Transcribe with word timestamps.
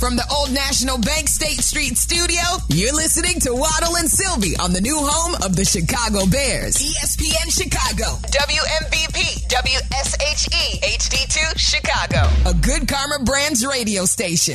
From 0.00 0.16
the 0.16 0.24
Old 0.34 0.50
National 0.50 0.96
Bank 0.96 1.28
State 1.28 1.60
Street 1.60 1.98
studio, 1.98 2.40
you're 2.70 2.94
listening 2.94 3.38
to 3.40 3.52
Waddle 3.52 3.96
and 3.98 4.08
Silvy 4.08 4.56
on 4.56 4.72
the 4.72 4.80
new 4.80 4.96
home 4.96 5.34
of 5.44 5.54
the 5.54 5.64
Chicago 5.66 6.24
Bears. 6.24 6.76
ESPN 6.76 7.52
Chicago, 7.52 8.16
WMVP, 8.32 9.46
WSHE, 9.48 10.80
HD2, 10.80 11.58
Chicago. 11.58 12.30
A 12.48 12.54
good 12.54 12.88
Karma 12.88 13.22
Brands 13.24 13.66
radio 13.66 14.06
station. 14.06 14.54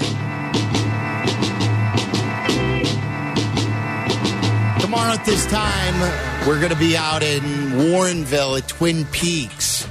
Tomorrow 4.79 5.13
at 5.13 5.23
this 5.27 5.45
time, 5.45 6.47
we're 6.47 6.57
going 6.57 6.73
to 6.73 6.79
be 6.79 6.97
out 6.97 7.21
in 7.21 7.43
Warrenville 7.77 8.57
at 8.57 8.67
Twin 8.67 9.05
Peaks. 9.11 9.87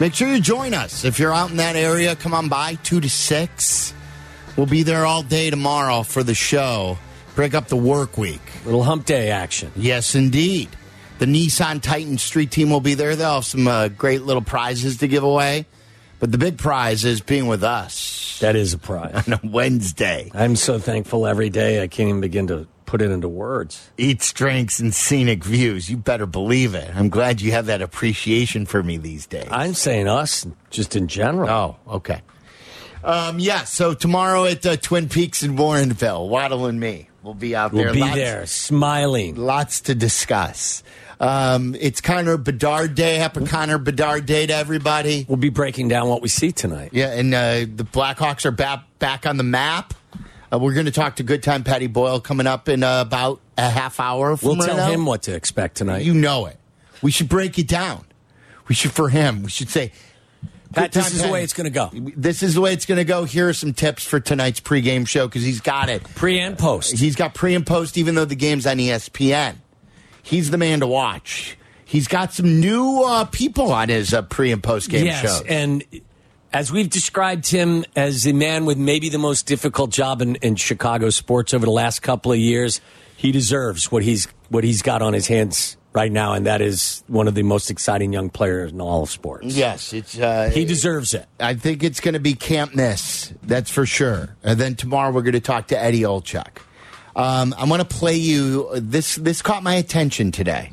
Make 0.00 0.12
sure 0.12 0.28
you 0.28 0.42
join 0.42 0.74
us. 0.74 1.06
If 1.06 1.18
you're 1.18 1.32
out 1.32 1.48
in 1.50 1.56
that 1.56 1.76
area, 1.76 2.14
come 2.14 2.34
on 2.34 2.50
by, 2.50 2.74
2 2.82 3.00
to 3.00 3.08
6. 3.08 3.94
We'll 4.58 4.66
be 4.66 4.82
there 4.82 5.06
all 5.06 5.22
day 5.22 5.50
tomorrow 5.50 6.02
for 6.02 6.24
the 6.24 6.34
show. 6.34 6.98
Break 7.36 7.54
up 7.54 7.68
the 7.68 7.76
work 7.76 8.18
week. 8.18 8.40
Little 8.64 8.82
hump 8.82 9.06
day 9.06 9.30
action. 9.30 9.70
Yes, 9.76 10.16
indeed. 10.16 10.68
The 11.20 11.26
Nissan 11.26 11.80
Titan 11.80 12.18
Street 12.18 12.50
team 12.50 12.68
will 12.68 12.80
be 12.80 12.94
there. 12.94 13.14
They'll 13.14 13.34
have 13.34 13.44
some 13.44 13.68
uh, 13.68 13.86
great 13.86 14.22
little 14.22 14.42
prizes 14.42 14.96
to 14.96 15.06
give 15.06 15.22
away. 15.22 15.66
But 16.18 16.32
the 16.32 16.38
big 16.38 16.58
prize 16.58 17.04
is 17.04 17.20
being 17.20 17.46
with 17.46 17.62
us 17.62 18.40
That 18.40 18.56
is 18.56 18.72
a 18.72 18.78
prize. 18.78 19.28
on 19.28 19.34
a 19.34 19.40
Wednesday. 19.44 20.28
I'm 20.34 20.56
so 20.56 20.80
thankful 20.80 21.28
every 21.28 21.50
day. 21.50 21.80
I 21.80 21.86
can't 21.86 22.08
even 22.08 22.20
begin 22.20 22.48
to 22.48 22.66
put 22.84 23.00
it 23.00 23.12
into 23.12 23.28
words. 23.28 23.88
Eats, 23.96 24.32
drinks, 24.32 24.80
and 24.80 24.92
scenic 24.92 25.44
views. 25.44 25.88
You 25.88 25.98
better 25.98 26.26
believe 26.26 26.74
it. 26.74 26.90
I'm 26.96 27.10
glad 27.10 27.40
you 27.40 27.52
have 27.52 27.66
that 27.66 27.80
appreciation 27.80 28.66
for 28.66 28.82
me 28.82 28.96
these 28.96 29.24
days. 29.28 29.46
I'm 29.52 29.74
saying 29.74 30.08
us, 30.08 30.48
just 30.70 30.96
in 30.96 31.06
general. 31.06 31.48
Oh, 31.48 31.76
okay. 31.86 32.22
Um, 33.04 33.38
yeah, 33.38 33.64
so 33.64 33.94
tomorrow 33.94 34.44
at 34.44 34.64
uh, 34.66 34.76
Twin 34.76 35.08
Peaks 35.08 35.42
in 35.42 35.56
Warrenville, 35.56 36.28
Waddle 36.28 36.66
and 36.66 36.78
me 36.80 37.08
will 37.22 37.34
be 37.34 37.54
out 37.54 37.72
there. 37.72 37.86
we'll 37.86 37.94
be 37.94 38.00
Lots- 38.00 38.14
there, 38.14 38.46
smiling. 38.46 39.36
Lots 39.36 39.82
to 39.82 39.94
discuss. 39.94 40.82
Um, 41.20 41.74
it's 41.80 42.00
Connor 42.00 42.36
Bedard 42.36 42.94
Day. 42.94 43.16
Happy 43.16 43.44
Connor 43.44 43.78
Bedard 43.78 44.24
Day 44.26 44.46
to 44.46 44.54
everybody. 44.54 45.26
We'll 45.28 45.36
be 45.36 45.48
breaking 45.48 45.88
down 45.88 46.08
what 46.08 46.22
we 46.22 46.28
see 46.28 46.52
tonight. 46.52 46.90
Yeah, 46.92 47.12
and 47.12 47.34
uh, 47.34 47.52
the 47.60 47.84
Blackhawks 47.84 48.44
are 48.46 48.52
back 48.52 48.84
back 49.00 49.26
on 49.26 49.36
the 49.36 49.42
map. 49.42 49.94
Uh, 50.52 50.58
we're 50.58 50.74
going 50.74 50.86
to 50.86 50.92
talk 50.92 51.16
to 51.16 51.22
Good 51.24 51.42
Time 51.42 51.64
Patty 51.64 51.88
Boyle 51.88 52.20
coming 52.20 52.46
up 52.46 52.68
in 52.68 52.82
uh, 52.84 53.00
about 53.02 53.40
a 53.56 53.68
half 53.68 53.98
hour. 54.00 54.36
From 54.36 54.48
We'll 54.50 54.56
right 54.58 54.66
tell 54.66 54.76
now. 54.76 54.90
him 54.90 55.06
what 55.06 55.22
to 55.22 55.34
expect 55.34 55.76
tonight. 55.76 56.04
You 56.04 56.14
know 56.14 56.46
it. 56.46 56.56
We 57.02 57.10
should 57.10 57.28
break 57.28 57.58
it 57.58 57.66
down. 57.68 58.04
We 58.68 58.74
should 58.76 58.92
for 58.92 59.08
him. 59.08 59.42
We 59.42 59.50
should 59.50 59.70
say. 59.70 59.92
Pat, 60.72 60.92
this 60.92 61.14
is 61.14 61.22
the 61.22 61.28
way 61.28 61.42
it's 61.42 61.52
going 61.52 61.64
to 61.64 61.70
go. 61.70 61.90
This 61.92 62.42
is 62.42 62.54
the 62.54 62.60
way 62.60 62.72
it's 62.72 62.86
going 62.86 62.98
to 62.98 63.04
go. 63.04 63.24
Here 63.24 63.48
are 63.48 63.52
some 63.54 63.72
tips 63.72 64.04
for 64.04 64.20
tonight's 64.20 64.60
pregame 64.60 65.06
show 65.06 65.26
because 65.26 65.42
he's 65.42 65.60
got 65.60 65.88
it. 65.88 66.04
Pre 66.14 66.38
and 66.38 66.58
post. 66.58 66.98
He's 66.98 67.16
got 67.16 67.34
pre 67.34 67.54
and 67.54 67.66
post, 67.66 67.96
even 67.96 68.14
though 68.14 68.26
the 68.26 68.36
game's 68.36 68.66
on 68.66 68.76
ESPN. 68.76 69.56
He's 70.22 70.50
the 70.50 70.58
man 70.58 70.80
to 70.80 70.86
watch. 70.86 71.56
He's 71.86 72.06
got 72.06 72.34
some 72.34 72.60
new 72.60 73.02
uh, 73.02 73.24
people 73.24 73.72
on 73.72 73.88
his 73.88 74.12
uh, 74.12 74.22
pre 74.22 74.52
and 74.52 74.62
post 74.62 74.90
game 74.90 75.06
yes, 75.06 75.22
shows. 75.22 75.42
and 75.48 75.84
as 76.52 76.70
we've 76.70 76.90
described 76.90 77.46
him 77.48 77.84
as 77.96 78.26
a 78.26 78.32
man 78.32 78.66
with 78.66 78.76
maybe 78.76 79.08
the 79.08 79.18
most 79.18 79.46
difficult 79.46 79.90
job 79.90 80.20
in, 80.20 80.36
in 80.36 80.56
Chicago 80.56 81.08
sports 81.08 81.54
over 81.54 81.64
the 81.64 81.72
last 81.72 82.00
couple 82.00 82.30
of 82.30 82.38
years, 82.38 82.82
he 83.16 83.32
deserves 83.32 83.90
what 83.90 84.02
he's 84.02 84.28
what 84.50 84.64
he's 84.64 84.82
got 84.82 85.00
on 85.00 85.14
his 85.14 85.28
hands 85.28 85.77
right 85.98 86.12
now, 86.12 86.34
and 86.34 86.46
that 86.46 86.60
is 86.60 87.02
one 87.08 87.26
of 87.26 87.34
the 87.34 87.42
most 87.42 87.70
exciting 87.72 88.12
young 88.12 88.30
players 88.30 88.70
in 88.70 88.80
all 88.80 89.02
of 89.02 89.10
sports. 89.10 89.46
yes, 89.46 89.92
it's 89.92 90.16
uh, 90.16 90.48
He 90.54 90.64
deserves 90.64 91.12
it. 91.12 91.26
I 91.40 91.54
think 91.54 91.82
it's 91.82 91.98
going 91.98 92.14
to 92.14 92.20
be 92.20 92.34
Camp 92.34 92.72
Miss. 92.72 93.34
That's 93.42 93.68
for 93.68 93.84
sure. 93.84 94.36
And 94.44 94.60
then 94.60 94.76
tomorrow 94.76 95.10
we're 95.10 95.22
going 95.22 95.32
to 95.32 95.40
talk 95.40 95.66
to 95.68 95.82
Eddie 95.82 96.02
Olczyk. 96.02 96.58
Um, 97.16 97.52
I'm 97.58 97.68
going 97.68 97.80
to 97.80 97.84
play 97.84 98.14
you 98.14 98.68
this. 98.74 99.16
This 99.16 99.42
caught 99.42 99.64
my 99.64 99.74
attention 99.74 100.30
today. 100.30 100.70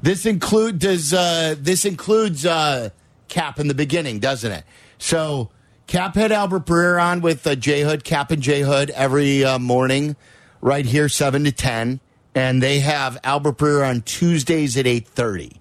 This 0.00 0.24
include 0.24 0.78
does 0.78 1.12
uh, 1.12 1.54
this 1.58 1.84
includes 1.84 2.46
uh, 2.46 2.88
Cap 3.28 3.60
in 3.60 3.68
the 3.68 3.74
beginning, 3.74 4.18
doesn't 4.18 4.50
it? 4.50 4.64
So 4.96 5.50
Cap 5.86 6.14
had 6.14 6.32
Albert 6.32 6.64
Breer 6.64 7.00
on 7.02 7.20
with 7.20 7.46
uh, 7.46 7.54
J 7.54 7.82
Hood, 7.82 8.02
Cap 8.02 8.30
and 8.30 8.42
J 8.42 8.62
Hood 8.62 8.88
every 8.90 9.44
uh, 9.44 9.58
morning, 9.58 10.16
right 10.62 10.86
here, 10.86 11.10
seven 11.10 11.44
to 11.44 11.52
ten, 11.52 12.00
and 12.34 12.62
they 12.62 12.80
have 12.80 13.18
Albert 13.24 13.58
Breer 13.58 13.88
on 13.88 14.02
Tuesdays 14.02 14.76
at 14.76 14.86
eight 14.86 15.06
thirty. 15.06 15.60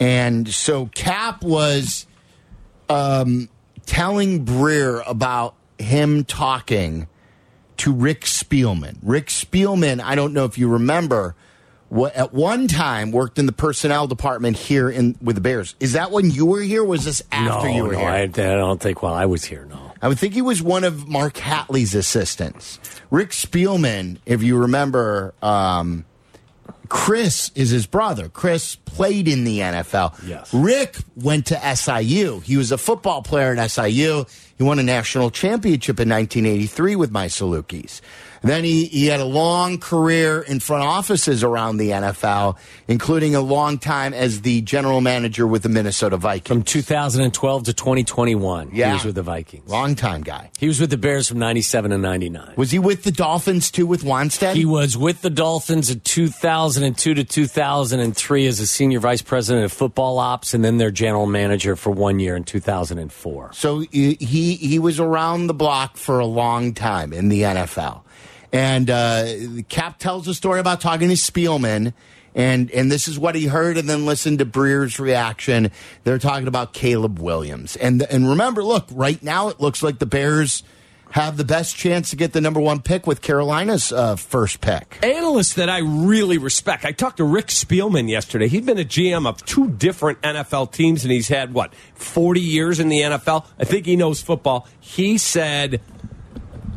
And 0.00 0.48
so 0.48 0.86
Cap 0.94 1.42
was 1.42 2.06
um, 2.88 3.48
telling 3.86 4.44
Breer 4.44 5.02
about 5.06 5.54
him 5.78 6.24
talking 6.24 7.08
to 7.78 7.92
Rick 7.92 8.22
Spielman. 8.22 8.98
Rick 9.02 9.26
Spielman, 9.26 10.00
I 10.00 10.14
don't 10.14 10.32
know 10.32 10.44
if 10.44 10.58
you 10.58 10.68
remember, 10.68 11.34
what, 11.88 12.14
at 12.14 12.32
one 12.32 12.68
time 12.68 13.12
worked 13.12 13.38
in 13.38 13.46
the 13.46 13.52
personnel 13.52 14.06
department 14.06 14.56
here 14.56 14.90
in 14.90 15.16
with 15.22 15.36
the 15.36 15.40
Bears. 15.40 15.74
Is 15.80 15.94
that 15.94 16.10
when 16.10 16.30
you 16.30 16.46
were 16.46 16.60
here? 16.60 16.84
Was 16.84 17.04
this 17.04 17.22
after 17.32 17.68
no, 17.68 17.74
you 17.74 17.82
were 17.84 17.92
no, 17.92 17.98
here? 17.98 18.08
I, 18.08 18.22
I 18.22 18.26
don't 18.26 18.80
think 18.80 19.02
while 19.02 19.14
I 19.14 19.26
was 19.26 19.44
here. 19.44 19.64
No, 19.64 19.87
I 20.00 20.08
would 20.08 20.18
think 20.18 20.34
he 20.34 20.42
was 20.42 20.62
one 20.62 20.84
of 20.84 21.08
Mark 21.08 21.34
Hatley's 21.34 21.94
assistants. 21.94 22.78
Rick 23.10 23.30
Spielman, 23.30 24.18
if 24.26 24.42
you 24.42 24.56
remember, 24.58 25.34
um, 25.42 26.04
Chris 26.88 27.50
is 27.54 27.70
his 27.70 27.86
brother. 27.86 28.28
Chris 28.28 28.76
played 28.76 29.28
in 29.28 29.44
the 29.44 29.58
NFL. 29.60 30.14
Yes. 30.26 30.52
Rick 30.54 30.96
went 31.16 31.46
to 31.46 31.76
SIU. 31.76 32.40
He 32.40 32.56
was 32.56 32.72
a 32.72 32.78
football 32.78 33.22
player 33.22 33.54
at 33.54 33.70
SIU. 33.70 34.24
He 34.56 34.64
won 34.64 34.78
a 34.78 34.82
national 34.82 35.30
championship 35.30 36.00
in 36.00 36.08
1983 36.08 36.96
with 36.96 37.10
my 37.10 37.26
Salukis. 37.26 38.00
Then 38.42 38.64
he, 38.64 38.86
he 38.86 39.06
had 39.06 39.20
a 39.20 39.24
long 39.24 39.78
career 39.78 40.40
in 40.40 40.60
front 40.60 40.84
offices 40.84 41.42
around 41.42 41.78
the 41.78 41.90
NFL, 41.90 42.56
including 42.86 43.34
a 43.34 43.40
long 43.40 43.78
time 43.78 44.14
as 44.14 44.42
the 44.42 44.60
general 44.62 45.00
manager 45.00 45.46
with 45.46 45.62
the 45.62 45.68
Minnesota 45.68 46.16
Vikings. 46.16 46.48
from 46.48 46.62
2012 46.62 47.64
to 47.64 47.72
2021, 47.72 48.70
Yeah. 48.72 48.88
he 48.88 48.92
was 48.94 49.04
with 49.04 49.14
the 49.16 49.22
Vikings. 49.22 49.68
long 49.68 49.94
time 49.94 50.22
guy. 50.22 50.50
He 50.58 50.66
was 50.68 50.80
with 50.80 50.90
the 50.90 50.96
Bears 50.96 51.28
from 51.28 51.38
97 51.38 51.90
to 51.90 51.98
99. 51.98 52.52
Was 52.56 52.70
he 52.70 52.78
with 52.78 53.02
the 53.04 53.12
Dolphins 53.12 53.70
too 53.70 53.86
with 53.86 54.02
Wannstedt? 54.04 54.54
He 54.54 54.64
was 54.64 54.96
with 54.96 55.22
the 55.22 55.30
Dolphins 55.30 55.90
in 55.90 56.00
2002 56.00 57.14
to 57.14 57.24
2003 57.24 58.46
as 58.46 58.60
a 58.60 58.66
senior 58.66 59.00
vice 59.00 59.22
president 59.22 59.64
of 59.64 59.72
football 59.72 60.18
ops, 60.18 60.54
and 60.54 60.64
then 60.64 60.78
their 60.78 60.90
general 60.90 61.26
manager 61.26 61.76
for 61.76 61.90
one 61.90 62.18
year 62.18 62.36
in 62.36 62.44
2004. 62.44 63.52
So 63.52 63.80
he 63.90 64.14
he 64.20 64.54
he 64.54 64.78
was 64.78 65.00
around 65.00 65.46
the 65.46 65.54
block 65.54 65.96
for 65.96 66.18
a 66.18 66.26
long 66.26 66.74
time 66.74 67.12
in 67.12 67.28
the 67.28 67.42
NFL, 67.42 68.02
and 68.52 68.90
uh, 68.90 69.26
Cap 69.68 69.98
tells 69.98 70.26
a 70.28 70.34
story 70.34 70.60
about 70.60 70.80
talking 70.80 71.08
to 71.08 71.14
Spielman, 71.14 71.92
and 72.34 72.70
and 72.70 72.90
this 72.90 73.08
is 73.08 73.18
what 73.18 73.34
he 73.34 73.46
heard, 73.46 73.76
and 73.76 73.88
then 73.88 74.06
listen 74.06 74.38
to 74.38 74.44
Breer's 74.44 74.98
reaction. 74.98 75.70
They're 76.04 76.18
talking 76.18 76.48
about 76.48 76.72
Caleb 76.72 77.18
Williams, 77.18 77.76
and 77.76 78.02
and 78.02 78.28
remember, 78.28 78.62
look, 78.64 78.86
right 78.92 79.22
now 79.22 79.48
it 79.48 79.60
looks 79.60 79.82
like 79.82 79.98
the 79.98 80.06
Bears 80.06 80.62
have 81.10 81.38
the 81.38 81.44
best 81.44 81.74
chance 81.74 82.10
to 82.10 82.16
get 82.16 82.34
the 82.34 82.40
number 82.40 82.60
one 82.60 82.82
pick 82.82 83.06
with 83.06 83.22
Carolina's 83.22 83.92
uh, 83.92 84.14
first 84.14 84.60
pick. 84.60 84.98
analyst 85.02 85.56
that 85.56 85.70
I 85.70 85.78
really 85.78 86.36
respect. 86.36 86.84
I 86.84 86.92
talked 86.92 87.16
to 87.16 87.24
Rick 87.24 87.46
Spielman 87.46 88.10
yesterday. 88.10 88.46
He'd 88.46 88.66
been 88.66 88.78
a 88.78 88.84
GM 88.84 89.26
of 89.26 89.42
two 89.46 89.70
different 89.70 90.20
NFL 90.20 90.72
teams, 90.72 91.04
and 91.04 91.12
he's 91.12 91.28
had 91.28 91.54
what 91.54 91.74
forty 91.94 92.40
years 92.40 92.78
in 92.78 92.88
the 92.88 93.00
NFL. 93.00 93.46
I 93.58 93.64
think 93.64 93.86
he 93.86 93.96
knows 93.96 94.20
football. 94.20 94.68
He 94.80 95.18
said, 95.18 95.80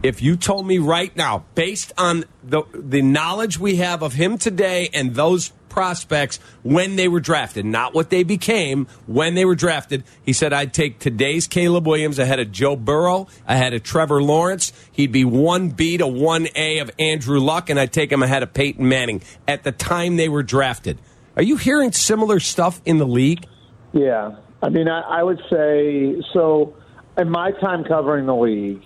"If 0.03 0.21
you 0.21 0.35
told 0.35 0.65
me 0.67 0.77
right 0.77 1.15
now, 1.15 1.45
based 1.55 1.93
on 1.97 2.25
the 2.43 2.63
the 2.73 3.01
knowledge 3.01 3.59
we 3.59 3.77
have 3.77 4.01
of 4.01 4.13
him 4.13 4.37
today 4.37 4.89
and 4.93 5.15
those." 5.15 5.51
Prospects 5.71 6.37
when 6.63 6.97
they 6.97 7.07
were 7.07 7.21
drafted, 7.21 7.63
not 7.63 7.93
what 7.93 8.09
they 8.09 8.23
became 8.23 8.87
when 9.07 9.35
they 9.35 9.45
were 9.45 9.55
drafted. 9.55 10.03
He 10.21 10.33
said, 10.33 10.51
I'd 10.51 10.73
take 10.73 10.99
today's 10.99 11.47
Caleb 11.47 11.87
Williams 11.87 12.19
ahead 12.19 12.41
of 12.41 12.51
Joe 12.51 12.75
Burrow, 12.75 13.27
ahead 13.47 13.73
of 13.73 13.81
Trevor 13.81 14.21
Lawrence. 14.21 14.73
He'd 14.91 15.13
be 15.13 15.23
1B 15.23 15.99
to 15.99 16.07
1A 16.07 16.81
of 16.81 16.91
Andrew 16.99 17.39
Luck, 17.39 17.69
and 17.69 17.79
I'd 17.79 17.93
take 17.93 18.11
him 18.11 18.21
ahead 18.21 18.43
of 18.43 18.53
Peyton 18.53 18.85
Manning 18.85 19.21
at 19.47 19.63
the 19.63 19.71
time 19.71 20.17
they 20.17 20.27
were 20.27 20.43
drafted. 20.43 20.99
Are 21.37 21.43
you 21.43 21.55
hearing 21.55 21.93
similar 21.93 22.41
stuff 22.41 22.81
in 22.83 22.97
the 22.97 23.07
league? 23.07 23.47
Yeah. 23.93 24.35
I 24.61 24.67
mean, 24.67 24.89
I, 24.89 24.99
I 24.99 25.23
would 25.23 25.39
say 25.49 26.21
so. 26.33 26.75
In 27.17 27.29
my 27.29 27.51
time 27.51 27.85
covering 27.85 28.25
the 28.25 28.35
league, 28.35 28.83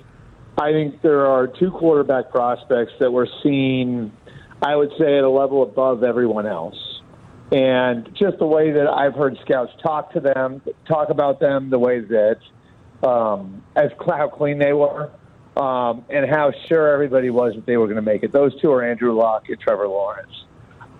I 0.57 0.71
think 0.71 1.01
there 1.01 1.25
are 1.25 1.47
two 1.47 1.71
quarterback 1.71 2.31
prospects 2.31 2.93
that 2.99 3.11
we're 3.11 3.27
seeing, 3.43 4.11
I 4.61 4.75
would 4.75 4.91
say, 4.97 5.17
at 5.17 5.23
a 5.23 5.29
level 5.29 5.63
above 5.63 6.03
everyone 6.03 6.47
else. 6.47 6.77
And 7.51 8.09
just 8.15 8.39
the 8.39 8.45
way 8.45 8.71
that 8.71 8.87
I've 8.87 9.13
heard 9.13 9.37
scouts 9.43 9.71
talk 9.83 10.13
to 10.13 10.19
them, 10.19 10.61
talk 10.87 11.09
about 11.09 11.39
them, 11.39 11.69
the 11.69 11.77
way 11.77 11.99
that 11.99 12.37
um, 13.07 13.63
as 13.75 13.91
how 13.99 14.29
clean 14.29 14.57
they 14.57 14.73
were, 14.73 15.11
um, 15.57 16.05
and 16.09 16.29
how 16.29 16.51
sure 16.67 16.91
everybody 16.91 17.29
was 17.29 17.53
that 17.55 17.65
they 17.65 17.77
were 17.77 17.85
going 17.85 17.97
to 17.97 18.01
make 18.01 18.23
it. 18.23 18.31
Those 18.31 18.59
two 18.61 18.71
are 18.71 18.83
Andrew 18.83 19.13
Luck 19.13 19.43
and 19.49 19.59
Trevor 19.59 19.87
Lawrence. 19.87 20.31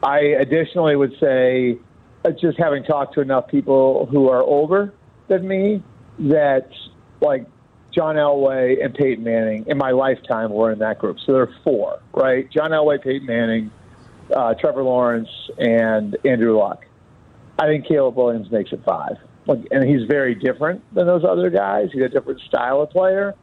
I 0.04 0.20
additionally 0.20 0.96
would 0.96 1.14
say, 1.20 1.78
uh, 2.24 2.32
just 2.32 2.58
having 2.60 2.84
talked 2.84 3.16
to 3.16 3.22
enough 3.22 3.48
people 3.48 4.06
who 4.06 4.30
are 4.30 4.42
older 4.42 4.94
than 5.28 5.48
me, 5.48 5.82
that 6.20 6.70
like 7.22 7.48
John 7.96 8.16
Elway, 8.16 8.84
and 8.84 8.94
Peyton 8.94 9.24
Manning 9.24 9.66
in 9.68 9.78
my 9.78 9.92
lifetime 9.92 10.52
were 10.52 10.72
in 10.72 10.80
that 10.80 11.00
group. 11.00 11.18
So 11.26 11.32
there 11.32 11.44
are 11.44 11.56
four, 11.64 12.00
right? 12.14 12.50
John 12.52 12.72
Elway, 12.72 13.02
Peyton 13.02 13.26
Manning, 13.26 13.72
uh, 14.36 14.54
Trevor 14.56 14.84
Lawrence, 14.84 15.30
and 15.58 16.18
Andrew 16.26 16.58
Luck. 16.58 16.86
I 17.58 17.68
think 17.68 17.88
Caleb 17.88 18.18
Williams 18.18 18.52
makes 18.52 18.74
it 18.74 18.84
five. 18.84 19.16
And 19.48 19.88
he's 19.88 20.08
very 20.08 20.36
different 20.36 20.84
than 20.94 21.08
those 21.08 21.24
other 21.24 21.50
guys. 21.50 21.90
He's 21.94 22.02
a 22.02 22.10
different 22.10 22.42
style 22.42 22.82
of 22.82 22.90
player. 22.90 23.36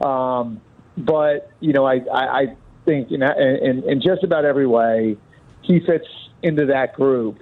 Um, 0.00 0.62
but 0.96 1.50
you 1.60 1.72
know, 1.72 1.84
I, 1.84 1.96
I, 2.12 2.40
I 2.40 2.56
think 2.86 3.10
in, 3.10 3.22
in, 3.22 3.82
in 3.86 4.00
just 4.00 4.22
about 4.22 4.44
every 4.44 4.66
way, 4.66 5.16
he 5.62 5.80
fits 5.80 6.06
into 6.42 6.66
that 6.66 6.94
group. 6.94 7.40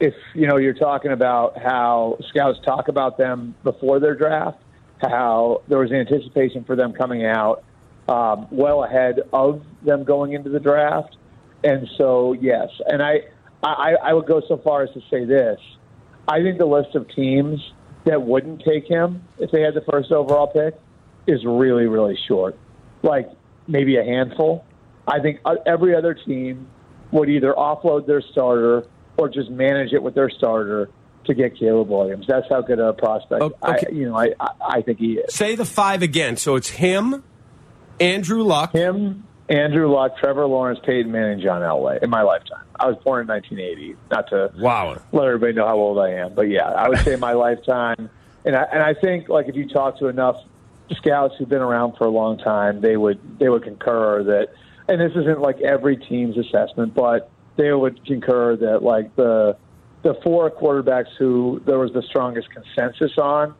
If 0.00 0.14
you 0.34 0.46
know, 0.46 0.56
you're 0.56 0.74
talking 0.74 1.10
about 1.10 1.58
how 1.58 2.18
scouts 2.28 2.58
talk 2.64 2.88
about 2.88 3.18
them 3.18 3.54
before 3.64 3.98
their 3.98 4.14
draft, 4.14 4.58
how 5.00 5.62
there 5.68 5.78
was 5.78 5.92
anticipation 5.92 6.64
for 6.64 6.76
them 6.76 6.92
coming 6.92 7.24
out 7.24 7.64
um, 8.08 8.46
well 8.50 8.84
ahead 8.84 9.20
of 9.32 9.62
them 9.82 10.04
going 10.04 10.32
into 10.32 10.50
the 10.50 10.60
draft, 10.60 11.16
and 11.64 11.88
so 11.96 12.32
yes, 12.34 12.68
and 12.86 13.02
I, 13.02 13.22
I, 13.62 13.94
I 14.02 14.12
would 14.12 14.26
go 14.26 14.40
so 14.46 14.58
far 14.58 14.82
as 14.82 14.90
to 14.90 15.00
say 15.10 15.24
this: 15.24 15.58
I 16.28 16.42
think 16.42 16.58
the 16.58 16.66
list 16.66 16.94
of 16.94 17.08
teams 17.08 17.60
that 18.04 18.22
wouldn't 18.22 18.62
take 18.62 18.86
him 18.86 19.24
if 19.38 19.50
they 19.50 19.62
had 19.62 19.74
the 19.74 19.84
first 19.90 20.12
overall 20.12 20.46
pick 20.46 20.74
is 21.26 21.44
really, 21.44 21.86
really 21.86 22.16
short. 22.28 22.56
Like 23.02 23.28
maybe 23.66 23.96
a 23.96 24.04
handful. 24.04 24.64
I 25.06 25.20
think 25.20 25.40
uh, 25.44 25.56
every 25.66 25.94
other 25.94 26.14
team 26.14 26.68
would 27.10 27.28
either 27.28 27.52
offload 27.52 28.06
their 28.06 28.20
starter 28.20 28.86
or 29.16 29.28
just 29.28 29.50
manage 29.50 29.92
it 29.92 30.02
with 30.02 30.14
their 30.14 30.30
starter 30.30 30.90
to 31.26 31.34
get 31.34 31.56
Caleb 31.58 31.88
Williams. 31.88 32.26
That's 32.26 32.48
how 32.48 32.60
good 32.62 32.78
a 32.78 32.92
prospect. 32.92 33.42
Okay. 33.42 33.56
I, 33.62 33.92
you 33.92 34.08
know, 34.08 34.16
I, 34.16 34.30
I 34.60 34.82
think 34.82 34.98
he 34.98 35.14
is. 35.14 35.34
Say 35.34 35.54
the 35.54 35.64
five 35.64 36.02
again. 36.02 36.36
So 36.36 36.56
it's 36.56 36.70
him, 36.70 37.22
Andrew 38.00 38.42
Luck. 38.42 38.72
Him, 38.72 39.24
Andrew 39.48 39.92
Luck, 39.92 40.18
Trevor 40.18 40.46
Lawrence, 40.46 40.80
Peyton 40.84 41.10
Manning, 41.10 41.40
John 41.40 41.62
Elway 41.62 42.02
in 42.02 42.10
my 42.10 42.22
lifetime. 42.22 42.64
I 42.78 42.86
was 42.88 42.96
born 43.04 43.22
in 43.22 43.28
1980. 43.28 43.96
Not 44.10 44.28
to 44.30 44.52
Wow. 44.58 45.00
let 45.12 45.26
everybody 45.26 45.52
know 45.54 45.66
how 45.66 45.76
old 45.76 45.98
I 45.98 46.10
am, 46.14 46.34
but 46.34 46.42
yeah, 46.48 46.68
I 46.68 46.88
would 46.88 46.98
say 46.98 47.16
my 47.16 47.32
lifetime. 47.34 48.10
And 48.44 48.54
I, 48.56 48.62
and 48.64 48.82
I 48.82 48.94
think 48.94 49.28
like 49.28 49.48
if 49.48 49.56
you 49.56 49.68
talk 49.68 49.98
to 50.00 50.08
enough 50.08 50.36
scouts 50.96 51.34
who've 51.38 51.48
been 51.48 51.62
around 51.62 51.96
for 51.96 52.04
a 52.06 52.10
long 52.10 52.38
time, 52.38 52.80
they 52.80 52.96
would 52.96 53.18
they 53.38 53.48
would 53.48 53.62
concur 53.64 54.22
that. 54.24 54.48
And 54.88 55.00
this 55.00 55.12
isn't 55.16 55.40
like 55.40 55.60
every 55.62 55.96
team's 55.96 56.36
assessment, 56.38 56.94
but 56.94 57.28
they 57.56 57.72
would 57.72 58.04
concur 58.04 58.54
that 58.56 58.82
like 58.84 59.16
the 59.16 59.56
the 60.06 60.14
four 60.22 60.48
quarterbacks 60.52 61.08
who 61.18 61.60
there 61.66 61.80
was 61.80 61.92
the 61.92 62.02
strongest 62.02 62.48
consensus 62.50 63.18
on, 63.18 63.54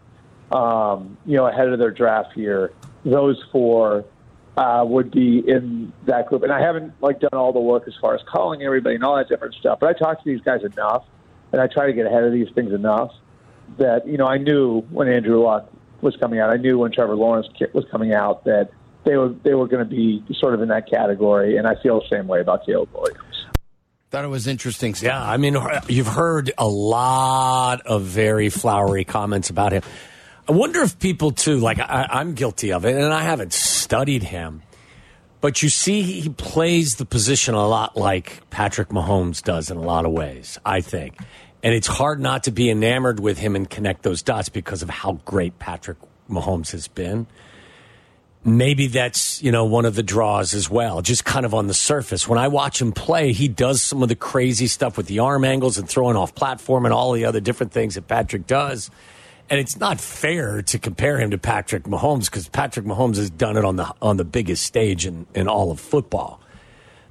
um, 0.52 1.18
you 1.26 1.36
know, 1.36 1.46
ahead 1.46 1.68
of 1.68 1.80
their 1.80 1.90
draft 1.90 2.36
year, 2.36 2.72
those 3.04 3.42
four 3.50 4.04
uh, 4.56 4.84
would 4.86 5.10
be 5.10 5.40
in 5.40 5.92
that 6.04 6.28
group. 6.28 6.44
And 6.44 6.52
I 6.52 6.60
haven't 6.60 6.92
like 7.02 7.18
done 7.18 7.30
all 7.32 7.52
the 7.52 7.60
work 7.60 7.88
as 7.88 7.94
far 8.00 8.14
as 8.14 8.20
calling 8.28 8.62
everybody 8.62 8.94
and 8.94 9.02
all 9.02 9.16
that 9.16 9.28
different 9.28 9.56
stuff, 9.56 9.80
but 9.80 9.88
I 9.88 9.98
talked 9.98 10.22
to 10.22 10.30
these 10.30 10.40
guys 10.40 10.62
enough, 10.62 11.04
and 11.50 11.60
I 11.60 11.66
try 11.66 11.88
to 11.88 11.92
get 11.92 12.06
ahead 12.06 12.22
of 12.22 12.32
these 12.32 12.48
things 12.54 12.72
enough 12.72 13.12
that 13.78 14.06
you 14.06 14.16
know 14.16 14.26
I 14.26 14.38
knew 14.38 14.82
when 14.90 15.08
Andrew 15.08 15.42
Luck 15.42 15.68
was 16.00 16.16
coming 16.16 16.38
out, 16.38 16.50
I 16.50 16.58
knew 16.58 16.78
when 16.78 16.92
Trevor 16.92 17.16
Lawrence 17.16 17.48
was 17.72 17.84
coming 17.90 18.12
out 18.14 18.44
that 18.44 18.70
they 19.04 19.16
were 19.16 19.30
they 19.42 19.54
were 19.54 19.66
going 19.66 19.86
to 19.86 19.90
be 19.90 20.22
sort 20.38 20.54
of 20.54 20.62
in 20.62 20.68
that 20.68 20.88
category, 20.88 21.56
and 21.56 21.66
I 21.66 21.74
feel 21.82 22.00
the 22.00 22.08
same 22.08 22.28
way 22.28 22.40
about 22.40 22.64
Caleb 22.64 22.90
Williams. 22.94 23.25
Thought 24.10 24.24
it 24.24 24.28
was 24.28 24.46
interesting 24.46 24.94
stuff. 24.94 25.08
Yeah, 25.08 25.22
I 25.22 25.36
mean, 25.36 25.56
uh, 25.56 25.80
you've 25.88 26.06
heard 26.06 26.52
a 26.56 26.66
lot 26.66 27.82
of 27.86 28.02
very 28.02 28.50
flowery 28.50 29.04
comments 29.04 29.50
about 29.50 29.72
him. 29.72 29.82
I 30.48 30.52
wonder 30.52 30.80
if 30.82 30.98
people 31.00 31.32
too, 31.32 31.58
like 31.58 31.80
I, 31.80 32.06
I'm 32.08 32.34
guilty 32.34 32.72
of 32.72 32.84
it, 32.84 32.94
and 32.94 33.12
I 33.12 33.22
haven't 33.22 33.52
studied 33.52 34.22
him, 34.22 34.62
but 35.40 35.60
you 35.60 35.68
see, 35.68 36.02
he 36.02 36.28
plays 36.28 36.96
the 36.96 37.04
position 37.04 37.54
a 37.54 37.66
lot 37.66 37.96
like 37.96 38.48
Patrick 38.48 38.90
Mahomes 38.90 39.42
does 39.42 39.72
in 39.72 39.76
a 39.76 39.82
lot 39.82 40.04
of 40.06 40.12
ways. 40.12 40.56
I 40.64 40.82
think, 40.82 41.18
and 41.64 41.74
it's 41.74 41.88
hard 41.88 42.20
not 42.20 42.44
to 42.44 42.52
be 42.52 42.70
enamored 42.70 43.18
with 43.18 43.38
him 43.38 43.56
and 43.56 43.68
connect 43.68 44.04
those 44.04 44.22
dots 44.22 44.48
because 44.48 44.82
of 44.82 44.90
how 44.90 45.14
great 45.24 45.58
Patrick 45.58 45.98
Mahomes 46.30 46.70
has 46.70 46.86
been 46.86 47.26
maybe 48.46 48.86
that's 48.86 49.42
you 49.42 49.50
know 49.50 49.64
one 49.64 49.84
of 49.84 49.96
the 49.96 50.02
draws 50.02 50.54
as 50.54 50.70
well 50.70 51.02
just 51.02 51.24
kind 51.24 51.44
of 51.44 51.52
on 51.52 51.66
the 51.66 51.74
surface. 51.74 52.28
When 52.28 52.38
i 52.38 52.48
watch 52.48 52.80
him 52.80 52.92
play 52.92 53.32
he 53.32 53.48
does 53.48 53.82
some 53.82 54.02
of 54.02 54.08
the 54.08 54.14
crazy 54.14 54.68
stuff 54.68 54.96
with 54.96 55.06
the 55.06 55.18
arm 55.18 55.44
angles 55.44 55.78
and 55.78 55.88
throwing 55.88 56.16
off 56.16 56.34
platform 56.34 56.84
and 56.84 56.94
all 56.94 57.12
the 57.12 57.24
other 57.24 57.40
different 57.40 57.72
things 57.72 57.96
that 57.96 58.06
patrick 58.08 58.46
does. 58.46 58.90
And 59.48 59.60
it's 59.60 59.78
not 59.78 60.00
fair 60.00 60.62
to 60.62 60.78
compare 60.78 61.18
him 61.18 61.30
to 61.30 61.38
patrick 61.38 61.84
mahomes 61.84 62.26
because 62.26 62.48
patrick 62.48 62.86
mahomes 62.86 63.16
has 63.16 63.30
done 63.30 63.56
it 63.56 63.64
on 63.64 63.76
the 63.76 63.92
on 64.00 64.16
the 64.16 64.24
biggest 64.24 64.64
stage 64.64 65.06
in, 65.06 65.26
in 65.34 65.48
all 65.48 65.70
of 65.70 65.80
football 65.80 66.40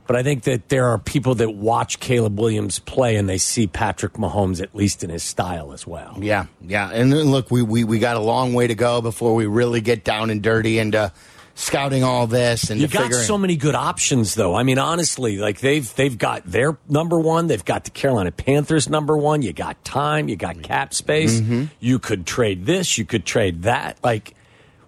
but 0.08 0.16
I 0.16 0.24
think 0.24 0.44
that 0.44 0.70
there 0.70 0.86
are 0.88 0.98
people 0.98 1.36
that 1.36 1.56
watch 1.56 2.00
Caleb 2.00 2.40
Williams 2.40 2.80
play 2.80 3.16
and 3.16 3.28
they 3.28 3.38
see 3.38 3.68
Patrick 3.68 4.14
Mahomes, 4.14 4.62
at 4.62 4.76
least 4.76 5.04
in 5.04 5.10
his 5.10 5.24
style 5.24 5.74
as 5.74 5.86
well. 5.88 6.18
Yeah, 6.20 6.46
yeah. 6.62 6.90
And 6.92 7.12
then, 7.12 7.32
look, 7.32 7.52
we, 7.52 7.62
we, 7.62 7.84
we 7.84 8.00
got 8.00 8.16
a 8.16 8.20
long 8.22 8.54
way 8.54 8.68
to 8.68 8.76
go 8.76 9.02
before 9.02 9.34
we 9.36 9.46
really 9.46 9.82
get 9.82 10.04
down 10.04 10.30
and 10.30 10.42
dirty 10.42 10.80
into 10.80 11.12
scouting 11.58 12.04
all 12.04 12.28
this 12.28 12.70
and 12.70 12.82
You 12.82 12.88
got 12.90 13.04
figuring- 13.04 13.24
so 13.24 13.38
many 13.38 13.56
good 13.56 13.76
options, 13.76 14.36
though. 14.36 14.54
I 14.56 14.64
mean, 14.64 14.78
honestly, 14.78 15.38
like 15.38 15.60
they've 15.62 15.96
they've 15.96 16.18
got 16.18 16.44
their 16.46 16.78
number 16.90 17.18
one. 17.18 17.48
They've 17.48 17.64
got 17.64 17.86
the 17.86 17.92
Carolina 17.92 18.32
Panthers 18.34 18.90
number 18.90 19.16
one. 19.16 19.42
You 19.42 19.54
got 19.54 19.82
time. 19.86 20.28
You 20.28 20.36
got 20.36 20.62
cap 20.64 20.94
space. 20.94 21.40
Mm-hmm. 21.40 21.66
You 21.80 22.00
could 22.00 22.26
trade 22.26 22.66
this. 22.66 22.98
You 22.98 23.06
could 23.06 23.26
trade 23.26 23.64
that. 23.64 23.98
Like 24.04 24.34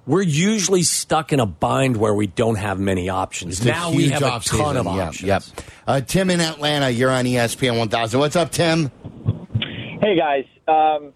we're 0.07 0.21
usually 0.23 0.83
stuck 0.83 1.31
in 1.33 1.39
a 1.39 1.45
bind 1.45 1.97
where 1.97 2.13
we 2.13 2.27
don't 2.27 2.55
have 2.55 2.79
many 2.79 3.09
options. 3.09 3.57
It's 3.57 3.65
now 3.65 3.91
we 3.91 4.03
huge 4.03 4.11
have 4.13 4.21
a 4.23 4.25
offseason. 4.25 4.57
ton 4.57 4.77
of 4.77 4.85
Yep, 4.85 4.95
options. 5.07 5.27
Yep. 5.27 5.43
Uh, 5.85 6.01
Tim 6.01 6.29
in 6.29 6.39
Atlanta, 6.39 6.89
you're 6.89 7.11
on 7.11 7.25
ESPN 7.25 7.77
1000. 7.77 8.19
What's 8.19 8.35
up, 8.35 8.49
Tim? 8.51 8.89
Hey 10.01 10.15
guys, 10.15 10.45
um, 10.67 11.13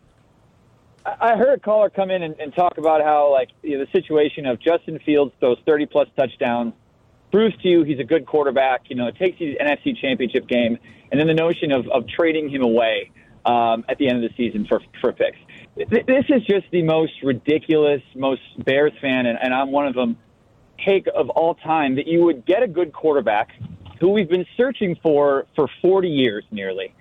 I 1.05 1.31
I 1.31 1.35
heard 1.37 1.57
a 1.57 1.59
caller 1.59 1.89
come 1.89 2.11
in 2.11 2.21
and, 2.23 2.35
and 2.39 2.53
talk 2.53 2.77
about 2.77 3.01
how 3.01 3.31
like 3.31 3.49
you 3.63 3.77
know, 3.77 3.85
the 3.85 3.91
situation 3.91 4.45
of 4.45 4.59
Justin 4.59 4.99
Fields 5.05 5.33
throws 5.39 5.57
30 5.65 5.85
plus 5.85 6.07
touchdowns, 6.17 6.73
proves 7.31 7.55
to 7.61 7.67
you 7.69 7.83
he's 7.83 7.99
a 7.99 8.03
good 8.03 8.25
quarterback. 8.25 8.81
You 8.89 8.95
know, 8.97 9.07
it 9.07 9.15
takes 9.17 9.39
you 9.39 9.53
to 9.53 9.57
the 9.57 9.63
NFC 9.63 9.95
Championship 9.99 10.47
game, 10.47 10.77
and 11.11 11.19
then 11.19 11.27
the 11.27 11.33
notion 11.33 11.71
of, 11.71 11.87
of 11.87 12.07
trading 12.07 12.49
him 12.49 12.61
away 12.63 13.11
um, 13.45 13.85
at 13.87 13.97
the 13.97 14.07
end 14.09 14.23
of 14.23 14.29
the 14.29 14.35
season 14.35 14.65
for 14.67 14.81
for 14.99 15.13
picks. 15.13 15.37
Th- 15.77 16.05
This 16.05 16.25
is 16.29 16.45
just 16.45 16.65
the 16.71 16.83
most 16.83 17.13
ridiculous, 17.23 18.01
most 18.15 18.41
Bears 18.63 18.93
fan, 19.01 19.25
and, 19.25 19.37
and 19.41 19.53
I'm 19.53 19.71
one 19.71 19.87
of 19.87 19.95
them. 19.95 20.17
Take 20.85 21.07
of 21.15 21.29
all 21.29 21.55
time 21.55 21.95
that 21.95 22.07
you 22.07 22.23
would 22.23 22.45
get 22.45 22.63
a 22.63 22.67
good 22.67 22.91
quarterback 22.91 23.49
who 23.99 24.09
we've 24.09 24.29
been 24.29 24.47
searching 24.57 24.97
for 25.03 25.45
for 25.55 25.67
40 25.81 26.07
years 26.07 26.43
nearly 26.49 26.93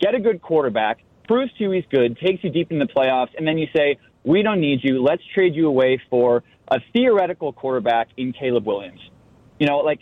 get 0.00 0.14
a 0.14 0.20
good 0.20 0.40
quarterback, 0.40 0.98
proves 1.26 1.52
to 1.58 1.64
you 1.64 1.70
he's 1.72 1.84
good, 1.90 2.18
takes 2.18 2.42
you 2.44 2.50
deep 2.50 2.70
in 2.70 2.78
the 2.78 2.86
playoffs, 2.86 3.30
and 3.36 3.46
then 3.46 3.58
you 3.58 3.66
say, 3.74 3.98
we 4.24 4.42
don't 4.42 4.60
need 4.60 4.80
you. 4.82 5.02
Let's 5.02 5.22
trade 5.34 5.54
you 5.54 5.68
away 5.68 6.00
for 6.10 6.42
a 6.68 6.78
theoretical 6.92 7.52
quarterback 7.52 8.08
in 8.16 8.32
Caleb 8.32 8.66
Williams. 8.66 9.00
You 9.58 9.66
know, 9.66 9.78
like, 9.78 10.00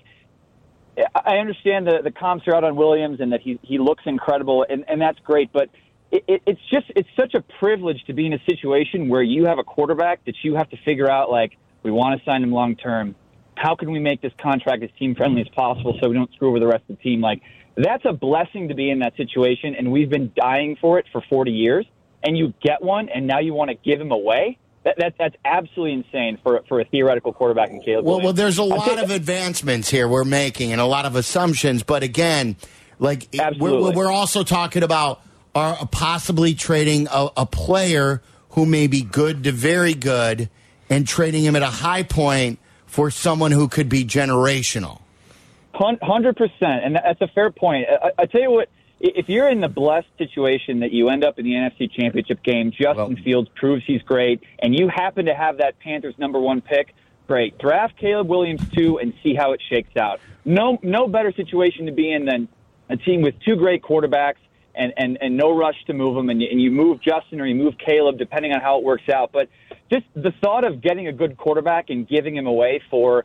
I 1.14 1.36
understand 1.36 1.86
the, 1.86 1.98
the 2.02 2.10
comps 2.10 2.46
are 2.48 2.54
out 2.54 2.64
on 2.64 2.76
Williams 2.76 3.20
and 3.20 3.32
that 3.32 3.40
he, 3.40 3.58
he 3.62 3.78
looks 3.78 4.02
incredible, 4.06 4.64
and, 4.68 4.84
and 4.88 5.00
that's 5.00 5.18
great, 5.20 5.52
but 5.52 5.68
it, 6.10 6.24
it, 6.26 6.42
it's 6.46 6.60
just, 6.70 6.86
it's 6.94 7.08
such 7.16 7.34
a 7.34 7.42
privilege 7.58 8.04
to 8.06 8.12
be 8.12 8.26
in 8.26 8.32
a 8.32 8.42
situation 8.48 9.08
where 9.08 9.22
you 9.22 9.46
have 9.46 9.58
a 9.58 9.64
quarterback 9.64 10.24
that 10.26 10.34
you 10.42 10.54
have 10.54 10.68
to 10.70 10.76
figure 10.84 11.10
out, 11.10 11.30
like, 11.30 11.56
we 11.82 11.90
want 11.90 12.18
to 12.18 12.24
sign 12.24 12.42
him 12.42 12.52
long 12.52 12.76
term. 12.76 13.14
How 13.56 13.74
can 13.74 13.90
we 13.90 14.00
make 14.00 14.20
this 14.20 14.32
contract 14.38 14.82
as 14.82 14.90
team 14.98 15.14
friendly 15.14 15.40
as 15.40 15.48
possible 15.48 15.96
so 16.00 16.08
we 16.08 16.14
don't 16.14 16.32
screw 16.34 16.48
over 16.48 16.60
the 16.60 16.66
rest 16.66 16.82
of 16.88 16.96
the 16.96 17.02
team? 17.02 17.20
Like, 17.20 17.42
that's 17.76 18.04
a 18.04 18.12
blessing 18.12 18.68
to 18.68 18.74
be 18.74 18.90
in 18.90 19.00
that 19.00 19.16
situation, 19.16 19.74
and 19.74 19.92
we've 19.92 20.10
been 20.10 20.32
dying 20.34 20.76
for 20.80 20.98
it 20.98 21.06
for 21.12 21.22
40 21.28 21.50
years. 21.50 21.86
And 22.22 22.36
you 22.36 22.54
get 22.62 22.82
one, 22.82 23.08
and 23.08 23.26
now 23.26 23.38
you 23.38 23.54
want 23.54 23.70
to 23.70 23.76
give 23.76 24.00
him 24.00 24.10
away. 24.10 24.58
That, 24.84 24.96
that 24.98 25.14
that's 25.18 25.36
absolutely 25.44 25.92
insane 25.92 26.38
for 26.42 26.62
for 26.68 26.80
a 26.80 26.84
theoretical 26.84 27.32
quarterback 27.32 27.70
in 27.70 27.82
Caleb. 27.82 28.04
Well, 28.04 28.20
well, 28.20 28.32
there's 28.32 28.58
a 28.58 28.64
lot 28.64 28.98
of 29.02 29.10
advancements 29.10 29.90
here 29.90 30.08
we're 30.08 30.24
making 30.24 30.72
and 30.72 30.80
a 30.80 30.86
lot 30.86 31.04
of 31.04 31.16
assumptions, 31.16 31.82
but 31.82 32.02
again, 32.02 32.56
like 32.98 33.28
we're, 33.58 33.92
we're 33.92 34.10
also 34.10 34.44
talking 34.44 34.82
about 34.82 35.20
are 35.56 35.86
possibly 35.86 36.54
trading 36.54 37.08
a, 37.10 37.28
a 37.38 37.46
player 37.46 38.20
who 38.50 38.66
may 38.66 38.86
be 38.86 39.00
good 39.00 39.44
to 39.44 39.52
very 39.52 39.94
good 39.94 40.50
and 40.90 41.08
trading 41.08 41.44
him 41.44 41.56
at 41.56 41.62
a 41.62 41.66
high 41.66 42.02
point 42.02 42.58
for 42.84 43.10
someone 43.10 43.52
who 43.52 43.66
could 43.66 43.88
be 43.88 44.04
generational. 44.04 45.00
Hundred 45.74 46.36
percent, 46.36 46.84
and 46.84 46.96
that's 46.96 47.20
a 47.20 47.28
fair 47.28 47.50
point. 47.50 47.86
I, 47.90 48.22
I 48.22 48.26
tell 48.26 48.40
you 48.40 48.50
what, 48.50 48.68
if 49.00 49.28
you're 49.28 49.48
in 49.48 49.60
the 49.62 49.68
blessed 49.68 50.08
situation 50.18 50.80
that 50.80 50.92
you 50.92 51.08
end 51.08 51.24
up 51.24 51.38
in 51.38 51.44
the 51.44 51.52
NFC 51.52 51.90
Championship 51.90 52.42
game, 52.42 52.70
Justin 52.70 52.94
Well- 52.96 53.24
Fields 53.24 53.50
proves 53.54 53.82
he's 53.86 54.02
great, 54.02 54.42
and 54.58 54.78
you 54.78 54.88
happen 54.88 55.26
to 55.26 55.34
have 55.34 55.58
that 55.58 55.78
Panthers 55.80 56.14
number 56.18 56.38
one 56.38 56.60
pick, 56.60 56.94
great. 57.26 57.58
Draft 57.58 57.98
Caleb 57.98 58.28
Williams 58.28 58.62
too, 58.74 58.98
and 58.98 59.14
see 59.22 59.34
how 59.34 59.52
it 59.52 59.60
shakes 59.70 59.96
out. 59.96 60.20
No, 60.44 60.78
no 60.82 61.08
better 61.08 61.32
situation 61.32 61.86
to 61.86 61.92
be 61.92 62.12
in 62.12 62.26
than 62.26 62.48
a 62.88 62.96
team 62.96 63.20
with 63.22 63.34
two 63.40 63.56
great 63.56 63.82
quarterbacks 63.82 64.36
and, 64.76 64.92
and, 64.96 65.18
and 65.20 65.36
no 65.36 65.56
rush 65.56 65.76
to 65.86 65.94
move 65.94 66.16
him, 66.16 66.28
and 66.28 66.40
you, 66.40 66.48
and 66.50 66.60
you 66.60 66.70
move 66.70 67.00
Justin 67.00 67.40
or 67.40 67.46
you 67.46 67.54
move 67.54 67.74
Caleb, 67.84 68.18
depending 68.18 68.52
on 68.52 68.60
how 68.60 68.78
it 68.78 68.84
works 68.84 69.08
out. 69.12 69.30
But 69.32 69.48
just 69.90 70.04
the 70.14 70.32
thought 70.42 70.64
of 70.64 70.82
getting 70.82 71.06
a 71.08 71.12
good 71.12 71.36
quarterback 71.36 71.90
and 71.90 72.08
giving 72.08 72.36
him 72.36 72.46
away 72.46 72.82
for 72.90 73.24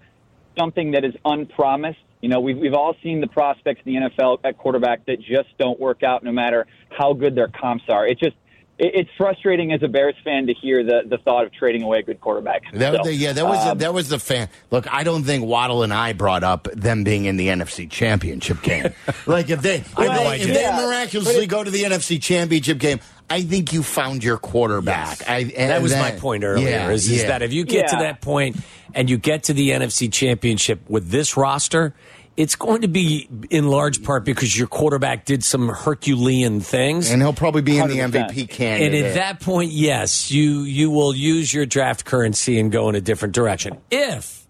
something 0.57 0.91
that 0.91 1.03
is 1.05 1.13
unpromised. 1.25 1.97
You 2.21 2.29
know, 2.29 2.39
we've, 2.39 2.57
we've 2.57 2.73
all 2.73 2.95
seen 3.01 3.19
the 3.19 3.27
prospects 3.27 3.81
in 3.85 3.93
the 3.93 4.09
NFL 4.09 4.39
at 4.43 4.57
quarterback 4.57 5.05
that 5.07 5.19
just 5.19 5.49
don't 5.57 5.79
work 5.79 6.03
out 6.03 6.23
no 6.23 6.31
matter 6.31 6.67
how 6.89 7.13
good 7.13 7.35
their 7.35 7.47
comps 7.47 7.85
are. 7.89 8.05
It 8.05 8.19
just, 8.19 8.35
it's 8.83 9.09
frustrating 9.15 9.71
as 9.71 9.83
a 9.83 9.87
Bears 9.87 10.15
fan 10.23 10.47
to 10.47 10.53
hear 10.53 10.83
the, 10.83 11.03
the 11.05 11.19
thought 11.19 11.45
of 11.45 11.53
trading 11.53 11.83
away 11.83 11.99
a 11.99 12.03
good 12.03 12.19
quarterback. 12.19 12.63
That, 12.73 12.95
So, 12.95 13.03
the, 13.03 13.13
yeah, 13.13 13.33
that 13.33 13.45
was 13.45 13.67
um, 13.67 13.77
that 13.77 13.93
was 13.93 14.09
the 14.09 14.17
fan. 14.17 14.49
Look, 14.71 14.91
I 14.91 15.03
don't 15.03 15.23
think 15.23 15.45
Waddle 15.45 15.83
and 15.83 15.93
I 15.93 16.13
brought 16.13 16.43
up 16.43 16.67
them 16.73 17.03
being 17.03 17.25
in 17.25 17.37
the 17.37 17.49
NFC 17.49 17.89
Championship 17.89 18.61
game. 18.63 18.91
like 19.27 19.51
if 19.51 19.61
they, 19.61 19.75
if, 19.75 19.97
know 19.97 20.05
they, 20.05 20.27
I 20.27 20.35
if 20.35 20.47
they 20.47 20.61
Yeah, 20.61 20.83
miraculously 20.83 21.45
go 21.45 21.63
to 21.63 21.69
the 21.69 21.83
NFC 21.83 22.19
Championship 22.21 22.79
game, 22.79 22.99
I 23.29 23.43
think 23.43 23.71
you 23.71 23.83
found 23.83 24.23
your 24.23 24.37
quarterback. 24.37 25.29
I, 25.29 25.39
and 25.55 25.69
that 25.69 25.81
was 25.81 25.91
then- 25.91 26.01
my 26.01 26.19
point 26.19 26.43
earlier. 26.43 26.67
Yeah, 26.67 26.89
is, 26.89 27.09
is 27.09 27.21
yeah. 27.21 27.27
that 27.27 27.41
if 27.43 27.53
you 27.53 27.63
get 27.65 27.89
to 27.89 27.97
that 27.97 28.19
point 28.19 28.57
and 28.95 29.09
you 29.09 29.17
get 29.17 29.43
to 29.43 29.53
the 29.53 29.69
NFC 29.69 30.11
Championship 30.11 30.89
with 30.89 31.09
this 31.09 31.37
roster, 31.37 31.93
it's 32.41 32.55
going 32.55 32.81
to 32.81 32.87
be 32.87 33.29
in 33.51 33.67
large 33.67 34.03
part 34.03 34.25
because 34.25 34.57
your 34.57 34.67
quarterback 34.67 35.25
did 35.25 35.43
some 35.43 35.69
Herculean 35.69 36.59
things. 36.59 37.11
and 37.11 37.21
he'll 37.21 37.33
probably 37.33 37.61
be 37.61 37.77
in 37.77 37.87
the 37.87 37.99
100%. 37.99 38.11
MVP 38.11 38.59
And 38.59 38.95
at 38.95 39.13
that 39.13 39.39
point, 39.41 39.71
yes, 39.71 40.31
you 40.31 40.61
you 40.63 40.89
will 40.89 41.13
use 41.15 41.53
your 41.53 41.67
draft 41.67 42.03
currency 42.03 42.59
and 42.59 42.71
go 42.71 42.89
in 42.89 42.95
a 42.95 43.01
different 43.01 43.35
direction. 43.35 43.77
If 43.91 44.47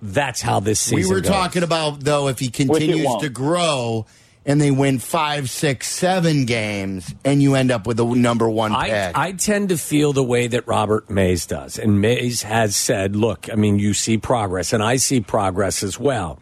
that's 0.00 0.40
how 0.40 0.60
this 0.60 0.80
season. 0.80 1.06
we 1.06 1.14
were 1.14 1.20
goes. 1.20 1.30
talking 1.30 1.62
about 1.62 2.00
though, 2.00 2.28
if 2.28 2.38
he 2.38 2.48
continues 2.48 3.14
to 3.20 3.28
grow. 3.28 4.06
And 4.46 4.58
they 4.58 4.70
win 4.70 4.98
five, 4.98 5.50
six, 5.50 5.90
seven 5.90 6.46
games, 6.46 7.14
and 7.22 7.42
you 7.42 7.54
end 7.54 7.70
up 7.70 7.86
with 7.86 8.00
a 8.00 8.04
number 8.06 8.48
one 8.48 8.72
I, 8.72 8.88
pick. 8.88 9.18
I 9.18 9.32
tend 9.32 9.68
to 9.68 9.76
feel 9.76 10.14
the 10.14 10.24
way 10.24 10.46
that 10.46 10.66
Robert 10.66 11.10
Mays 11.10 11.44
does. 11.44 11.78
And 11.78 12.00
Mays 12.00 12.44
has 12.44 12.74
said, 12.74 13.14
look, 13.14 13.52
I 13.52 13.56
mean, 13.56 13.78
you 13.78 13.92
see 13.92 14.16
progress, 14.16 14.72
and 14.72 14.82
I 14.82 14.96
see 14.96 15.20
progress 15.20 15.82
as 15.82 16.00
well. 16.00 16.38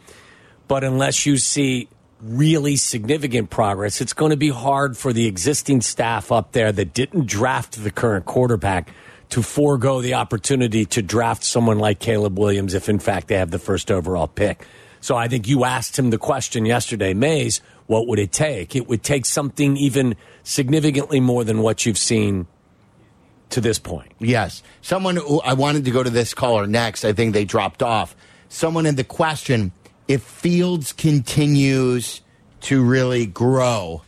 But 0.68 0.84
unless 0.84 1.26
you 1.26 1.36
see 1.36 1.88
really 2.20 2.76
significant 2.76 3.50
progress, 3.50 4.00
it's 4.00 4.12
going 4.12 4.30
to 4.30 4.36
be 4.36 4.48
hard 4.48 4.96
for 4.96 5.12
the 5.12 5.26
existing 5.26 5.80
staff 5.82 6.32
up 6.32 6.52
there 6.52 6.72
that 6.72 6.94
didn't 6.94 7.26
draft 7.26 7.82
the 7.82 7.90
current 7.90 8.24
quarterback 8.24 8.90
to 9.28 9.42
forego 9.42 10.00
the 10.00 10.14
opportunity 10.14 10.84
to 10.84 11.02
draft 11.02 11.44
someone 11.44 11.78
like 11.78 11.98
Caleb 11.98 12.38
Williams 12.38 12.74
if, 12.74 12.88
in 12.88 12.98
fact, 12.98 13.28
they 13.28 13.36
have 13.36 13.50
the 13.50 13.58
first 13.58 13.90
overall 13.90 14.28
pick. 14.28 14.64
So 15.00 15.16
I 15.16 15.28
think 15.28 15.46
you 15.46 15.64
asked 15.64 15.98
him 15.98 16.10
the 16.10 16.18
question 16.18 16.64
yesterday, 16.64 17.14
Mays, 17.14 17.60
what 17.86 18.06
would 18.08 18.18
it 18.18 18.32
take? 18.32 18.74
It 18.74 18.88
would 18.88 19.02
take 19.02 19.26
something 19.26 19.76
even 19.76 20.16
significantly 20.42 21.20
more 21.20 21.44
than 21.44 21.60
what 21.62 21.86
you've 21.86 21.98
seen 21.98 22.46
to 23.50 23.60
this 23.60 23.78
point. 23.78 24.10
Yes. 24.18 24.62
Someone 24.82 25.16
who 25.16 25.40
I 25.40 25.52
wanted 25.52 25.84
to 25.84 25.90
go 25.90 26.02
to 26.02 26.10
this 26.10 26.34
caller 26.34 26.66
next. 26.66 27.04
I 27.04 27.12
think 27.12 27.32
they 27.32 27.44
dropped 27.44 27.82
off. 27.82 28.16
Someone 28.48 28.86
in 28.86 28.96
the 28.96 29.04
question 29.04 29.72
if 30.08 30.22
Fields 30.22 30.92
continues 30.92 32.20
to 32.62 32.82
really 32.82 33.26
grow, 33.26 34.02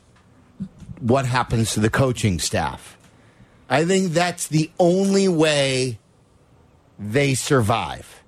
what 1.01 1.27
happens 1.27 1.73
to 1.75 1.81
the 1.81 1.91
coaching 1.91 2.39
staff? 2.39 2.97
I 3.69 3.85
think 3.85 4.13
that's 4.13 4.47
the 4.47 4.71
only 4.79 5.29
way 5.29 5.99
they 6.99 7.35
survive. 7.35 8.23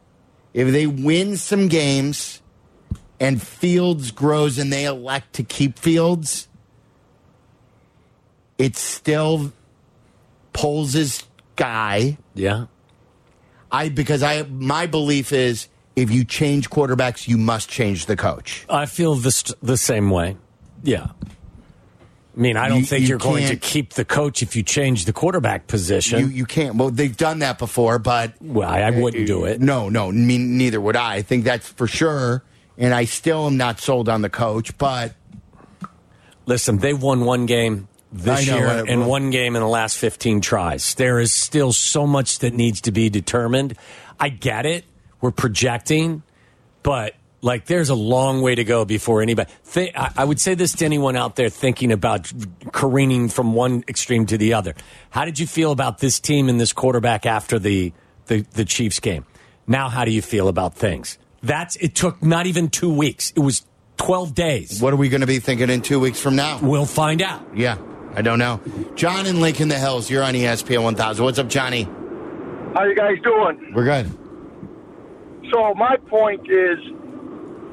If 0.53 0.71
they 0.73 0.87
win 0.87 1.37
some 1.37 1.69
games 1.69 2.43
and 3.19 3.41
Fields 3.41 4.11
grows 4.11 4.59
and 4.59 4.73
they 4.73 4.85
elect 4.85 5.35
to 5.35 5.43
keep 5.43 5.79
Fields, 5.79 6.49
it's 8.59 8.81
still 8.81 9.53
Poles' 10.53 11.25
guy. 11.57 12.19
Yeah. 12.35 12.67
I 13.73 13.89
because 13.89 14.23
I 14.23 14.43
my 14.43 14.87
belief 14.87 15.33
is 15.33 15.69
if 15.97 16.11
you 16.11 16.25
change 16.25 16.71
quarterbacks, 16.71 17.27
you 17.29 17.37
must 17.37 17.69
change 17.69 18.07
the 18.07 18.17
coach. 18.17 18.65
I 18.69 18.87
feel 18.87 19.15
the, 19.17 19.55
the 19.63 19.77
same 19.77 20.11
way. 20.11 20.37
Yeah. 20.83 21.09
I 22.37 22.41
mean, 22.41 22.57
I 22.57 22.69
don't 22.69 22.81
You- 22.81 22.87
think 22.87 23.09
you 23.09 23.17
are 23.17 23.19
going 23.19 23.49
to 23.49 23.57
keep 23.57 23.95
the 23.95 24.05
coach 24.05 24.43
if 24.43 24.55
you 24.57 24.63
change 24.63 25.05
the 25.05 25.13
quarterback 25.13 25.67
position. 25.67 26.21
You 26.21 26.27
you 26.29 26.47
can't. 26.47 26.77
Well, 26.77 26.91
they've 26.91 27.17
done 27.17 27.41
that 27.41 27.59
before, 27.59 27.99
but 27.99 28.35
well, 28.41 28.69
I, 28.69 28.81
I 28.83 28.91
wouldn't 28.91 29.27
do 29.27 29.45
it. 29.45 29.61
no, 29.61 29.89
no, 29.89 30.11
me, 30.13 30.39
neither 30.39 30.81
would 30.81 30.97
I. 30.97 31.17
I 31.17 31.23
think 31.23 31.45
that's 31.45 31.69
for 31.69 31.87
sure. 31.87 32.43
And 32.79 32.95
I 32.95 33.05
still 33.05 33.47
am 33.47 33.57
not 33.59 33.81
sold 33.81 34.09
on 34.09 34.23
the 34.23 34.31
coach, 34.31 34.79
but 34.79 35.15
Listen, 36.47 36.79
they 36.79 36.95
won 36.95 37.25
one 37.25 37.47
game 37.47 37.87
this 38.13 38.47
know, 38.49 38.57
year 38.57 38.67
uh, 38.67 38.85
and 38.89 39.07
one 39.07 39.31
game 39.31 39.55
in 39.55 39.63
the 39.63 39.69
last 39.69 39.97
15 39.99 40.41
tries. 40.41 40.95
There 40.95 41.21
is 41.21 41.33
still 41.33 41.73
so 41.73 42.07
much 42.07 42.41
that 42.41 42.55
needs 42.55 42.81
to 42.83 42.91
be 42.93 43.09
determined. 43.09 43.77
I 44.19 44.31
get 44.31 44.67
it. 44.67 44.85
We're 45.21 45.31
projecting, 45.31 46.23
but 46.83 47.15
like 47.43 47.67
there's 47.67 47.89
a 47.89 47.95
long 47.95 48.43
way 48.43 48.55
to 48.55 48.65
go 48.65 48.85
before 48.85 49.23
anybody. 49.23 49.51
Th- 49.73 49.93
I 49.95 50.13
I 50.19 50.25
would 50.25 50.41
say 50.41 50.55
this 50.55 50.73
to 50.77 50.85
anyone 50.85 51.17
out 51.17 51.37
there 51.37 51.49
thinking 51.49 51.93
about 51.93 52.31
careening 52.73 53.29
from 53.29 53.55
one 53.55 53.85
extreme 53.89 54.27
to 54.27 54.39
the 54.39 54.55
other. 54.55 54.75
How 55.11 55.25
did 55.25 55.39
you 55.39 55.47
feel 55.47 55.73
about 55.73 55.99
this 55.99 56.21
team 56.21 56.49
and 56.49 56.61
this 56.61 56.73
quarterback 56.73 57.27
after 57.27 57.59
the, 57.59 57.93
the, 58.27 58.43
the 58.53 58.65
Chiefs 58.65 59.01
game? 59.01 59.25
Now, 59.67 59.89
how 59.89 60.05
do 60.05 60.11
you 60.11 60.23
feel 60.23 60.49
about 60.49 60.75
things? 60.75 61.19
That's 61.43 61.77
it 61.77 61.95
took 61.95 62.23
not 62.23 62.47
even 62.47 62.69
two 62.69 62.93
weeks. 62.93 63.33
It 63.37 63.41
was 63.41 63.65
12 63.97 64.35
days. 64.35 64.81
what 64.81 64.93
are 64.93 64.97
we 64.97 65.09
going 65.09 65.21
to 65.21 65.27
be 65.27 65.39
thinking 65.41 65.69
in 65.71 65.83
two 65.83 66.01
weeks 66.01 66.19
from 66.21 66.37
now? 66.37 66.59
We'll 66.63 66.87
find 66.87 67.21
out. 67.23 67.43
Yeah, 67.55 67.77
I 68.15 68.23
don't 68.23 68.39
know. 68.39 68.61
John 68.95 69.27
and 69.27 69.41
Link 69.41 69.61
in 69.61 69.69
Lincoln 69.69 69.69
the 69.69 69.79
Hills, 69.79 70.11
you're 70.11 70.23
on 70.23 70.35
ESPN 70.35 70.83
1000. 70.83 71.25
What's 71.25 71.39
up, 71.39 71.49
Johnny? 71.49 71.85
How 72.75 72.85
you 72.85 72.95
guys 72.95 73.17
doing? 73.23 73.73
We're 73.75 73.85
good. 73.85 74.20
So 75.51 75.75
my 75.75 75.97
point 75.97 76.51
is, 76.51 76.79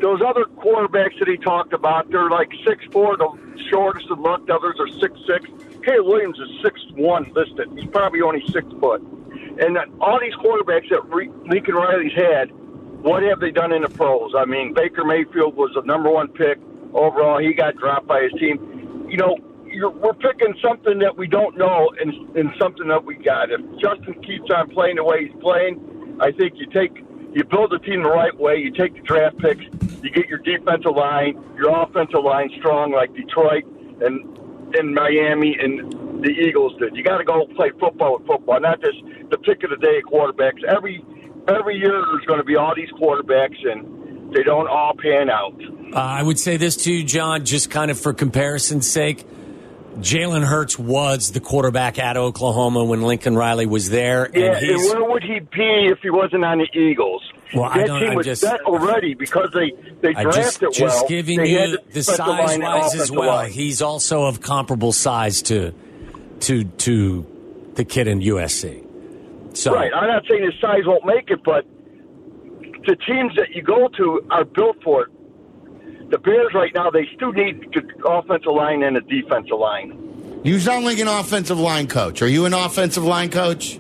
those 0.01 0.21
other 0.21 0.45
quarterbacks 0.45 1.17
that 1.19 1.27
he 1.27 1.37
talked 1.37 1.73
about, 1.73 2.09
they're 2.11 2.29
like 2.29 2.51
six 2.65 2.83
four, 2.91 3.17
the 3.17 3.29
shortest 3.69 4.09
of 4.11 4.19
looked. 4.19 4.49
Others 4.49 4.75
are 4.79 4.87
six 4.99 5.19
six. 5.25 5.49
Caleb 5.83 6.05
Williams 6.07 6.39
is 6.39 6.49
six 6.63 6.79
one 6.95 7.31
listed. 7.33 7.69
He's 7.75 7.89
probably 7.89 8.21
only 8.21 8.45
six 8.51 8.67
foot. 8.79 9.01
And 9.59 9.77
all 10.01 10.19
these 10.19 10.35
quarterbacks 10.35 10.89
that 10.89 11.09
Lincoln 11.09 11.75
Riley's 11.75 12.13
had, 12.13 12.51
what 13.01 13.23
have 13.23 13.39
they 13.39 13.51
done 13.51 13.71
in 13.71 13.81
the 13.81 13.89
pros? 13.89 14.33
I 14.35 14.45
mean, 14.45 14.73
Baker 14.73 15.03
Mayfield 15.03 15.55
was 15.55 15.71
the 15.73 15.81
number 15.81 16.11
one 16.11 16.27
pick 16.27 16.59
overall. 16.93 17.39
He 17.39 17.53
got 17.53 17.75
dropped 17.77 18.07
by 18.07 18.23
his 18.23 18.33
team. 18.39 19.07
You 19.09 19.17
know, 19.17 19.37
you're, 19.65 19.89
we're 19.89 20.13
picking 20.13 20.55
something 20.61 20.99
that 20.99 21.17
we 21.17 21.27
don't 21.27 21.57
know 21.57 21.91
and, 21.99 22.37
and 22.37 22.51
something 22.59 22.87
that 22.87 23.03
we 23.03 23.15
got. 23.15 23.49
If 23.51 23.61
Justin 23.79 24.21
keeps 24.21 24.51
on 24.51 24.69
playing 24.69 24.97
the 24.97 25.03
way 25.03 25.27
he's 25.27 25.41
playing, 25.41 26.17
I 26.19 26.31
think 26.31 26.53
you 26.55 26.67
take 26.67 27.03
you 27.37 27.43
build 27.43 27.69
the 27.69 27.77
team 27.77 28.01
the 28.01 28.09
right 28.09 28.35
way. 28.35 28.55
You 28.55 28.71
take 28.71 28.95
the 28.95 29.01
draft 29.01 29.37
picks. 29.37 29.61
You 30.01 30.09
get 30.09 30.27
your 30.27 30.39
defensive 30.39 30.95
line, 30.95 31.37
your 31.55 31.69
offensive 31.83 32.23
line 32.23 32.49
strong 32.57 32.91
like 32.91 33.13
Detroit 33.13 33.63
and 34.01 34.25
and 34.75 34.93
Miami 34.93 35.55
and 35.61 36.23
the 36.23 36.29
Eagles 36.29 36.73
did. 36.79 36.95
You 36.95 37.03
got 37.03 37.19
to 37.19 37.23
go 37.23 37.45
play 37.55 37.69
football 37.79 38.17
with 38.17 38.25
football, 38.25 38.59
not 38.59 38.81
just 38.81 38.97
the 39.29 39.37
pick 39.37 39.63
of 39.63 39.69
the 39.69 39.77
day 39.77 40.01
quarterbacks. 40.01 40.63
Every 40.63 41.05
every 41.47 41.77
year 41.77 42.01
there's 42.09 42.25
going 42.25 42.39
to 42.39 42.43
be 42.43 42.55
all 42.55 42.73
these 42.75 42.89
quarterbacks, 42.99 43.61
and 43.63 44.33
they 44.33 44.41
don't 44.41 44.67
all 44.67 44.93
pan 44.97 45.29
out. 45.29 45.61
Uh, 45.93 45.99
I 45.99 46.23
would 46.23 46.39
say 46.39 46.57
this 46.57 46.75
to 46.77 46.91
you, 46.91 47.03
John, 47.03 47.45
just 47.45 47.69
kind 47.69 47.91
of 47.91 47.99
for 47.99 48.13
comparison's 48.13 48.89
sake. 48.89 49.25
Jalen 49.99 50.43
Hurts 50.43 50.77
was 50.77 51.31
the 51.31 51.39
quarterback 51.39 51.97
at 51.97 52.17
Oklahoma 52.17 52.83
when 52.83 53.01
Lincoln 53.01 53.35
Riley 53.35 53.65
was 53.65 53.89
there, 53.89 54.25
and 54.25 54.35
Yeah, 54.35 54.57
and 54.57 54.77
where 54.77 55.03
would 55.09 55.23
he 55.23 55.39
be 55.39 55.87
if 55.91 55.99
he 56.01 56.09
wasn't 56.09 56.45
on 56.45 56.59
the 56.59 56.67
Eagles? 56.79 57.23
Well, 57.53 57.63
I 57.65 57.83
don't- 57.83 57.99
team 58.01 58.13
was 58.15 58.25
just- 58.25 58.41
set 58.41 58.61
already 58.61 59.13
because 59.15 59.49
they 59.53 59.71
they 60.01 60.13
drafted 60.13 60.33
just 60.33 60.61
just 60.77 60.79
well. 61.01 61.07
giving 61.09 61.37
They 61.37 61.47
you 61.71 61.77
the 61.93 62.03
size 62.03 62.59
wise 62.59 62.93
as 62.95 63.11
well. 63.11 63.27
line. 63.27 63.51
He's 63.51 63.81
also 63.81 64.25
of 64.25 64.41
comparable 64.41 64.91
size 64.91 65.41
to 65.43 65.71
to 66.41 66.63
to 66.65 67.25
the 67.75 67.83
kid 67.85 68.07
in 68.07 68.21
USC. 68.21 68.83
So 69.53 69.73
Right. 69.73 69.91
I'm 69.95 70.07
not 70.07 70.23
saying 70.29 70.43
his 70.43 70.53
size 70.61 70.85
won't 70.85 71.05
make 71.05 71.31
it, 71.31 71.39
but 71.43 71.65
the 72.85 72.95
teams 73.07 73.33
that 73.37 73.55
you 73.55 73.61
go 73.63 73.87
to 73.97 74.21
are 74.29 74.45
built 74.45 74.77
for 74.83 75.03
it. 75.03 75.07
The 76.09 76.17
Bears 76.17 76.53
right 76.53 76.73
now, 76.73 76.89
they 76.89 77.07
still 77.15 77.33
need 77.33 77.67
the 77.73 77.83
offensive 78.07 78.51
line 78.51 78.83
and 78.83 78.95
a 78.97 79.01
defensive 79.01 79.57
line. 79.57 80.41
You 80.43 80.59
sound 80.59 80.85
like 80.85 80.99
an 80.99 81.07
offensive 81.07 81.59
line 81.59 81.87
coach. 81.87 82.21
Are 82.21 82.27
you 82.27 82.45
an 82.45 82.53
offensive 82.53 83.03
line 83.03 83.29
coach? 83.29 83.79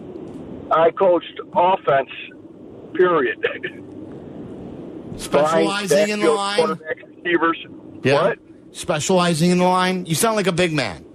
I 0.71 0.91
coached 0.91 1.39
offense, 1.55 2.09
period. 2.93 3.37
Specializing 5.15 6.09
in 6.09 6.19
the 6.19 6.31
line? 6.31 6.77
receivers. 7.23 7.65
Yeah. 8.03 8.21
What? 8.21 8.39
Specializing 8.71 9.51
in 9.51 9.57
the 9.59 9.63
line? 9.63 10.05
You 10.05 10.15
sound 10.15 10.35
like 10.35 10.47
a 10.47 10.51
big 10.51 10.73
man. 10.73 11.05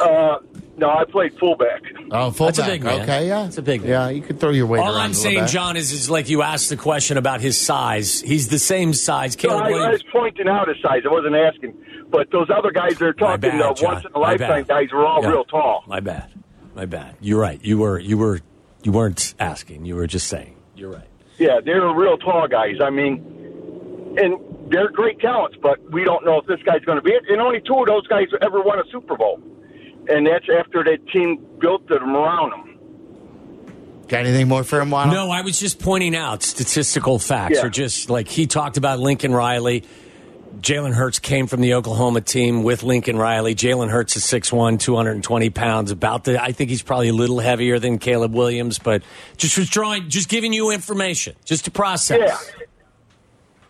Uh, 0.00 0.38
no, 0.78 0.90
I 0.90 1.04
played 1.04 1.38
fullback. 1.38 1.82
Oh, 2.10 2.30
fullback. 2.30 2.54
That's 2.56 2.58
a 2.58 2.70
big 2.70 2.82
man. 2.84 3.00
Okay, 3.02 3.28
yeah. 3.28 3.42
That's 3.44 3.58
a 3.58 3.62
big 3.62 3.80
man. 3.82 3.90
Yeah, 3.90 4.08
you 4.10 4.22
could 4.22 4.38
throw 4.40 4.50
your 4.50 4.66
weight 4.66 4.80
on 4.80 4.86
that. 4.86 4.90
all 4.92 4.96
around 4.96 5.04
I'm 5.06 5.10
a 5.12 5.14
saying, 5.14 5.40
bit. 5.40 5.48
John, 5.50 5.76
is 5.76 5.92
is 5.92 6.08
like 6.10 6.28
you 6.28 6.42
asked 6.42 6.68
the 6.68 6.76
question 6.76 7.16
about 7.18 7.40
his 7.40 7.58
size. 7.60 8.20
He's 8.20 8.48
the 8.48 8.58
same 8.58 8.92
size. 8.92 9.36
No, 9.36 9.40
Caleb 9.50 9.62
I, 9.62 9.66
I 9.66 9.70
Williams. 9.70 10.02
was 10.04 10.12
pointing 10.12 10.48
out 10.48 10.68
his 10.68 10.76
size. 10.82 11.02
I 11.04 11.08
wasn't 11.12 11.34
asking. 11.36 11.76
But 12.10 12.30
those 12.30 12.48
other 12.56 12.70
guys 12.70 12.96
they're 12.98 13.12
talking 13.12 13.40
bad, 13.50 13.60
uh, 13.60 13.74
John. 13.74 13.94
once-in-a-lifetime 13.94 14.64
bad. 14.64 14.68
guys 14.68 14.88
are 14.92 15.04
all 15.04 15.22
Yeah. 15.22 15.30
real 15.30 15.44
tall. 15.44 15.82
My 15.86 16.00
bad. 16.00 16.30
My 16.74 16.86
bad. 16.86 17.16
You're 17.20 17.40
right. 17.40 17.58
You 17.64 17.78
were 17.78 17.98
you 17.98 18.16
were 18.18 18.40
you 18.82 18.92
weren't 18.92 19.34
asking. 19.40 19.86
You 19.86 19.96
were 19.96 20.06
just 20.06 20.28
saying. 20.28 20.54
You're 20.76 20.90
right. 20.92 21.08
Yeah, 21.38 21.58
they're 21.64 21.86
real 21.94 22.16
tall 22.18 22.46
guys. 22.48 22.76
I 22.82 22.90
mean, 22.90 24.14
and 24.18 24.36
they're 24.70 24.90
great 24.90 25.20
talents, 25.20 25.56
but 25.62 25.78
we 25.92 26.04
don't 26.04 26.24
know 26.24 26.38
if 26.38 26.46
this 26.46 26.60
guy's 26.64 26.84
going 26.84 26.96
to 26.98 27.02
be 27.02 27.12
it. 27.12 27.24
And 27.28 27.40
only 27.40 27.60
two 27.60 27.74
of 27.74 27.86
those 27.86 28.06
guys 28.06 28.26
ever 28.42 28.62
won 28.62 28.78
a 28.78 28.82
Super 28.90 29.16
Bowl, 29.16 29.40
and 30.08 30.26
that's 30.26 30.46
after 30.58 30.82
that 30.84 31.06
team 31.12 31.44
built 31.58 31.86
them 31.88 32.14
around 32.16 32.50
them. 32.50 32.62
Got 34.08 34.20
anything 34.26 34.46
more 34.48 34.62
for 34.62 34.80
him, 34.80 34.90
Waddle? 34.90 35.12
No, 35.14 35.30
I 35.30 35.40
was 35.40 35.58
just 35.58 35.80
pointing 35.80 36.14
out 36.14 36.42
statistical 36.42 37.18
facts, 37.18 37.58
Yeah. 37.58 37.66
or 37.66 37.70
just 37.70 38.08
like 38.08 38.28
he 38.28 38.46
talked 38.46 38.76
about 38.76 39.00
Lincoln 39.00 39.32
Riley. 39.34 39.82
Jalen 40.60 40.94
Hurts 40.94 41.18
came 41.18 41.48
from 41.48 41.60
the 41.60 41.74
Oklahoma 41.74 42.20
team 42.22 42.62
with 42.62 42.82
Lincoln 42.82 43.18
Riley. 43.18 43.54
Jalen 43.54 43.90
Hurts 43.90 44.16
is 44.16 44.24
6'1", 44.24 44.78
220 44.78 45.50
pounds. 45.50 45.90
About 45.90 46.24
the, 46.24 46.42
I 46.42 46.52
think 46.52 46.70
he's 46.70 46.82
probably 46.82 47.08
a 47.08 47.12
little 47.12 47.40
heavier 47.40 47.78
than 47.78 47.98
Caleb 47.98 48.32
Williams, 48.32 48.78
but 48.78 49.02
just 49.36 49.58
was 49.58 49.68
drawing, 49.68 50.08
just 50.08 50.28
giving 50.30 50.52
you 50.54 50.70
information, 50.70 51.34
just 51.44 51.66
to 51.66 51.70
process. 51.70 52.52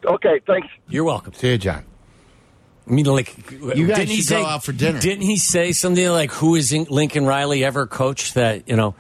Yeah. 0.05 0.11
Okay, 0.13 0.41
thanks. 0.47 0.69
You're 0.89 1.03
welcome. 1.05 1.33
See 1.33 1.51
you, 1.51 1.59
John. 1.59 1.85
I 2.89 2.93
mean, 2.93 3.07
like, 3.07 3.51
You 3.51 3.87
guys 3.87 3.97
didn't 3.97 4.09
he 4.09 4.23
say, 4.23 4.41
go 4.41 4.47
out 4.47 4.65
for 4.65 4.73
dinner. 4.73 5.01
Didn't 5.01 5.25
he 5.25 5.37
say 5.39 5.73
something 5.73 6.09
like, 6.09 6.31
"Who 6.33 6.55
is 6.55 6.73
Lincoln 6.73 7.27
Riley 7.27 7.65
ever 7.65 7.87
coached?" 7.87 8.35
That 8.35 8.69
you 8.69 8.77
know, 8.77 8.95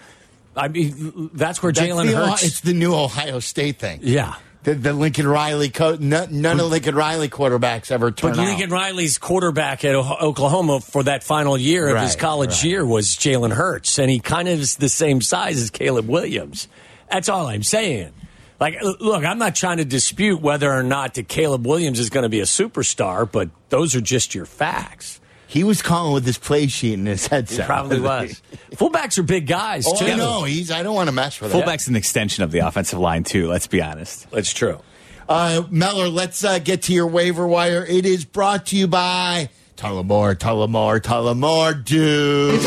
I 0.56 0.68
mean, 0.68 1.30
that's 1.34 1.62
where 1.62 1.70
That's 1.72 1.86
Jalen 1.86 2.12
Hurts. 2.12 2.42
It's 2.42 2.60
the 2.60 2.74
new 2.74 2.94
Ohio 2.94 3.38
State 3.38 3.78
thing. 3.78 4.00
yeah, 4.02 4.34
The, 4.64 4.74
the 4.74 4.92
Lincoln 4.92 5.28
Riley 5.28 5.68
coach. 5.68 6.00
None, 6.00 6.40
none 6.40 6.58
of 6.58 6.70
Lincoln 6.70 6.96
Riley 6.96 7.28
quarterbacks 7.28 7.92
ever 7.92 8.10
turned 8.10 8.34
out. 8.34 8.36
But 8.38 8.46
Lincoln 8.46 8.70
Riley's 8.70 9.18
quarterback 9.18 9.84
at 9.84 9.94
O- 9.94 10.16
Oklahoma 10.20 10.80
for 10.80 11.04
that 11.04 11.22
final 11.22 11.56
year 11.56 11.94
of 11.94 12.02
his 12.02 12.16
college 12.16 12.50
right. 12.50 12.64
year 12.64 12.84
was 12.84 13.08
Jalen 13.08 13.52
Hurts, 13.52 13.98
and 14.00 14.10
he 14.10 14.18
kind 14.18 14.48
of 14.48 14.58
is 14.58 14.76
the 14.76 14.88
same 14.88 15.20
size 15.20 15.60
as 15.62 15.70
Caleb 15.70 16.08
Williams. 16.08 16.66
That's 17.08 17.28
all 17.28 17.46
I'm 17.46 17.62
saying. 17.62 18.12
Like, 18.58 18.80
look, 18.82 19.24
I'm 19.24 19.38
not 19.38 19.54
trying 19.54 19.76
to 19.78 19.84
dispute 19.84 20.40
whether 20.40 20.72
or 20.72 20.82
not 20.82 21.14
that 21.14 21.28
Caleb 21.28 21.66
Williams 21.66 21.98
is 22.00 22.08
going 22.10 22.22
to 22.22 22.28
be 22.30 22.40
a 22.40 22.44
superstar, 22.44 23.30
but 23.30 23.50
those 23.68 23.94
are 23.94 24.00
just 24.00 24.34
your 24.34 24.46
facts. 24.46 25.20
He 25.48 25.62
was 25.62 25.82
calling 25.82 26.12
with 26.14 26.24
his 26.26 26.38
play 26.38 26.66
sheet 26.66 26.94
in 26.94 27.06
his 27.06 27.26
He 27.26 27.34
headset. 27.34 27.66
probably 27.66 28.00
was. 28.00 28.40
Fullbacks 28.72 29.18
are 29.18 29.22
big 29.22 29.46
guys 29.46 29.84
Oh, 29.86 29.94
too. 29.96 30.06
I 30.06 30.14
know. 30.16 30.44
He's. 30.44 30.70
I 30.70 30.82
don't 30.82 30.94
want 30.94 31.08
to 31.08 31.14
mess 31.14 31.40
with 31.40 31.52
him. 31.52 31.60
Fullback's 31.60 31.86
an 31.86 31.96
extension 31.96 32.42
of 32.44 32.50
the 32.50 32.60
offensive 32.60 32.98
line 32.98 33.24
too. 33.24 33.46
Let's 33.46 33.66
be 33.66 33.80
honest. 33.82 34.28
That's 34.30 34.52
true. 34.52 34.80
Uh, 35.28 35.62
Meller, 35.70 36.08
let's 36.08 36.42
uh, 36.44 36.58
get 36.58 36.82
to 36.82 36.92
your 36.92 37.06
waiver 37.08 37.46
wire. 37.46 37.84
It 37.84 38.06
is 38.06 38.24
brought 38.24 38.66
to 38.66 38.76
you 38.76 38.86
by 38.88 39.50
Tullamore, 39.76 40.34
Tullamore, 40.36 41.00
Tullamore, 41.00 41.84
dude. 41.84 42.60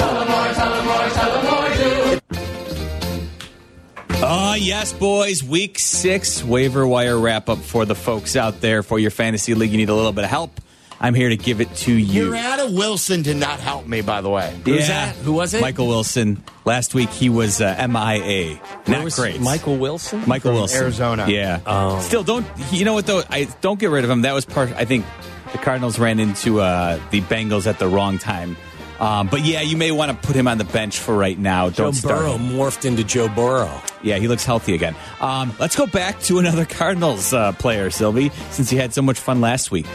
Oh, 4.32 4.54
yes, 4.54 4.94
boys. 4.94 5.44
Week 5.44 5.80
six 5.80 6.44
waiver 6.44 6.86
wire 6.86 7.18
wrap 7.18 7.50
up 7.50 7.58
for 7.58 7.84
the 7.86 7.96
folks 7.96 8.36
out 8.36 8.62
there 8.62 8.84
for 8.84 9.00
your 9.00 9.10
fantasy 9.10 9.56
league. 9.56 9.72
You 9.72 9.78
need 9.78 9.90
a 9.90 9.96
little 9.96 10.12
bit 10.12 10.24
of 10.24 10.30
help. 10.30 10.62
I'm 11.00 11.16
here 11.16 11.30
to 11.30 11.36
give 11.36 11.62
it 11.62 11.74
to 11.78 11.92
you. 11.92 12.26
You're 12.26 12.36
out 12.36 12.60
of 12.60 12.72
Wilson 12.72 13.24
to 13.24 13.34
not 13.34 13.60
help 13.60 13.88
me, 13.88 14.02
by 14.02 14.22
the 14.22 14.30
way. 14.30 14.56
Who's 14.66 14.88
that? 14.88 15.16
Who 15.16 15.34
was 15.34 15.56
it? 15.56 15.62
Michael 15.62 15.88
Wilson. 15.88 16.44
Last 16.64 16.94
week 16.94 17.10
he 17.10 17.28
was 17.30 17.60
uh, 17.60 17.88
MIA. 17.90 18.60
Not 18.88 19.04
was 19.04 19.16
great. 19.16 19.42
Michael 19.42 19.78
Wilson? 19.78 20.22
Michael 20.28 20.52
From 20.52 20.60
Wilson, 20.60 20.84
Arizona. 20.84 21.28
Yeah. 21.28 21.62
Oh. 21.66 22.00
Still, 22.02 22.24
don't. 22.24 22.46
You 22.72 22.86
know 22.86 22.94
what 22.94 23.08
though? 23.08 23.24
I 23.32 23.46
don't 23.62 23.80
get 23.80 23.90
rid 23.90 24.04
of 24.04 24.12
him. 24.12 24.22
That 24.22 24.34
was 24.34 24.46
part. 24.46 24.72
I 24.74 24.86
think 24.86 25.08
the 25.54 25.58
Cardinals 25.58 25.98
ran 25.98 26.20
into 26.20 26.62
uh, 26.62 27.00
the 27.10 27.22
Bengals 27.22 27.66
at 27.66 27.80
the 27.80 27.88
wrong 27.88 28.20
time. 28.20 28.58
Um, 29.00 29.28
but 29.28 29.42
yeah, 29.46 29.62
you 29.62 29.78
may 29.78 29.92
want 29.92 30.12
to 30.12 30.28
put 30.28 30.36
him 30.36 30.48
on 30.48 30.58
the 30.58 30.66
bench 30.66 31.00
for 31.00 31.16
right 31.16 31.38
now. 31.38 31.70
Joe 31.70 31.92
Don't 31.92 32.02
Burrow 32.02 32.34
him. 32.38 32.50
morphed 32.58 32.84
into 32.86 33.04
Joe 33.04 33.30
Burrow. 33.30 33.82
Yeah, 34.04 34.18
he 34.18 34.28
looks 34.28 34.44
healthy 34.46 34.76
again. 34.76 34.96
Um, 35.22 35.54
let's 35.60 35.76
go 35.76 35.88
back 35.88 36.20
to 36.24 36.40
another 36.40 36.66
Cardinals 36.70 37.34
uh, 37.34 37.54
player, 37.54 37.90
Silvy, 37.92 38.30
since 38.52 38.72
you 38.74 38.80
had 38.80 38.94
so 38.94 39.02
much 39.02 39.18
fun 39.20 39.40
last 39.42 39.72
week. 39.72 39.86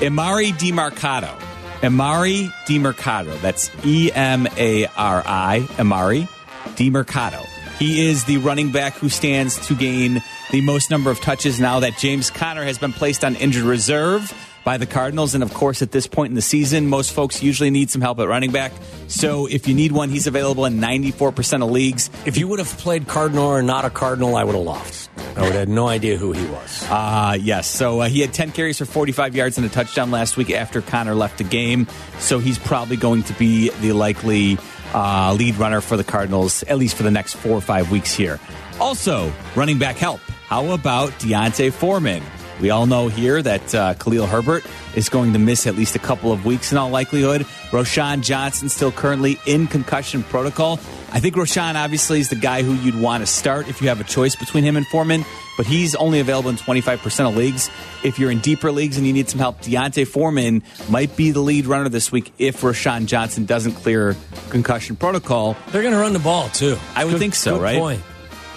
Emari 0.00 0.52
Demercado. 0.52 1.38
Emari 1.80 2.50
Demercado. 2.66 3.40
That's 3.40 3.70
E 3.84 4.12
M 4.12 4.46
A 4.58 4.86
R 4.86 5.22
I. 5.24 5.60
Emari 5.76 6.28
Demercado. 6.76 7.46
He 7.78 8.06
is 8.10 8.24
the 8.24 8.36
running 8.36 8.72
back 8.72 8.92
who 8.94 9.08
stands 9.08 9.66
to 9.68 9.74
gain 9.74 10.22
the 10.50 10.60
most 10.60 10.90
number 10.90 11.10
of 11.10 11.18
touches 11.20 11.58
now 11.58 11.80
that 11.80 11.96
James 11.96 12.30
Conner 12.30 12.62
has 12.64 12.76
been 12.76 12.92
placed 12.92 13.24
on 13.24 13.36
injured 13.36 13.64
reserve 13.64 14.30
by 14.64 14.76
the 14.76 14.86
Cardinals. 14.86 15.34
And 15.34 15.42
of 15.42 15.52
course, 15.54 15.82
at 15.82 15.92
this 15.92 16.06
point 16.06 16.30
in 16.30 16.34
the 16.34 16.42
season, 16.42 16.86
most 16.86 17.12
folks 17.12 17.42
usually 17.42 17.70
need 17.70 17.90
some 17.90 18.02
help 18.02 18.18
at 18.20 18.28
running 18.28 18.52
back. 18.52 18.72
So 19.08 19.46
if 19.46 19.66
you 19.68 19.74
need 19.74 19.92
one, 19.92 20.08
he's 20.08 20.26
available 20.26 20.64
in 20.64 20.78
94% 20.78 21.62
of 21.62 21.70
leagues. 21.70 22.10
If 22.26 22.36
you 22.36 22.48
would 22.48 22.58
have 22.58 22.68
played 22.78 23.08
Cardinal 23.08 23.46
or 23.46 23.62
not 23.62 23.84
a 23.84 23.90
Cardinal, 23.90 24.36
I 24.36 24.44
would 24.44 24.54
have 24.54 24.64
lost. 24.64 25.10
I 25.36 25.42
would 25.42 25.52
have 25.52 25.54
had 25.54 25.68
no 25.68 25.88
idea 25.88 26.16
who 26.16 26.32
he 26.32 26.44
was. 26.46 26.84
Uh, 26.88 27.36
yes. 27.40 27.66
So 27.66 28.00
uh, 28.00 28.08
he 28.08 28.20
had 28.20 28.32
10 28.32 28.52
carries 28.52 28.78
for 28.78 28.84
45 28.84 29.34
yards 29.34 29.58
and 29.58 29.66
a 29.66 29.70
touchdown 29.70 30.10
last 30.10 30.36
week 30.36 30.50
after 30.50 30.80
Connor 30.82 31.14
left 31.14 31.38
the 31.38 31.44
game. 31.44 31.86
So 32.18 32.38
he's 32.38 32.58
probably 32.58 32.96
going 32.96 33.22
to 33.24 33.32
be 33.34 33.70
the 33.80 33.92
likely 33.92 34.58
uh, 34.92 35.34
lead 35.38 35.56
runner 35.56 35.80
for 35.80 35.96
the 35.96 36.04
Cardinals, 36.04 36.62
at 36.64 36.78
least 36.78 36.96
for 36.96 37.02
the 37.02 37.10
next 37.10 37.34
four 37.34 37.52
or 37.52 37.60
five 37.60 37.90
weeks 37.90 38.12
here. 38.12 38.40
Also, 38.80 39.32
running 39.54 39.78
back 39.78 39.96
help. 39.96 40.20
How 40.46 40.72
about 40.72 41.16
D'Onta 41.20 41.72
Foreman? 41.72 42.22
We 42.60 42.68
all 42.70 42.86
know 42.86 43.08
here 43.08 43.40
that 43.40 43.74
uh, 43.74 43.94
Khalil 43.94 44.26
Herbert 44.26 44.64
is 44.94 45.08
going 45.08 45.32
to 45.32 45.38
miss 45.38 45.66
at 45.66 45.76
least 45.76 45.96
a 45.96 45.98
couple 45.98 46.30
of 46.30 46.44
weeks 46.44 46.72
in 46.72 46.78
all 46.78 46.90
likelihood. 46.90 47.42
Roschon 47.70 48.22
Johnson 48.22 48.68
still 48.68 48.92
currently 48.92 49.38
in 49.46 49.66
concussion 49.66 50.22
protocol. 50.22 50.74
I 51.12 51.20
think 51.20 51.36
Roschon 51.36 51.74
obviously 51.76 52.20
is 52.20 52.28
the 52.28 52.36
guy 52.36 52.62
who 52.62 52.74
you'd 52.74 53.00
want 53.00 53.22
to 53.22 53.26
start 53.26 53.68
if 53.68 53.80
you 53.80 53.88
have 53.88 54.00
a 54.00 54.04
choice 54.04 54.36
between 54.36 54.62
him 54.62 54.76
and 54.76 54.86
Foreman, 54.88 55.24
but 55.56 55.64
he's 55.66 55.94
only 55.94 56.20
available 56.20 56.50
in 56.50 56.56
25% 56.56 57.28
of 57.28 57.34
leagues. 57.36 57.70
If 58.04 58.18
you're 58.18 58.30
in 58.30 58.40
deeper 58.40 58.70
leagues 58.70 58.98
and 58.98 59.06
you 59.06 59.12
need 59.14 59.28
some 59.30 59.38
help, 59.40 59.62
D'Onta 59.62 60.06
Foreman 60.06 60.62
might 60.90 61.16
be 61.16 61.30
the 61.30 61.40
lead 61.40 61.66
runner 61.66 61.88
this 61.88 62.12
week 62.12 62.30
if 62.38 62.60
Roschon 62.60 63.06
Johnson 63.06 63.46
doesn't 63.46 63.72
clear 63.72 64.16
concussion 64.50 64.96
protocol. 64.96 65.56
They're 65.68 65.82
going 65.82 65.94
to 65.94 66.00
run 66.00 66.12
the 66.12 66.18
ball, 66.18 66.48
too. 66.50 66.76
I 66.94 67.04
would 67.06 67.12
Good- 67.12 67.20
think 67.20 67.34
so, 67.36 67.58
right? 67.58 67.78
Point. 67.78 68.02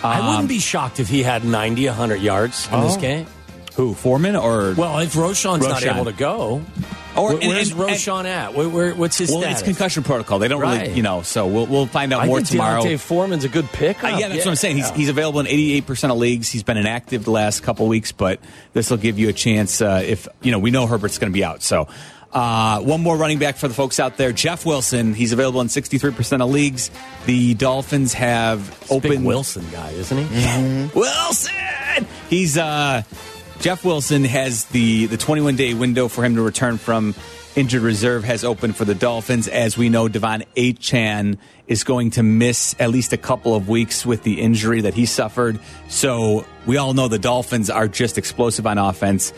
I 0.04 0.20
Um, 0.20 0.28
wouldn't 0.28 0.50
be 0.50 0.60
shocked 0.60 1.00
if 1.00 1.08
he 1.08 1.24
had 1.24 1.46
90, 1.46 1.88
100 1.88 2.18
yards 2.22 2.68
in 2.74 2.82
this 2.82 2.96
Oh. 2.98 3.00
game. 3.00 3.26
Who, 3.76 3.94
Foreman 3.96 4.36
or 4.36 4.74
Well, 4.78 5.00
if 5.00 5.16
Roschon's 5.16 5.68
not 5.68 5.84
able 5.84 6.06
to 6.06 6.12
go, 6.14 6.62
Or- 7.16 7.34
where- 7.36 7.48
where's 7.50 7.72
and- 7.72 7.80
Roshan 7.80 8.26
at? 8.28 8.54
Where, 8.54 8.70
where, 8.70 8.94
what's 8.94 9.18
his 9.18 9.32
Well, 9.32 9.42
status? 9.42 9.60
it's 9.62 9.66
concussion 9.68 10.04
protocol. 10.04 10.38
They 10.40 10.48
don't 10.48 10.62
Right. 10.62 10.82
really, 10.84 10.94
you 10.96 11.02
know, 11.02 11.24
so 11.24 11.48
we'll, 11.48 11.66
we'll 11.66 11.88
find 11.88 12.14
out 12.14 12.22
I 12.22 12.28
more 12.28 12.38
think 12.38 12.50
tomorrow. 12.50 12.82
D'Onta 12.84 13.00
Foreman's 13.00 13.46
a 13.46 13.50
good 13.50 13.72
pick. 13.72 14.04
Uh, 14.04 14.18
yeah, 14.20 14.28
that's 14.28 14.46
what 14.46 14.52
I'm 14.52 14.56
saying. 14.58 14.78
He's, 14.78 14.90
he's 14.92 15.10
available 15.10 15.40
in 15.40 15.48
88% 15.48 16.12
of 16.12 16.18
leagues. 16.18 16.50
He's 16.52 16.62
been 16.64 16.78
inactive 16.78 17.24
the 17.24 17.32
last 17.32 17.64
couple 17.64 17.88
weeks, 17.88 18.12
but 18.12 18.40
this 18.74 18.90
will 18.92 18.98
give 18.98 19.18
you 19.18 19.30
a 19.30 19.34
chance 19.34 19.82
uh, 19.82 20.04
if, 20.06 20.28
you 20.44 20.52
know, 20.52 20.60
we 20.60 20.70
know 20.72 20.86
Herbert's 20.88 21.18
going 21.18 21.32
to 21.32 21.36
be 21.36 21.44
out. 21.44 21.64
So 21.64 21.88
uh, 22.32 22.80
one 22.80 23.02
more 23.02 23.16
running 23.18 23.38
back 23.40 23.58
for 23.58 23.68
the 23.68 23.74
folks 23.76 24.00
out 24.00 24.18
there. 24.18 24.32
Jeff 24.32 24.66
Wilson. 24.66 25.14
He's 25.14 25.34
available 25.34 25.62
in 25.62 25.68
63% 25.68 26.42
of 26.44 26.50
leagues. 26.52 26.90
The 27.28 27.54
Dolphins 27.56 28.14
have 28.14 28.92
opened. 28.92 29.24
Wilson 29.26 29.66
guy, 29.72 29.92
isn't 29.92 30.18
he? 30.18 30.90
Wilson. 30.96 31.54
He's 32.30 32.58
uh, 32.58 33.04
Jeff 33.63 33.86
Wilson 33.86 34.26
has 34.26 34.65
the 34.65 35.06
the 35.06 35.15
21 35.15 35.56
day 35.56 35.73
window 35.73 36.10
for 36.10 36.21
him 36.21 36.36
to 36.36 36.41
return 36.41 36.78
from 36.78 37.15
injured 37.56 37.82
reserve 37.82 38.26
has 38.26 38.43
opened 38.43 38.76
for 38.76 38.84
the 38.84 38.93
Dolphins. 38.93 39.47
As 39.47 39.78
we 39.78 39.88
know, 39.88 40.10
De'Von 40.10 40.45
Achane 40.58 41.38
is 41.65 41.86
going 41.86 42.12
to 42.12 42.23
miss 42.23 42.76
at 42.78 42.89
least 42.89 43.13
a 43.13 43.17
couple 43.17 43.56
of 43.56 43.69
weeks 43.69 44.06
with 44.06 44.23
the 44.23 44.41
injury 44.41 44.82
that 44.82 44.93
he 44.93 45.06
suffered. 45.06 45.62
So 45.88 46.45
we 46.65 46.76
all 46.76 46.93
know 46.93 47.08
the 47.08 47.17
Dolphins 47.17 47.69
are 47.69 47.88
just 47.88 48.17
explosive 48.17 48.67
on 48.67 48.78
offense. 48.78 49.32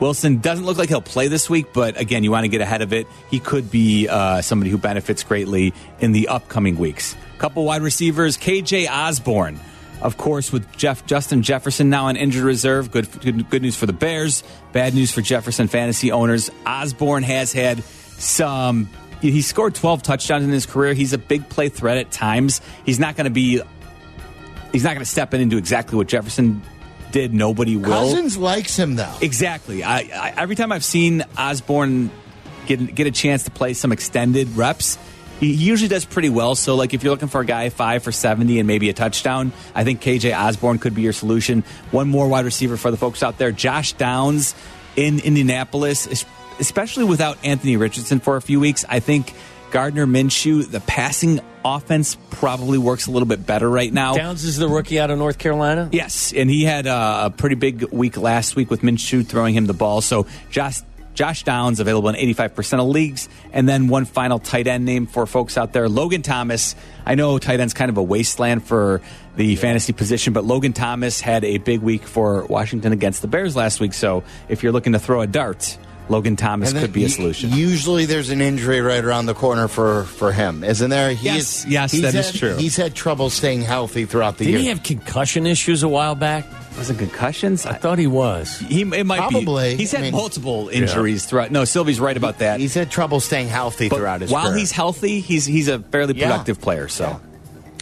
Wilson 0.00 0.40
doesn't 0.40 0.66
look 0.66 0.76
like 0.76 0.88
he'll 0.88 1.00
play 1.00 1.28
this 1.28 1.48
week, 1.48 1.66
but 1.72 1.96
again, 2.00 2.24
you 2.24 2.32
want 2.32 2.42
to 2.42 2.48
get 2.48 2.62
ahead 2.62 2.82
of 2.82 2.92
it. 2.92 3.06
He 3.30 3.38
could 3.38 3.70
be 3.70 4.08
uh, 4.08 4.42
somebody 4.42 4.72
who 4.72 4.78
benefits 4.78 5.22
greatly 5.22 5.72
in 6.00 6.10
the 6.10 6.26
upcoming 6.26 6.78
weeks. 6.78 7.14
Couple 7.38 7.64
wide 7.64 7.82
receivers, 7.82 8.36
KJ 8.36 8.88
Osborn, 8.90 9.60
of 10.02 10.16
course, 10.16 10.52
with 10.52 10.70
Jeff 10.76 11.06
Justin 11.06 11.42
Jefferson 11.42 11.88
now 11.88 12.06
on 12.06 12.16
injured 12.16 12.44
reserve. 12.44 12.90
Good, 12.90 13.08
good, 13.20 13.48
good 13.48 13.62
news 13.62 13.76
for 13.76 13.86
the 13.86 13.92
Bears. 13.92 14.42
Bad 14.72 14.94
news 14.94 15.12
for 15.12 15.22
Jefferson 15.22 15.68
fantasy 15.68 16.12
owners. 16.12 16.50
Osborn 16.66 17.22
has 17.22 17.52
had 17.52 17.82
some. 17.84 18.88
He 19.20 19.40
scored 19.42 19.76
12 19.76 20.02
touchdowns 20.02 20.44
in 20.44 20.50
his 20.50 20.66
career. 20.66 20.94
He's 20.94 21.12
a 21.12 21.18
big 21.18 21.48
play 21.48 21.68
threat 21.68 21.96
at 21.96 22.10
times. 22.10 22.60
He's 22.84 22.98
not 22.98 23.16
going 23.16 23.26
to 23.26 23.30
be. 23.30 23.62
He's 24.72 24.82
not 24.82 24.90
going 24.90 25.04
to 25.04 25.10
step 25.10 25.32
in 25.34 25.40
and 25.40 25.50
do 25.50 25.58
exactly 25.58 25.96
what 25.96 26.08
Jefferson 26.08 26.62
did. 27.12 27.32
Nobody 27.32 27.76
will. 27.76 27.90
Cousins 27.90 28.36
likes 28.36 28.76
him 28.76 28.96
though. 28.96 29.14
Exactly. 29.20 29.84
I, 29.84 29.98
I, 29.98 30.34
every 30.36 30.56
time 30.56 30.72
I've 30.72 30.84
seen 30.84 31.24
Osborn 31.38 32.10
get 32.66 32.94
get 32.94 33.06
a 33.06 33.12
chance 33.12 33.44
to 33.44 33.52
play 33.52 33.74
some 33.74 33.92
extended 33.92 34.56
reps, 34.56 34.98
he 35.46 35.52
usually 35.52 35.88
does 35.88 36.04
pretty 36.04 36.28
well. 36.30 36.54
So, 36.54 36.76
like, 36.76 36.94
if 36.94 37.02
you're 37.02 37.12
looking 37.12 37.28
for 37.28 37.40
a 37.40 37.46
guy 37.46 37.68
five 37.68 38.02
for 38.02 38.12
seventy 38.12 38.58
and 38.58 38.66
maybe 38.66 38.88
a 38.88 38.92
touchdown, 38.92 39.52
I 39.74 39.84
think 39.84 40.00
KJ 40.00 40.38
Osborn 40.38 40.78
could 40.78 40.94
be 40.94 41.02
your 41.02 41.12
solution. 41.12 41.64
One 41.90 42.08
more 42.08 42.28
wide 42.28 42.44
receiver 42.44 42.76
for 42.76 42.90
the 42.90 42.96
folks 42.96 43.22
out 43.22 43.38
there, 43.38 43.52
Josh 43.52 43.92
Downs 43.92 44.54
in 44.94 45.20
Indianapolis 45.20 46.24
especially 46.58 47.04
without 47.04 47.38
Anthony 47.44 47.76
Richardson 47.76 48.20
for 48.20 48.36
a 48.36 48.42
few 48.42 48.60
weeks. 48.60 48.84
I 48.88 49.00
think 49.00 49.32
Gardner 49.70 50.06
Minshew, 50.06 50.70
the 50.70 50.80
passing 50.80 51.40
offense 51.64 52.16
probably 52.30 52.78
works 52.78 53.06
a 53.06 53.10
little 53.10 53.26
bit 53.26 53.46
better 53.46 53.68
right 53.68 53.92
now. 53.92 54.14
Downs 54.14 54.44
is 54.44 54.56
the 54.56 54.68
rookie 54.68 54.98
out 54.98 55.10
of 55.10 55.18
North 55.18 55.38
Carolina. 55.38 55.88
Yes, 55.92 56.32
and 56.32 56.50
he 56.50 56.64
had 56.64 56.86
a 56.86 57.32
pretty 57.36 57.54
big 57.54 57.84
week 57.92 58.16
last 58.16 58.56
week 58.56 58.70
with 58.70 58.82
Minshew 58.82 59.26
throwing 59.26 59.54
him 59.54 59.66
the 59.66 59.74
ball. 59.74 60.00
So 60.00 60.26
Josh 60.50 60.80
Josh 61.14 61.42
Downs 61.44 61.78
available 61.80 62.08
in 62.08 62.14
85% 62.34 62.80
of 62.80 62.86
leagues. 62.88 63.28
And 63.52 63.68
then 63.68 63.88
one 63.88 64.04
final 64.06 64.38
tight 64.38 64.66
end 64.66 64.84
name 64.84 65.06
for 65.06 65.26
folks 65.26 65.58
out 65.58 65.72
there 65.72 65.88
Logan 65.88 66.22
Thomas. 66.22 66.74
I 67.04 67.14
know 67.14 67.38
tight 67.38 67.60
end's 67.60 67.74
kind 67.74 67.90
of 67.90 67.96
a 67.98 68.02
wasteland 68.02 68.64
for 68.64 69.00
the 69.36 69.56
fantasy 69.56 69.92
position, 69.92 70.32
but 70.32 70.44
Logan 70.44 70.72
Thomas 70.72 71.20
had 71.20 71.44
a 71.44 71.58
big 71.58 71.80
week 71.80 72.04
for 72.04 72.44
Washington 72.46 72.92
against 72.92 73.22
the 73.22 73.28
Bears 73.28 73.54
last 73.56 73.80
week. 73.80 73.92
So 73.94 74.24
if 74.48 74.62
you're 74.62 74.72
looking 74.72 74.92
to 74.94 74.98
throw 74.98 75.20
a 75.20 75.26
dart, 75.26 75.76
Logan 76.08 76.36
Thomas 76.36 76.72
could 76.72 76.92
be 76.92 77.04
a 77.04 77.08
solution. 77.08 77.50
Usually, 77.52 78.06
there's 78.06 78.30
an 78.30 78.40
injury 78.40 78.80
right 78.80 79.02
around 79.04 79.26
the 79.26 79.34
corner 79.34 79.68
for 79.68 80.02
for 80.04 80.32
him, 80.32 80.64
isn't 80.64 80.90
there? 80.90 81.10
He's, 81.10 81.22
Yes, 81.24 81.66
yes, 81.66 81.92
he's 81.92 82.02
that 82.02 82.14
is 82.14 82.26
had- 82.30 82.34
true. 82.34 82.56
He's 82.56 82.76
had 82.76 82.94
trouble 82.94 83.30
staying 83.30 83.62
healthy 83.62 84.04
throughout 84.04 84.36
the 84.36 84.44
year. 84.44 84.52
Didn't 84.52 84.60
he 84.62 84.66
year. 84.66 84.74
have 84.74 84.82
concussion 84.84 85.46
issues 85.46 85.82
a 85.82 85.88
while 85.88 86.14
back? 86.16 86.44
Was 86.78 86.90
it 86.90 86.98
concussions? 86.98 87.64
I 87.66 87.74
thought 87.74 87.98
he 87.98 88.06
was. 88.06 88.58
he 88.58 88.82
it 88.82 89.04
might 89.06 89.18
Probably. 89.18 89.70
be. 89.72 89.76
He's 89.76 89.94
I 89.94 89.98
had 89.98 90.02
mean- 90.04 90.12
multiple 90.14 90.68
injuries 90.68 91.26
throughout. 91.26 91.50
No, 91.52 91.64
Silvy's 91.64 92.00
right 92.00 92.16
about 92.16 92.38
that. 92.38 92.60
he's 92.60 92.74
had 92.74 92.90
trouble 92.90 93.20
staying 93.20 93.48
healthy 93.48 93.88
But 93.88 93.96
throughout 93.96 94.20
his 94.22 94.30
while 94.32 94.46
career. 94.48 94.58
he's 94.58 94.72
healthy, 94.72 95.20
he's 95.20 95.44
he's 95.46 95.68
a 95.68 95.78
fairly 95.78 96.14
Yeah. 96.16 96.28
productive 96.30 96.60
player. 96.60 96.88
So 96.88 97.20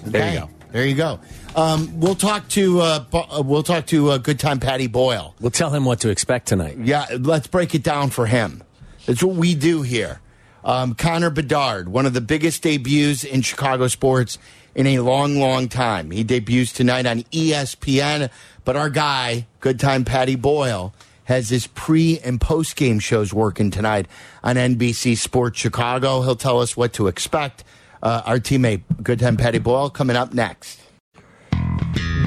there 0.05 0.23
Okay. 0.23 0.35
you 0.35 0.41
go. 0.41 0.51
There 0.73 0.87
you 0.87 0.95
go. 0.95 1.19
Um, 1.57 1.99
we'll 2.01 2.15
talk 2.15 2.49
to 2.51 2.81
uh, 2.81 3.05
uh, 3.13 3.43
we'll 3.45 3.63
talk 3.63 3.87
to 3.87 4.11
uh, 4.11 4.19
good 4.19 4.39
time 4.39 4.61
Patty 4.61 4.87
Boyle. 4.87 5.35
We'll 5.41 5.51
tell 5.51 5.71
him 5.71 5.85
what 5.85 6.01
to 6.01 6.11
expect 6.11 6.47
tonight. 6.49 6.77
Yeah, 6.83 7.07
let's 7.19 7.47
break 7.47 7.75
it 7.75 7.83
down 7.83 8.11
for 8.11 8.27
him. 8.27 8.63
That's 9.07 9.23
what 9.23 9.35
we 9.37 9.55
do 9.55 9.83
here. 9.83 10.21
Um, 10.63 10.95
Connor 10.95 11.31
Bedard, 11.31 11.89
one 11.89 12.05
of 12.07 12.13
the 12.13 12.21
biggest 12.21 12.63
debuts 12.63 13.25
in 13.25 13.41
Chicago 13.43 13.89
sports 13.89 14.37
in 14.75 14.87
a 14.87 15.01
long, 15.01 15.39
long 15.39 15.69
time. 15.69 16.11
He 16.11 16.25
debuts 16.25 16.73
tonight 16.73 17.07
on 17.07 17.23
ESPN, 17.25 18.31
but 18.65 18.77
our 18.77 18.91
guy, 18.91 19.47
good 19.61 19.81
time 19.81 20.05
Patty 20.05 20.37
Boyle, 20.37 20.95
has 21.25 21.49
his 21.49 21.67
pre 21.69 22.19
and 22.21 22.41
post 22.41 22.77
game 22.77 22.99
shows 22.99 23.33
working 23.33 23.71
tonight 23.71 24.07
on 24.43 24.57
NBC 24.57 25.17
Sports 25.17 25.59
Chicago. 25.59 26.23
He'll 26.23 26.37
tell 26.37 26.61
us 26.61 26.77
what 26.77 26.93
to 26.95 27.07
expect. 27.07 27.65
Uh, 28.03 28.23
our 28.25 28.39
teammate, 28.39 28.83
good 29.03 29.21
time 29.21 29.37
Patty 29.37 29.59
Boyle, 29.59 29.91
coming 29.91 30.17
up 30.17 30.33
next. 30.33 30.81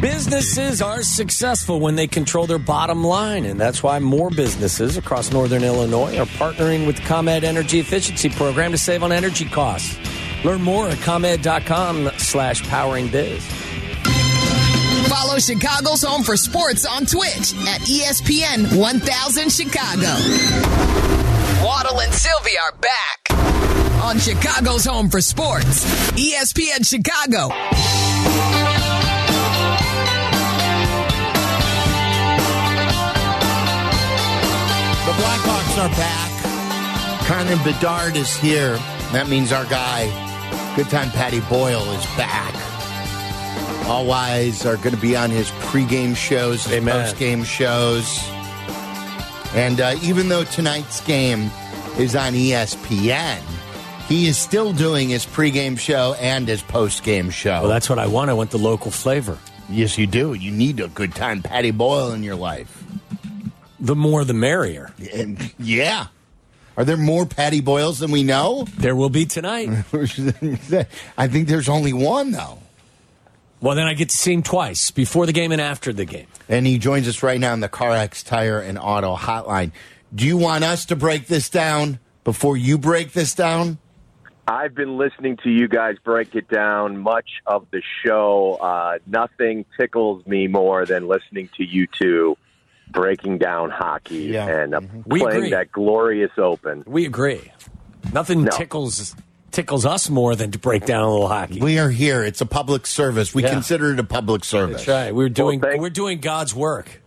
Businesses 0.02 0.82
are 0.82 1.02
successful 1.02 1.80
when 1.80 1.96
they 1.96 2.08
control 2.08 2.46
their 2.46 2.60
bottom 2.60 3.06
line, 3.06 3.46
and 3.46 3.58
that's 3.58 3.82
why 3.82 4.00
more 4.00 4.30
businesses 4.30 4.98
across 4.98 5.32
northern 5.32 5.64
Illinois 5.64 6.18
are 6.18 6.26
partnering 6.26 6.86
with 6.86 6.98
the 6.98 7.04
ComEd 7.04 7.46
Energy 7.46 7.80
Efficiency 7.80 8.30
Program 8.30 8.72
to 8.74 8.78
save 8.78 9.02
on 9.02 9.14
energy 9.14 9.46
costs. 9.46 9.98
Learn 10.44 10.62
more 10.62 10.90
at 10.90 10.98
ComEd.com 11.00 12.12
slash 12.18 12.64
powering 12.68 13.08
biz. 13.08 13.46
Follow 15.08 15.40
Chicago's 15.40 16.04
Home 16.04 16.24
for 16.24 16.36
Sports 16.38 16.86
on 16.86 17.06
Twitch 17.06 17.54
at 17.68 17.82
ESPN 17.82 18.78
1000 18.78 19.52
Chicago. 19.52 20.14
Waddle 21.64 22.02
and 22.02 22.14
Silvy 22.14 22.58
are 22.58 22.74
back 22.78 24.04
on 24.04 24.20
Chicago's 24.20 24.86
Home 24.86 25.10
for 25.10 25.22
Sports, 25.22 25.86
ESPN 26.12 26.86
Chicago. 26.86 27.48
The 35.06 35.12
Blackhawks 35.12 35.78
are 35.84 35.90
back. 35.96 37.26
Connor 37.28 37.64
Bedard 37.64 38.16
is 38.18 38.36
here. 38.36 38.78
That 39.12 39.28
means 39.30 39.52
our 39.52 39.66
guy, 39.66 40.08
good 40.76 40.90
time 40.90 41.10
Patty 41.12 41.40
Boyle, 41.42 41.84
is 41.92 42.06
back. 42.18 42.54
All 43.88 44.12
eyes 44.12 44.66
are 44.66 44.78
going 44.78 44.96
to 44.96 45.02
be 45.02 45.16
on 45.16 45.30
his 45.30 45.52
pregame 45.52 46.16
shows, 46.16 46.66
his 46.66 46.84
postgame 46.84 47.46
shows. 47.46 48.20
And 49.56 49.80
uh, 49.80 49.96
even 50.02 50.30
though 50.30 50.46
tonight's 50.46 51.02
game 51.06 51.52
is 51.98 52.16
on 52.16 52.34
ESPN, 52.34 53.40
he 54.08 54.28
is 54.28 54.38
still 54.38 54.74
doing 54.74 55.10
his 55.10 55.26
pregame 55.26 55.78
show 55.78 56.16
and 56.20 56.48
his 56.48 56.64
postgame 56.64 57.32
show. 57.32 57.62
Well, 57.62 57.68
that's 57.68 57.90
what 57.90 58.00
I 58.00 58.08
want. 58.08 58.32
I 58.32 58.34
want 58.34 58.50
the 58.52 58.58
local 58.58 58.90
flavor. 58.90 59.38
yes, 59.70 59.98
you 59.98 60.08
do. 60.08 60.34
You 60.34 60.52
need 60.52 60.80
a 60.80 60.88
good 60.88 61.14
time 61.14 61.44
Patty 61.44 61.72
Boyle 61.72 62.14
in 62.14 62.24
your 62.24 62.36
life. 62.36 62.84
The 63.80 63.96
more 63.96 64.24
the 64.24 64.34
merrier. 64.34 64.92
And 65.14 65.54
yeah. 65.60 66.08
Are 66.76 66.86
there 66.86 66.98
more 66.98 67.26
Patty 67.26 67.62
Boyles 67.62 68.00
than 68.00 68.12
we 68.12 68.24
know? 68.24 68.66
There 68.78 68.96
will 68.96 69.10
be 69.10 69.26
tonight. 69.26 69.70
I 71.18 71.28
think 71.28 71.48
there's 71.48 71.70
only 71.70 71.94
one 71.94 72.32
though. 72.32 72.60
Well, 73.62 73.76
then 73.76 73.88
I 73.88 73.94
get 73.94 74.10
to 74.10 74.18
see 74.18 74.34
him 74.34 74.44
twice 74.44 74.92
before 74.92 75.26
the 75.26 75.32
game 75.32 75.52
and 75.52 75.62
after 75.62 75.94
the 75.94 76.04
game. 76.04 76.28
And 76.50 76.68
he 76.68 76.78
joins 76.78 77.08
us 77.08 77.24
right 77.24 77.40
now 77.40 77.54
on 77.54 77.62
the 77.62 77.70
CarX 77.70 78.26
Tire 78.26 78.60
and 78.60 78.78
Auto 78.78 79.16
Hotline. 79.16 79.72
Do 80.14 80.26
you 80.26 80.36
want 80.36 80.64
us 80.64 80.86
to 80.88 80.96
break 80.96 81.28
this 81.28 81.50
down 81.50 82.00
before 82.24 82.58
you 82.58 82.78
break 82.78 83.14
this 83.14 83.34
down? 83.34 83.78
I've 84.46 84.76
been 84.76 84.98
listening 84.98 85.38
to 85.44 85.50
you 85.50 85.70
guys 85.70 85.96
break 86.04 86.36
it 86.36 86.50
down 86.50 86.98
much 86.98 87.30
of 87.46 87.66
the 87.72 87.82
show. 88.06 88.58
Uh, 88.60 88.98
nothing 89.08 89.64
tickles 89.80 90.26
me 90.28 90.48
more 90.48 90.86
than 90.86 91.08
listening 91.08 91.50
to 91.56 91.64
you 91.64 91.88
two 91.88 92.38
breaking 92.94 93.40
down 93.40 93.70
hockey 93.72 94.16
Yeah. 94.32 94.48
and 94.48 94.74
uh, 94.74 94.82
We 95.06 95.20
playing 95.20 95.50
that 95.52 95.72
glorious 95.72 96.32
open. 96.38 96.84
We 96.88 97.06
agree. 97.06 97.52
Nothing 98.14 98.44
No. 98.46 98.52
tickles 98.52 99.16
tickles 99.52 99.86
us 99.86 100.10
more 100.10 100.36
than 100.36 100.50
to 100.52 100.58
break 100.58 100.84
down 100.86 101.04
a 101.04 101.12
little 101.12 101.28
hockey. 101.28 101.60
We 101.60 101.78
are 101.78 101.90
here. 101.90 102.24
It's 102.24 102.42
a 102.42 102.46
public 102.46 102.88
service. 102.88 103.36
We 103.36 103.44
Yeah. 103.44 103.52
consider 103.52 103.94
it 103.94 104.00
a 104.00 104.04
public 104.04 104.44
service. 104.46 104.78
That's 104.78 104.88
right. 104.88 105.14
We're 105.16 105.30
doing 105.30 105.60
thank- 105.62 105.80
we're 105.82 105.92
doing 105.92 106.20
God's 106.20 106.56
work. 106.56 107.02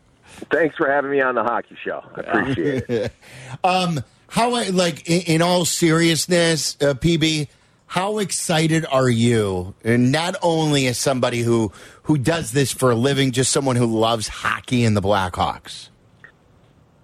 Thanks 0.52 0.76
for 0.76 0.88
having 0.88 1.10
me 1.10 1.20
on 1.22 1.34
the 1.34 1.42
hockey 1.42 1.76
show. 1.82 2.04
I 2.14 2.20
appreciate 2.20 2.84
it. 2.90 3.12
um, 3.64 4.02
How, 4.28 4.50
like, 4.50 5.08
in, 5.08 5.22
in 5.36 5.42
all 5.42 5.64
seriousness, 5.64 6.76
uh, 6.82 6.94
PB, 6.94 7.48
how 7.86 8.18
excited 8.18 8.84
are 8.90 9.08
you? 9.08 9.74
And 9.84 10.10
not 10.10 10.34
only 10.42 10.86
as 10.86 10.98
somebody 10.98 11.40
who 11.40 11.72
who 12.02 12.18
does 12.18 12.52
this 12.52 12.72
for 12.72 12.90
a 12.90 12.94
living, 12.94 13.32
just 13.32 13.52
someone 13.52 13.76
who 13.76 13.86
loves 13.86 14.28
hockey 14.28 14.84
and 14.84 14.96
the 14.96 15.02
Blackhawks. 15.02 15.88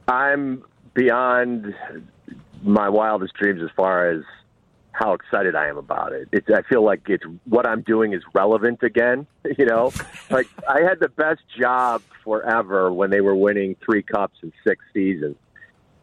I'm 0.08 0.64
beyond 0.94 1.74
my 2.62 2.88
wildest 2.88 3.34
dreams 3.34 3.62
as 3.62 3.70
far 3.76 4.10
as 4.10 4.24
how 4.92 5.14
excited 5.14 5.56
I 5.56 5.68
am 5.68 5.78
about 5.78 6.12
it. 6.12 6.28
It's, 6.32 6.48
I 6.50 6.62
feel 6.62 6.84
like 6.84 7.08
it's 7.08 7.24
what 7.44 7.66
I'm 7.66 7.80
doing 7.82 8.12
is 8.12 8.22
relevant 8.34 8.82
again. 8.82 9.26
You 9.58 9.66
know, 9.66 9.92
like 10.30 10.48
I 10.68 10.80
had 10.82 10.98
the 10.98 11.08
best 11.08 11.42
job 11.58 12.00
forever 12.24 12.92
when 12.92 13.10
they 13.10 13.20
were 13.20 13.34
winning 13.34 13.76
three 13.84 14.02
cups 14.02 14.38
in 14.42 14.52
six 14.66 14.82
seasons, 14.94 15.36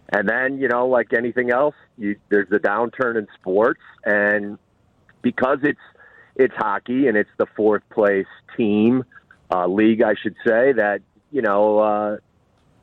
and 0.09 0.29
then 0.29 0.59
you 0.59 0.67
know, 0.67 0.87
like 0.87 1.13
anything 1.13 1.49
else, 1.51 1.75
you, 1.97 2.17
there's 2.29 2.51
a 2.51 2.59
downturn 2.59 3.17
in 3.17 3.27
sports, 3.39 3.81
and 4.05 4.59
because 5.21 5.59
it's 5.63 5.79
it's 6.35 6.53
hockey 6.55 7.07
and 7.07 7.17
it's 7.17 7.29
the 7.37 7.47
fourth 7.55 7.83
place 7.89 8.27
team 8.55 9.03
uh, 9.51 9.67
league, 9.67 10.01
I 10.01 10.13
should 10.21 10.35
say 10.45 10.73
that 10.73 11.01
you 11.31 11.41
know. 11.41 11.79
Uh, 11.79 12.17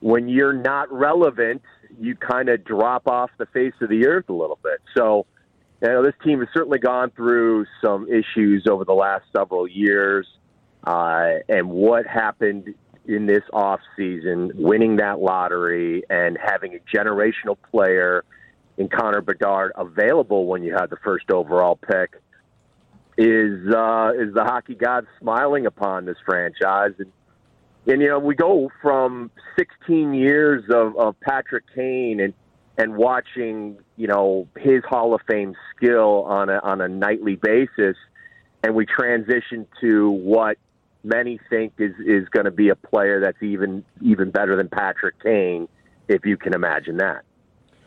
when 0.01 0.29
you're 0.29 0.53
not 0.53 0.92
relevant, 0.92 1.62
you 1.99 2.14
kind 2.14 2.49
of 2.49 2.64
drop 2.64 3.09
off 3.09 3.31
the 3.38 3.46
face 3.46 3.72
of 3.81 3.88
the 3.88 4.07
earth 4.07 4.29
a 4.29 4.33
little 4.33 4.59
bit. 4.62 4.81
So, 4.96 5.27
you 5.83 5.88
know, 5.88 6.03
this 6.03 6.14
team 6.25 6.40
has 6.40 6.49
certainly 6.53 6.79
gone 6.79 7.11
through 7.11 7.66
some 7.83 8.07
issues 8.09 8.66
over 8.70 8.85
the 8.85 8.94
last 8.94 9.25
several 9.37 9.66
years. 9.66 10.27
Uh, 10.85 11.38
and 11.49 11.70
what 11.70 12.07
happened 12.07 12.75
in 13.07 13.27
this 13.27 13.42
off 13.53 13.81
season, 13.96 14.53
winning 14.55 14.96
that 14.96 15.20
lottery 15.20 16.05
and 16.11 16.38
having 16.40 16.75
a 16.75 16.96
generational 16.96 17.57
player 17.70 18.25
in 18.79 18.88
Connor 18.88 19.22
Bedard 19.22 19.72
available 19.77 20.46
when 20.46 20.62
you 20.62 20.75
had 20.75 20.90
the 20.90 20.99
first 21.03 21.31
overall 21.31 21.77
pick 21.77 22.20
is 23.18 23.66
uh, 23.74 24.12
is 24.18 24.35
the 24.35 24.44
hockey 24.44 24.74
gods 24.74 25.07
smiling 25.20 25.66
upon 25.66 26.05
this 26.05 26.16
franchise 26.24 26.92
and 26.98 27.12
and 27.87 28.02
you 28.02 28.09
know 28.09 28.18
we 28.18 28.35
go 28.35 28.70
from 28.83 29.31
16 29.59 30.14
years 30.14 30.64
of, 30.72 30.96
of 30.96 31.18
Patrick 31.20 31.64
Kane 31.74 32.20
and 32.20 32.35
and 32.79 32.96
watching 32.96 33.79
you 33.96 34.07
know 34.07 34.48
his 34.57 34.83
Hall 34.85 35.14
of 35.14 35.20
Fame 35.29 35.55
skill 35.74 36.24
on 36.24 36.48
a 36.48 36.59
on 36.62 36.81
a 36.81 36.88
nightly 36.88 37.37
basis, 37.37 37.96
and 38.62 38.74
we 38.74 38.87
transition 38.87 39.66
to 39.81 40.11
what 40.11 40.59
many 41.05 41.38
think 41.48 41.74
is 41.79 41.94
is 42.05 42.29
going 42.29 42.44
to 42.44 42.50
be 42.50 42.68
a 42.68 42.76
player 42.76 43.20
that's 43.20 43.42
even 43.42 43.85
even 44.02 44.31
better 44.31 44.57
than 44.57 44.68
Patrick 44.68 45.22
Kane, 45.22 45.68
if 46.09 46.26
you 46.26 46.37
can 46.37 46.55
imagine 46.55 46.98
that. 46.98 47.22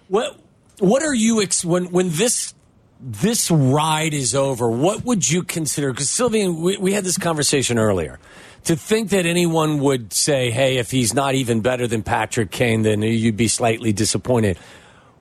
What 0.07 0.39
what 0.79 1.03
are 1.03 1.13
you 1.13 1.41
ex- 1.41 1.65
when 1.65 1.91
when 1.91 2.09
this 2.09 2.53
this 2.99 3.49
ride 3.49 4.13
is 4.13 4.35
over? 4.35 4.69
What 4.69 5.05
would 5.05 5.29
you 5.29 5.43
consider? 5.43 5.91
Because 5.91 6.07
Sylvian, 6.07 6.61
we, 6.61 6.77
we 6.77 6.93
had 6.93 7.03
this 7.03 7.17
conversation 7.17 7.79
earlier. 7.79 8.19
To 8.65 8.75
think 8.75 9.11
that 9.11 9.25
anyone 9.25 9.79
would 9.79 10.11
say, 10.11 10.51
"Hey, 10.51 10.77
if 10.77 10.91
he's 10.91 11.13
not 11.13 11.33
even 11.33 11.61
better 11.61 11.87
than 11.87 12.03
Patrick 12.03 12.51
Kane, 12.51 12.81
then 12.81 13.01
you'd 13.01 13.37
be 13.37 13.47
slightly 13.47 13.93
disappointed." 13.93 14.57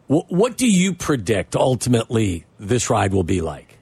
Wh- 0.09 0.31
what 0.31 0.57
do 0.57 0.69
you 0.69 0.93
predict 0.93 1.55
ultimately 1.55 2.47
this 2.59 2.91
ride 2.91 3.13
will 3.13 3.23
be 3.23 3.41
like? 3.41 3.79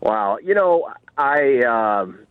Wow, 0.00 0.36
you 0.42 0.54
know, 0.54 0.92
I 1.16 1.60
um, 1.60 2.26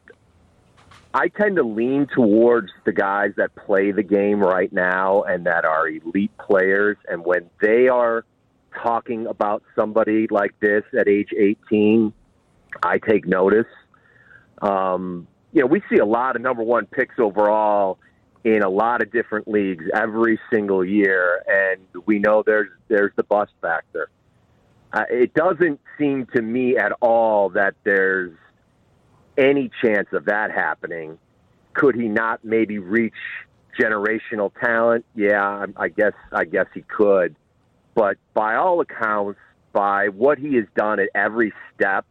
I 1.12 1.30
tend 1.30 1.56
to 1.56 1.64
lean 1.64 2.08
towards 2.14 2.70
the 2.86 2.92
guys 2.92 3.32
that 3.38 3.56
play 3.56 3.92
the 3.92 4.04
game 4.04 4.40
right 4.40 4.72
now 4.72 5.24
and 5.24 5.48
that 5.48 5.66
are 5.66 5.88
elite 5.88 6.38
players, 6.38 6.98
and 7.08 7.26
when 7.26 7.50
they 7.62 7.88
are 7.88 8.26
talking 8.82 9.28
about 9.28 9.64
somebody 9.76 10.28
like 10.30 10.60
this 10.60 10.84
at 10.98 11.08
age 11.08 11.30
18, 11.38 12.14
I 12.82 12.98
take 12.98 13.28
notice. 13.28 13.68
Um, 14.62 15.28
you 15.52 15.62
know, 15.62 15.68
we 15.68 15.82
see 15.90 15.98
a 15.98 16.06
lot 16.06 16.36
of 16.36 16.42
number 16.42 16.64
one 16.64 16.86
picks 16.86 17.20
overall 17.20 18.00
in 18.44 18.62
a 18.62 18.70
lot 18.70 19.02
of 19.02 19.12
different 19.12 19.48
leagues 19.48 19.86
every 19.94 20.40
single 20.52 20.84
year, 20.84 21.44
and 21.48 21.82
we 22.06 22.20
know 22.20 22.44
there's 22.46 22.70
there's 22.88 23.12
the 23.16 23.24
bust 23.24 23.52
factor. 23.62 24.10
Uh, 24.92 25.06
it 25.10 25.34
doesn't 25.34 25.80
seem 25.98 26.28
to 26.36 26.42
me 26.42 26.78
at 26.78 26.92
all 27.02 27.50
that 27.50 27.74
there's 27.84 28.36
any 29.38 29.72
chance 29.84 30.08
of 30.12 30.26
that 30.26 30.52
happening. 30.52 31.18
Could 31.74 31.96
he 31.96 32.08
not 32.08 32.44
maybe 32.44 32.78
reach 32.78 33.14
generational 33.80 34.52
talent? 34.62 35.06
Yeah, 35.16 35.42
I, 35.42 35.84
I 35.84 35.88
guess 35.88 36.14
I 36.32 36.46
guess 36.46 36.68
he 36.74 36.82
could, 36.82 37.36
but 37.96 38.18
by 38.34 38.56
all 38.56 38.82
accounts, 38.82 39.40
by 39.72 40.10
what 40.10 40.38
he 40.38 40.56
has 40.56 40.66
done 40.76 41.00
at 41.00 41.10
every 41.16 41.54
step, 41.74 42.06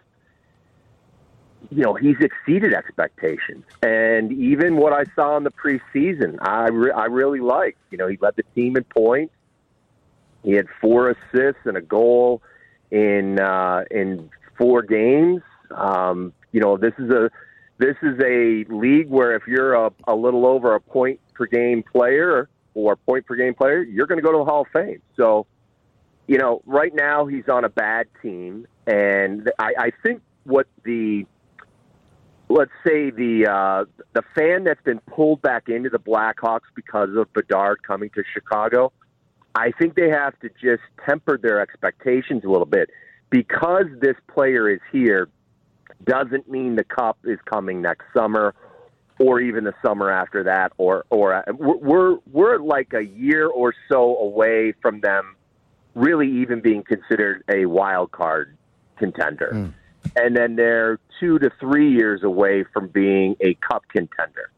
you 1.71 1.83
know, 1.83 1.95
he's 1.95 2.17
exceeded 2.21 2.75
expectations. 2.75 3.65
And 3.83 4.33
even 4.33 4.77
what 4.77 4.93
I 4.93 5.05
saw 5.15 5.37
in 5.37 5.45
the 5.45 5.51
preseason, 5.51 6.39
I, 6.41 6.69
re- 6.69 6.91
I 6.91 7.07
really 7.07 7.41
liked. 7.41 7.79
You 7.91 7.99
know, 7.99 8.09
he 8.09 8.19
led 8.21 8.35
the 8.37 8.43
team 8.55 8.77
in 8.77 8.85
points. 8.85 9.35
He 10.43 10.53
had 10.53 10.67
four 10.81 11.11
assists 11.11 11.63
and 11.65 11.77
a 11.77 11.81
goal 11.81 12.43
in 12.91 13.39
uh, 13.39 13.85
in 13.91 14.29
four 14.59 14.83
games. 14.83 15.43
Um, 15.71 16.33
you 16.51 16.61
know, 16.61 16.77
this 16.77 16.95
is 16.99 17.11
a 17.11 17.31
this 17.79 17.97
is 18.03 18.19
a 18.21 18.65
league 18.69 19.09
where 19.09 19.35
if 19.35 19.47
you're 19.47 19.75
a, 19.75 19.93
a 20.07 20.15
little 20.15 20.47
over 20.47 20.75
a 20.75 20.81
point 20.81 21.21
per 21.35 21.47
game 21.47 21.83
player 21.83 22.49
or 22.75 22.97
point 22.97 23.27
per 23.27 23.37
game 23.37 23.55
player, 23.55 23.83
you're 23.83 24.07
going 24.07 24.19
to 24.19 24.23
go 24.23 24.33
to 24.33 24.39
the 24.39 24.45
Hall 24.45 24.63
of 24.63 24.69
Fame. 24.73 25.01
So, 25.17 25.47
you 26.27 26.39
know, 26.39 26.63
right 26.67 26.95
now 26.95 27.27
he's 27.27 27.49
on 27.49 27.65
a 27.65 27.69
bad 27.69 28.07
team, 28.23 28.67
and 28.87 29.51
I, 29.59 29.73
I 29.79 29.91
think 30.03 30.23
what 30.45 30.67
the 30.85 31.27
let's 32.49 32.71
say 32.87 33.11
the 33.11 33.47
uh, 33.51 33.85
the 34.13 34.23
fan 34.35 34.65
that's 34.65 34.83
been 34.83 35.01
pulled 35.01 35.43
back 35.43 35.69
into 35.69 35.89
the 35.89 35.99
Blackhawks 35.99 36.69
because 36.75 37.09
of 37.17 37.33
Bedard 37.33 37.83
coming 37.83 38.11
to 38.15 38.23
Chicago, 38.33 38.93
I 39.55 39.73
think 39.73 39.95
they 39.95 40.11
have 40.11 40.39
to 40.41 40.49
just 40.61 40.83
temper 41.07 41.39
their 41.39 41.61
expectations 41.61 42.45
a 42.45 42.49
little 42.49 42.67
bit 42.67 42.91
because 43.31 43.87
this 44.01 44.17
player 44.33 44.69
is 44.69 44.81
here. 44.93 45.29
Doesn't 46.05 46.49
mean 46.49 46.77
the 46.77 46.85
cup 46.85 47.19
is 47.25 47.39
coming 47.45 47.81
next 47.81 48.05
summer, 48.17 48.55
or 49.21 49.41
even 49.41 49.65
the 49.65 49.75
summer 49.85 50.11
after 50.11 50.45
that, 50.45 50.73
or 50.79 51.05
or 51.11 51.45
we're 51.59 52.17
we're 52.31 52.59
like 52.59 52.93
a 52.95 53.05
year 53.05 53.49
or 53.49 53.75
so 53.89 54.17
away 54.19 54.73
from 54.81 55.01
them 55.01 55.37
really 55.95 56.31
even 56.41 56.61
being 56.61 56.83
considered 56.83 57.45
a 57.49 57.67
wild 57.67 58.11
card 58.13 58.57
contender. 58.97 59.51
Mm 59.53 59.75
and 60.17 60.37
then 60.37 60.57
they're 60.57 60.99
two 61.21 61.39
to 61.39 61.51
three 61.61 61.93
years 61.93 62.23
away 62.23 62.65
from 62.73 62.89
being 62.89 63.37
a 63.41 63.55
cup 63.55 63.85
contender. 63.89 64.51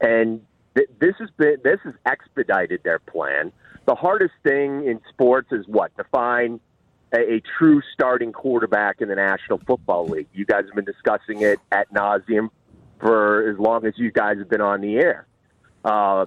And 0.00 0.40
th- 0.76 0.88
this 1.00 1.14
has 1.18 1.30
been 1.36 1.56
this 1.62 1.78
has 1.84 1.94
expedited 2.06 2.82
their 2.84 2.98
plan. 2.98 3.52
The 3.86 3.94
hardest 3.94 4.34
thing 4.42 4.86
in 4.86 5.00
sports 5.08 5.48
is 5.52 5.66
what 5.66 5.96
to 5.96 6.04
find 6.04 6.60
a, 7.14 7.34
a 7.34 7.42
true 7.58 7.80
starting 7.94 8.32
quarterback 8.32 9.00
in 9.00 9.08
the 9.08 9.14
National 9.14 9.58
Football 9.66 10.06
League. 10.08 10.28
You 10.34 10.44
guys 10.44 10.64
have 10.66 10.74
been 10.74 10.84
discussing 10.84 11.42
it 11.42 11.58
at 11.72 11.92
nauseum 11.92 12.50
for 13.00 13.48
as 13.48 13.58
long 13.58 13.86
as 13.86 13.94
you 13.96 14.10
guys 14.10 14.38
have 14.38 14.50
been 14.50 14.60
on 14.60 14.80
the 14.80 14.96
air. 14.96 15.26
Uh, 15.84 16.26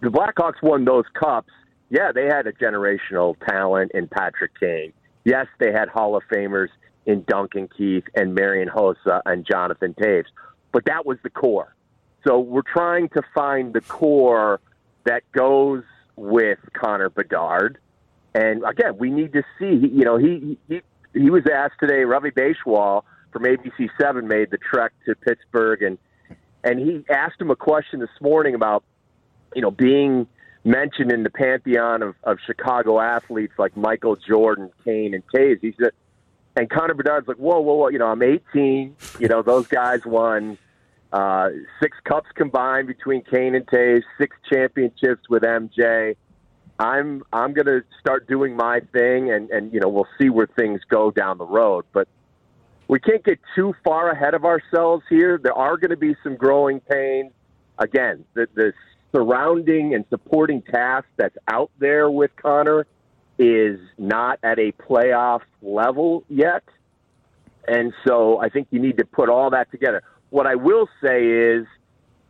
the 0.00 0.08
Blackhawks 0.08 0.62
won 0.62 0.84
those 0.84 1.06
cups. 1.18 1.50
Yeah, 1.90 2.12
they 2.12 2.26
had 2.26 2.46
a 2.46 2.52
generational 2.52 3.36
talent 3.46 3.92
in 3.94 4.08
Patrick 4.08 4.58
Kane. 4.58 4.92
Yes, 5.24 5.46
they 5.58 5.72
had 5.72 5.88
Hall 5.88 6.16
of 6.16 6.22
Famers 6.32 6.68
in 7.06 7.24
Duncan 7.28 7.68
Keith 7.76 8.04
and 8.14 8.34
Marian 8.34 8.68
Hossa 8.68 9.20
and 9.24 9.46
Jonathan 9.46 9.94
Toews. 9.94 10.24
But 10.72 10.84
that 10.86 11.06
was 11.06 11.18
the 11.22 11.30
core. 11.30 11.74
So 12.26 12.40
we're 12.40 12.62
trying 12.62 13.08
to 13.10 13.22
find 13.34 13.72
the 13.72 13.80
core 13.80 14.60
that 15.04 15.22
goes 15.32 15.84
with 16.16 16.58
Connor 16.72 17.08
Bedard. 17.08 17.78
And 18.34 18.64
again, 18.64 18.98
we 18.98 19.10
need 19.10 19.32
to 19.32 19.42
see. 19.58 19.88
You 19.88 20.04
know, 20.04 20.18
he 20.18 20.58
he 20.68 20.82
he 21.14 21.30
was 21.30 21.44
asked 21.52 21.76
today. 21.80 22.04
Ravi 22.04 22.30
Baichwal 22.30 23.02
from 23.32 23.44
ABC 23.44 23.88
Seven 24.00 24.28
made 24.28 24.50
the 24.50 24.58
trek 24.58 24.92
to 25.06 25.14
Pittsburgh, 25.14 25.82
and 25.82 25.98
and 26.64 26.78
he 26.78 27.04
asked 27.08 27.40
him 27.40 27.50
a 27.50 27.56
question 27.56 28.00
this 28.00 28.10
morning 28.20 28.54
about 28.54 28.84
you 29.54 29.62
know 29.62 29.70
being 29.70 30.26
mentioned 30.66 31.12
in 31.12 31.22
the 31.22 31.30
pantheon 31.30 32.02
of, 32.02 32.14
of 32.24 32.38
Chicago 32.44 33.00
athletes 33.00 33.54
like 33.58 33.76
Michael 33.76 34.16
Jordan, 34.16 34.70
Kane, 34.84 35.14
and 35.14 35.22
Toews. 35.28 35.60
He 35.60 35.74
said 35.80 35.92
and 36.56 36.70
Connor 36.70 36.94
Bedard's 36.94 37.28
like, 37.28 37.36
whoa, 37.36 37.60
whoa, 37.60 37.74
whoa, 37.74 37.88
you 37.88 37.98
know, 37.98 38.06
I'm 38.06 38.22
18. 38.22 38.96
You 39.18 39.28
know, 39.28 39.42
those 39.42 39.66
guys 39.66 40.00
won 40.06 40.56
uh, 41.12 41.50
six 41.82 41.98
cups 42.04 42.28
combined 42.34 42.88
between 42.88 43.22
Kane 43.22 43.54
and 43.54 43.66
Toews, 43.66 44.02
six 44.18 44.34
championships 44.50 45.28
with 45.28 45.42
MJ. 45.42 46.16
I'm 46.78 47.22
I'm 47.32 47.54
to 47.54 47.82
start 48.00 48.26
doing 48.26 48.54
my 48.56 48.80
thing, 48.92 49.30
and 49.30 49.50
and 49.50 49.72
you 49.72 49.80
know 49.80 49.88
we'll 49.88 50.08
see 50.20 50.28
where 50.28 50.46
things 50.46 50.80
go 50.90 51.10
down 51.10 51.38
the 51.38 51.46
road. 51.46 51.86
But 51.92 52.06
we 52.88 53.00
can't 53.00 53.24
get 53.24 53.38
too 53.54 53.74
far 53.82 54.10
ahead 54.10 54.34
of 54.34 54.44
ourselves 54.44 55.02
here. 55.08 55.38
There 55.42 55.54
are 55.54 55.78
going 55.78 55.90
to 55.90 55.96
be 55.96 56.16
some 56.22 56.36
growing 56.36 56.80
pains. 56.80 57.32
Again, 57.78 58.24
the, 58.34 58.46
the 58.54 58.72
surrounding 59.14 59.94
and 59.94 60.04
supporting 60.10 60.62
cast 60.62 61.06
that's 61.16 61.36
out 61.48 61.70
there 61.78 62.10
with 62.10 62.30
Connor 62.36 62.86
is 63.38 63.78
not 63.98 64.38
at 64.42 64.58
a 64.58 64.72
playoff 64.72 65.42
level 65.62 66.24
yet. 66.28 66.64
And 67.68 67.92
so 68.06 68.40
I 68.40 68.48
think 68.48 68.68
you 68.70 68.80
need 68.80 68.98
to 68.98 69.04
put 69.04 69.28
all 69.28 69.50
that 69.50 69.70
together. 69.70 70.02
What 70.30 70.46
I 70.46 70.54
will 70.54 70.88
say 71.02 71.26
is 71.26 71.66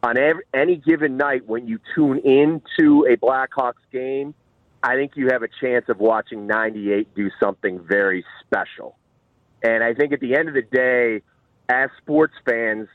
on 0.02 0.18
every, 0.18 0.44
any 0.54 0.76
given 0.76 1.16
night 1.16 1.46
when 1.46 1.66
you 1.66 1.78
tune 1.94 2.18
into 2.18 3.06
a 3.06 3.16
Blackhawks 3.16 3.74
game, 3.92 4.34
I 4.82 4.94
think 4.94 5.12
you 5.16 5.28
have 5.30 5.42
a 5.42 5.48
chance 5.60 5.86
of 5.88 5.98
watching 5.98 6.46
98 6.46 7.14
do 7.14 7.30
something 7.40 7.80
very 7.80 8.24
special. 8.44 8.96
And 9.62 9.82
I 9.82 9.94
think 9.94 10.12
at 10.12 10.20
the 10.20 10.36
end 10.36 10.48
of 10.48 10.54
the 10.54 10.62
day, 10.62 11.22
as 11.68 11.90
sports 12.00 12.34
fans, 12.44 12.88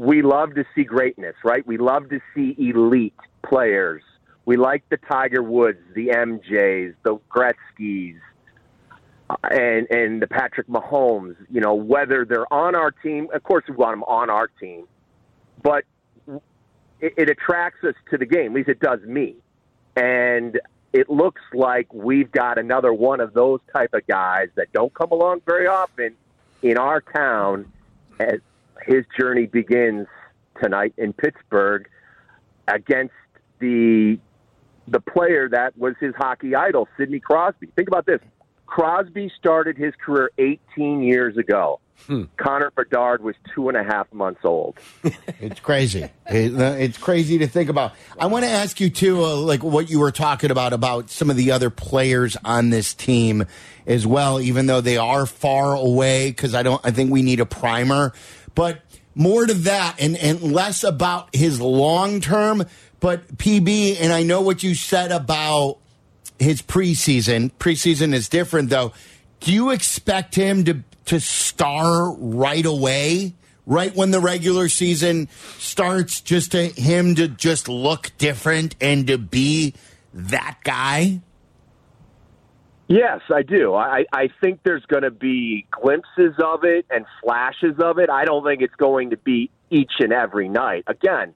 we 0.00 0.22
love 0.22 0.54
to 0.54 0.64
see 0.74 0.84
greatness, 0.84 1.36
right? 1.44 1.66
We 1.66 1.76
love 1.78 2.08
to 2.10 2.20
see 2.34 2.54
elite 2.58 3.14
players 3.42 4.02
we 4.50 4.56
like 4.56 4.82
the 4.88 4.96
Tiger 4.96 5.42
Woods, 5.44 5.78
the 5.94 6.08
MJs, 6.08 6.94
the 7.04 7.18
Gretzky's, 7.30 8.20
and 9.48 9.86
and 9.90 10.20
the 10.20 10.26
Patrick 10.26 10.66
Mahomes. 10.66 11.36
You 11.50 11.60
know, 11.60 11.74
whether 11.74 12.24
they're 12.24 12.52
on 12.52 12.74
our 12.74 12.90
team, 12.90 13.28
of 13.32 13.42
course 13.44 13.64
we 13.68 13.76
want 13.76 13.92
them 13.92 14.02
on 14.04 14.28
our 14.28 14.48
team, 14.48 14.88
but 15.62 15.84
it, 16.26 17.14
it 17.16 17.30
attracts 17.30 17.84
us 17.84 17.94
to 18.10 18.18
the 18.18 18.26
game. 18.26 18.46
At 18.46 18.52
least 18.54 18.68
it 18.68 18.80
does 18.80 19.00
me, 19.02 19.36
and 19.94 20.58
it 20.92 21.08
looks 21.08 21.42
like 21.54 21.92
we've 21.94 22.32
got 22.32 22.58
another 22.58 22.92
one 22.92 23.20
of 23.20 23.34
those 23.34 23.60
type 23.72 23.94
of 23.94 24.04
guys 24.06 24.48
that 24.56 24.72
don't 24.72 24.92
come 24.92 25.12
along 25.12 25.42
very 25.46 25.68
often 25.68 26.16
in 26.62 26.76
our 26.76 27.00
town 27.00 27.70
as 28.18 28.40
his 28.86 29.04
journey 29.18 29.46
begins 29.46 30.06
tonight 30.62 30.94
in 30.96 31.12
Pittsburgh 31.12 31.88
against 32.68 33.14
the 33.58 34.18
the 34.88 35.00
player 35.00 35.48
that 35.48 35.76
was 35.78 35.94
his 36.00 36.14
hockey 36.16 36.54
idol, 36.54 36.88
Sidney 36.96 37.20
Crosby. 37.20 37.68
Think 37.76 37.88
about 37.88 38.06
this. 38.06 38.20
Crosby 38.66 39.30
started 39.38 39.76
his 39.76 39.94
career 40.04 40.30
18 40.38 41.02
years 41.02 41.36
ago. 41.36 41.80
Hmm. 42.06 42.24
Connor 42.36 42.70
Bedard 42.70 43.22
was 43.22 43.34
two 43.54 43.68
and 43.68 43.76
a 43.76 43.84
half 43.84 44.10
months 44.12 44.40
old. 44.44 44.78
it's 45.40 45.60
crazy. 45.60 46.08
it's 46.26 46.96
crazy 46.96 47.38
to 47.38 47.46
think 47.46 47.68
about. 47.68 47.92
I 48.18 48.26
want 48.26 48.44
to 48.44 48.50
ask 48.50 48.80
you 48.80 48.88
too, 48.88 49.22
uh, 49.22 49.36
like 49.36 49.62
what 49.62 49.90
you 49.90 50.00
were 50.00 50.12
talking 50.12 50.50
about 50.50 50.72
about 50.72 51.10
some 51.10 51.30
of 51.30 51.36
the 51.36 51.50
other 51.50 51.68
players 51.68 52.36
on 52.44 52.70
this 52.70 52.94
team 52.94 53.44
as 53.86 54.06
well. 54.06 54.40
Even 54.40 54.66
though 54.66 54.80
they 54.80 54.96
are 54.96 55.26
far 55.26 55.74
away, 55.74 56.30
because 56.30 56.54
I 56.54 56.62
don't. 56.62 56.80
I 56.84 56.90
think 56.90 57.10
we 57.10 57.22
need 57.22 57.40
a 57.40 57.46
primer, 57.46 58.12
but 58.60 58.82
more 59.14 59.46
to 59.46 59.54
that 59.54 59.96
and 59.98 60.18
and 60.18 60.52
less 60.52 60.84
about 60.84 61.34
his 61.34 61.62
long 61.62 62.20
term 62.20 62.62
but 63.00 63.38
PB, 63.38 63.96
and 63.98 64.12
I 64.12 64.22
know 64.22 64.42
what 64.42 64.62
you 64.62 64.74
said 64.74 65.12
about 65.12 65.78
his 66.38 66.60
preseason. 66.60 67.52
Preseason 67.58 68.12
is 68.12 68.28
different, 68.28 68.68
though. 68.68 68.92
Do 69.40 69.50
you 69.50 69.70
expect 69.70 70.34
him 70.34 70.64
to 70.64 70.82
to 71.06 71.20
star 71.20 72.12
right 72.12 72.66
away, 72.66 73.32
right 73.64 73.96
when 73.96 74.10
the 74.10 74.20
regular 74.20 74.68
season 74.68 75.30
starts? 75.56 76.20
Just 76.20 76.52
to 76.52 76.66
him 76.66 77.14
to 77.14 77.28
just 77.28 77.66
look 77.66 78.12
different 78.18 78.76
and 78.78 79.06
to 79.06 79.16
be 79.16 79.72
that 80.12 80.58
guy. 80.64 81.22
Yes, 82.90 83.20
I 83.32 83.42
do. 83.42 83.72
I, 83.76 84.04
I 84.12 84.30
think 84.40 84.64
there's 84.64 84.84
going 84.86 85.04
to 85.04 85.12
be 85.12 85.64
glimpses 85.70 86.34
of 86.44 86.64
it 86.64 86.86
and 86.90 87.06
flashes 87.22 87.76
of 87.78 87.98
it. 88.00 88.10
I 88.10 88.24
don't 88.24 88.44
think 88.44 88.62
it's 88.62 88.74
going 88.74 89.10
to 89.10 89.16
be 89.16 89.48
each 89.70 89.92
and 90.00 90.12
every 90.12 90.48
night. 90.48 90.82
Again, 90.88 91.32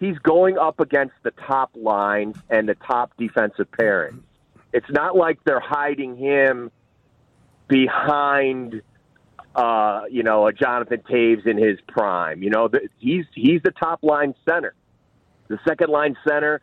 he's 0.00 0.18
going 0.18 0.58
up 0.58 0.80
against 0.80 1.14
the 1.22 1.30
top 1.30 1.70
lines 1.76 2.34
and 2.50 2.68
the 2.68 2.74
top 2.74 3.12
defensive 3.18 3.70
pairing. 3.70 4.24
It's 4.72 4.90
not 4.90 5.14
like 5.14 5.38
they're 5.44 5.60
hiding 5.60 6.16
him 6.16 6.72
behind, 7.68 8.82
uh, 9.54 10.06
you 10.10 10.24
know, 10.24 10.48
a 10.48 10.52
Jonathan 10.52 11.04
Toews 11.08 11.46
in 11.46 11.56
his 11.56 11.78
prime. 11.86 12.42
You 12.42 12.50
know, 12.50 12.66
the, 12.66 12.88
he's 12.98 13.26
he's 13.32 13.62
the 13.62 13.70
top 13.70 14.00
line 14.02 14.34
center. 14.44 14.74
The 15.46 15.60
second 15.68 15.90
line 15.90 16.16
center 16.28 16.60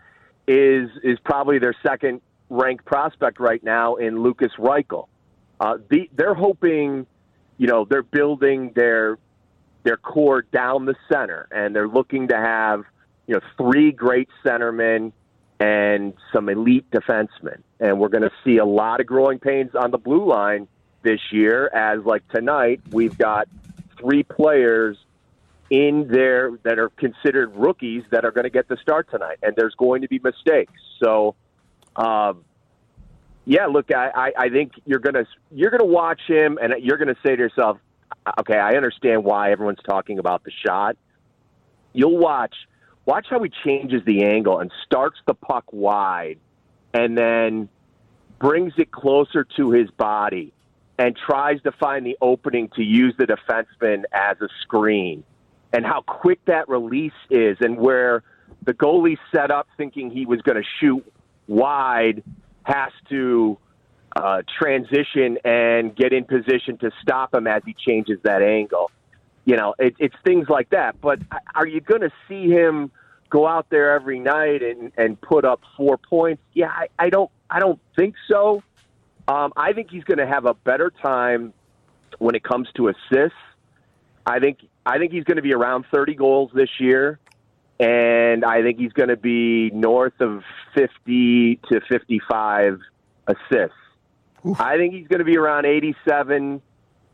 is 0.50 0.90
is 1.02 1.18
probably 1.24 1.60
their 1.60 1.76
second 1.82 2.20
ranked 2.54 2.86
prospect 2.86 3.40
right 3.40 3.64
now 3.64 3.96
in 3.96 4.22
Lukas 4.22 4.52
Reichel. 4.58 5.08
Uh, 5.60 5.78
the, 5.90 6.10
they're 6.16 6.34
hoping, 6.36 7.06
you 7.58 7.68
know, 7.68 7.86
they're 7.86 8.04
building 8.04 8.72
their 8.76 9.18
their 9.84 9.98
core 9.98 10.42
down 10.42 10.86
the 10.86 10.96
center, 11.12 11.48
and 11.52 11.76
they're 11.76 11.88
looking 11.88 12.30
to 12.30 12.38
have 12.38 12.84
you 13.28 13.36
know 13.36 13.42
three 13.58 13.92
great 13.92 14.30
centermen 14.46 15.12
and 15.60 16.14
some 16.32 16.50
elite 16.50 16.90
defensemen. 16.92 17.62
And 17.80 18.00
we're 18.00 18.10
going 18.10 18.24
to 18.24 18.32
see 18.46 18.58
a 18.58 18.66
lot 18.66 19.02
of 19.02 19.08
growing 19.08 19.40
pains 19.40 19.72
on 19.76 19.92
the 19.92 19.98
blue 19.98 20.26
line 20.26 20.68
this 21.04 21.20
year, 21.32 21.68
as 21.68 22.06
like 22.06 22.28
tonight 22.30 22.82
we've 22.92 23.18
got 23.18 23.48
three 24.00 24.24
players 24.24 24.98
in 25.70 26.08
there 26.10 26.52
that 26.64 26.78
are 26.78 26.90
considered 26.90 27.56
rookies 27.56 28.04
that 28.12 28.26
are 28.26 28.32
going 28.32 28.44
to 28.44 28.50
get 28.50 28.68
the 28.68 28.78
start 28.78 29.10
tonight, 29.10 29.38
and 29.42 29.56
there's 29.56 29.76
going 29.76 30.02
to 30.02 30.08
be 30.08 30.20
mistakes. 30.20 30.74
So, 31.04 31.36
um, 31.96 32.44
yeah, 33.46 33.66
look, 33.66 33.94
I, 33.94 34.10
I, 34.16 34.32
I 34.46 34.50
think 34.50 34.74
you're 34.86 35.00
gonna 35.00 35.26
you're 35.52 35.72
gonna 35.72 35.86
watch 35.86 36.22
him, 36.28 36.58
and 36.62 36.74
you're 36.82 36.98
gonna 36.98 37.16
say 37.26 37.36
to 37.36 37.42
yourself, 37.42 37.78
okay, 38.40 38.58
I 38.58 38.76
understand 38.76 39.24
why 39.24 39.52
everyone's 39.52 39.84
talking 39.88 40.20
about 40.20 40.44
the 40.44 40.52
shot. 40.66 40.96
You'll 41.92 42.18
watch 42.18 42.56
watch 43.06 43.28
how 43.30 43.44
he 43.44 43.52
changes 43.66 44.02
the 44.06 44.24
angle 44.24 44.60
and 44.60 44.72
starts 44.86 45.20
the 45.28 45.34
puck 45.34 45.66
wide, 45.72 46.40
and 46.94 47.18
then 47.18 47.70
brings 48.40 48.74
it 48.78 48.92
closer 48.92 49.46
to 49.58 49.72
his 49.72 49.90
body 49.92 50.54
and 50.98 51.16
tries 51.16 51.62
to 51.64 51.72
find 51.72 52.06
the 52.06 52.18
opening 52.22 52.70
to 52.76 52.84
use 52.84 53.14
the 53.18 53.26
defenseman 53.26 54.04
as 54.12 54.40
a 54.42 54.48
screen 54.62 55.24
and 55.72 55.86
how 55.86 56.02
quick 56.02 56.44
that 56.46 56.70
release 56.70 57.12
is 57.30 57.58
and 57.62 57.78
where 57.78 58.22
the 58.64 58.74
goalie 58.74 59.18
set 59.34 59.50
up 59.50 59.68
thinking 59.76 60.12
he 60.12 60.26
was 60.26 60.42
going 60.42 60.62
to 60.62 60.68
shoot 60.80 61.04
wide 61.48 62.24
has 62.64 62.92
to 63.10 63.58
uh, 64.16 64.42
transition 64.60 65.38
and 65.44 65.96
get 65.96 66.14
in 66.14 66.24
position 66.26 66.78
to 66.78 66.92
stop 67.02 67.34
him 67.34 67.48
as 67.48 67.62
he 67.66 67.74
changes 67.74 68.20
that 68.24 68.42
angle. 68.42 68.92
You 69.46 69.58
know, 69.58 69.76
it, 69.78 69.96
it's 70.00 70.16
things 70.24 70.48
like 70.50 70.70
that. 70.70 71.02
But 71.02 71.20
are 71.56 71.68
you 71.68 71.82
going 71.82 72.02
to 72.02 72.12
see 72.28 72.48
him 72.48 72.92
go 73.30 73.48
out 73.48 73.70
there 73.70 73.92
every 73.92 74.20
night 74.20 74.62
and, 74.62 74.92
and 74.98 75.20
put 75.20 75.44
up 75.44 75.62
four 75.76 75.98
points? 75.98 76.42
Yeah, 76.54 76.68
I, 76.68 76.88
I 76.98 77.10
don't. 77.10 77.30
I 77.50 77.60
don't 77.60 77.80
think 77.96 78.16
so. 78.28 78.64
Um, 79.28 79.54
I 79.56 79.74
think 79.74 79.90
he's 79.92 80.04
going 80.04 80.18
to 80.18 80.28
have 80.28 80.46
a 80.46 80.54
better 80.54 80.92
time 81.04 81.54
when 82.20 82.36
it 82.36 82.44
comes 82.44 82.68
to 82.76 82.88
assists. 82.88 83.38
I 84.26 84.40
think 84.40 84.60
I 84.86 84.98
think 84.98 85.12
he's 85.12 85.24
going 85.24 85.38
to 85.38 85.44
be 85.44 85.54
around 85.54 85.86
30 85.94 86.16
goals 86.16 86.52
this 86.54 86.70
year, 86.80 87.20
and 87.80 88.46
I 88.46 88.62
think 88.62 88.80
he's 88.80 88.94
going 88.94 89.10
to 89.10 89.18
be 89.18 89.70
north 89.72 90.20
of 90.20 90.44
50 90.76 91.60
to 91.70 91.82
55 91.90 92.80
assists. 93.28 93.76
I 94.60 94.78
think 94.78 94.94
he's 94.94 95.08
going 95.08 95.20
to 95.20 95.26
be 95.26 95.38
around 95.38 95.66
87 95.66 96.62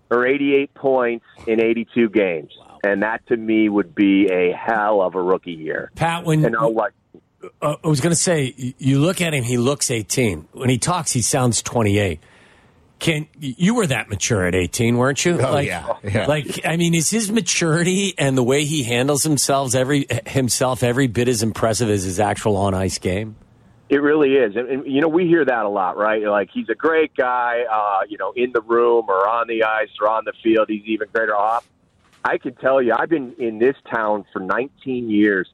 or 0.09 0.25
88 0.25 0.73
points 0.73 1.25
in 1.45 1.61
82 1.61 2.09
games, 2.09 2.51
and 2.83 3.03
that 3.03 3.25
to 3.27 3.37
me 3.37 3.69
would 3.69 3.93
be 3.93 4.27
a 4.31 4.51
hell 4.51 5.01
of 5.01 5.15
a 5.15 5.21
rookie 5.21 5.51
year. 5.51 5.91
Pat, 5.95 6.25
when 6.25 6.43
And 6.43 6.55
I'll 6.55 6.73
like 6.73 6.93
uh, 7.61 7.75
I 7.83 7.87
was 7.87 8.01
going 8.01 8.11
to 8.11 8.19
say, 8.19 8.53
you 8.77 8.99
look 8.99 9.21
at 9.21 9.33
him, 9.33 9.43
he 9.43 9.57
looks 9.57 9.91
18. 9.91 10.49
When 10.51 10.69
he 10.69 10.77
talks, 10.77 11.11
he 11.11 11.21
sounds 11.21 11.61
28. 11.61 12.19
Can 12.99 13.27
you 13.39 13.75
were 13.75 13.87
that 13.87 14.09
mature 14.09 14.45
at 14.45 14.55
18, 14.55 14.97
weren't 14.97 15.23
you? 15.23 15.39
Oh, 15.39 15.51
like, 15.53 15.67
yeah, 15.67 15.93
yeah. 16.03 16.25
Like, 16.25 16.61
I 16.65 16.75
mean, 16.75 16.93
is 16.93 17.09
his 17.09 17.31
maturity 17.31 18.13
and 18.17 18.37
the 18.37 18.43
way 18.43 18.65
he 18.65 18.83
handles 18.83 19.23
himself 19.23 19.73
every 19.73 20.05
himself 20.27 20.83
every 20.83 21.07
bit 21.07 21.29
as 21.29 21.41
impressive 21.41 21.89
as 21.89 22.03
his 22.03 22.19
actual 22.19 22.57
on 22.57 22.73
ice 22.73 22.97
game? 22.97 23.37
It 23.87 24.01
really 24.01 24.33
is, 24.35 24.55
and, 24.55 24.69
and 24.69 24.85
you 24.85 25.01
know 25.01 25.07
we 25.07 25.25
hear 25.25 25.43
that 25.43 25.65
a 25.65 25.69
lot, 25.69 25.97
right? 25.97 26.21
Like 26.23 26.49
he's 26.53 26.69
a 26.69 26.75
great 26.75 27.15
guy, 27.15 27.63
uh, 27.71 28.01
you 28.07 28.17
know, 28.17 28.33
in 28.35 28.51
the 28.51 28.61
room 28.61 29.05
or 29.07 29.27
on 29.27 29.47
the 29.47 29.63
ice 29.63 29.89
or 29.99 30.09
on 30.09 30.25
the 30.25 30.33
field. 30.43 30.67
He's 30.69 30.85
even 30.85 31.07
greater 31.11 31.35
off. 31.35 31.67
I 32.23 32.37
can 32.37 32.53
tell 32.55 32.81
you, 32.81 32.93
I've 32.97 33.09
been 33.09 33.33
in 33.39 33.59
this 33.59 33.75
town 33.91 34.25
for 34.33 34.39
19 34.39 35.09
years. 35.09 35.49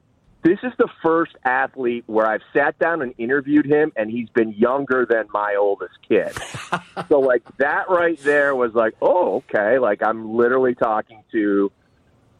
This 0.46 0.60
is 0.62 0.72
the 0.78 0.86
first 1.02 1.34
athlete 1.44 2.04
where 2.06 2.24
I've 2.24 2.42
sat 2.52 2.78
down 2.78 3.02
and 3.02 3.12
interviewed 3.18 3.66
him, 3.66 3.90
and 3.96 4.08
he's 4.08 4.28
been 4.28 4.52
younger 4.52 5.04
than 5.04 5.26
my 5.34 5.56
oldest 5.58 5.94
kid. 6.08 6.38
so, 7.08 7.18
like 7.18 7.42
that 7.56 7.90
right 7.90 8.16
there 8.20 8.54
was 8.54 8.72
like, 8.72 8.94
oh, 9.02 9.42
okay. 9.48 9.80
Like 9.80 10.04
I'm 10.04 10.36
literally 10.36 10.76
talking 10.76 11.24
to 11.32 11.72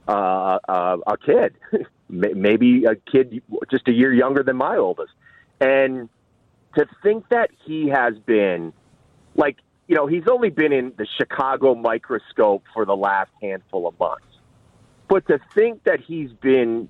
uh, 0.06 0.58
uh, 0.68 0.98
a 1.04 1.16
kid, 1.16 1.56
maybe 2.08 2.84
a 2.84 2.94
kid 2.94 3.42
just 3.72 3.88
a 3.88 3.92
year 3.92 4.14
younger 4.14 4.44
than 4.44 4.54
my 4.54 4.76
oldest. 4.76 5.12
And 5.60 6.08
to 6.76 6.86
think 7.02 7.28
that 7.30 7.50
he 7.64 7.88
has 7.88 8.16
been 8.20 8.72
like, 9.34 9.56
you 9.88 9.96
know, 9.96 10.06
he's 10.06 10.28
only 10.30 10.50
been 10.50 10.72
in 10.72 10.92
the 10.96 11.08
Chicago 11.18 11.74
microscope 11.74 12.62
for 12.72 12.84
the 12.84 12.94
last 12.94 13.32
handful 13.42 13.88
of 13.88 13.98
months. 13.98 14.26
But 15.08 15.26
to 15.26 15.40
think 15.56 15.82
that 15.82 15.98
he's 15.98 16.30
been 16.30 16.88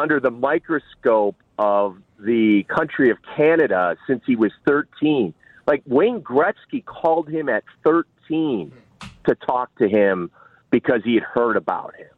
under 0.00 0.18
the 0.18 0.30
microscope 0.30 1.36
of 1.58 1.98
the 2.18 2.64
country 2.64 3.10
of 3.10 3.18
Canada 3.36 3.96
since 4.06 4.22
he 4.26 4.34
was 4.34 4.50
13. 4.66 5.34
Like 5.66 5.82
Wayne 5.86 6.22
Gretzky 6.22 6.84
called 6.84 7.28
him 7.28 7.48
at 7.48 7.64
13 7.84 8.72
to 9.26 9.34
talk 9.34 9.74
to 9.76 9.88
him 9.88 10.30
because 10.70 11.02
he 11.04 11.14
had 11.14 11.22
heard 11.22 11.56
about 11.56 11.94
him. 11.96 12.08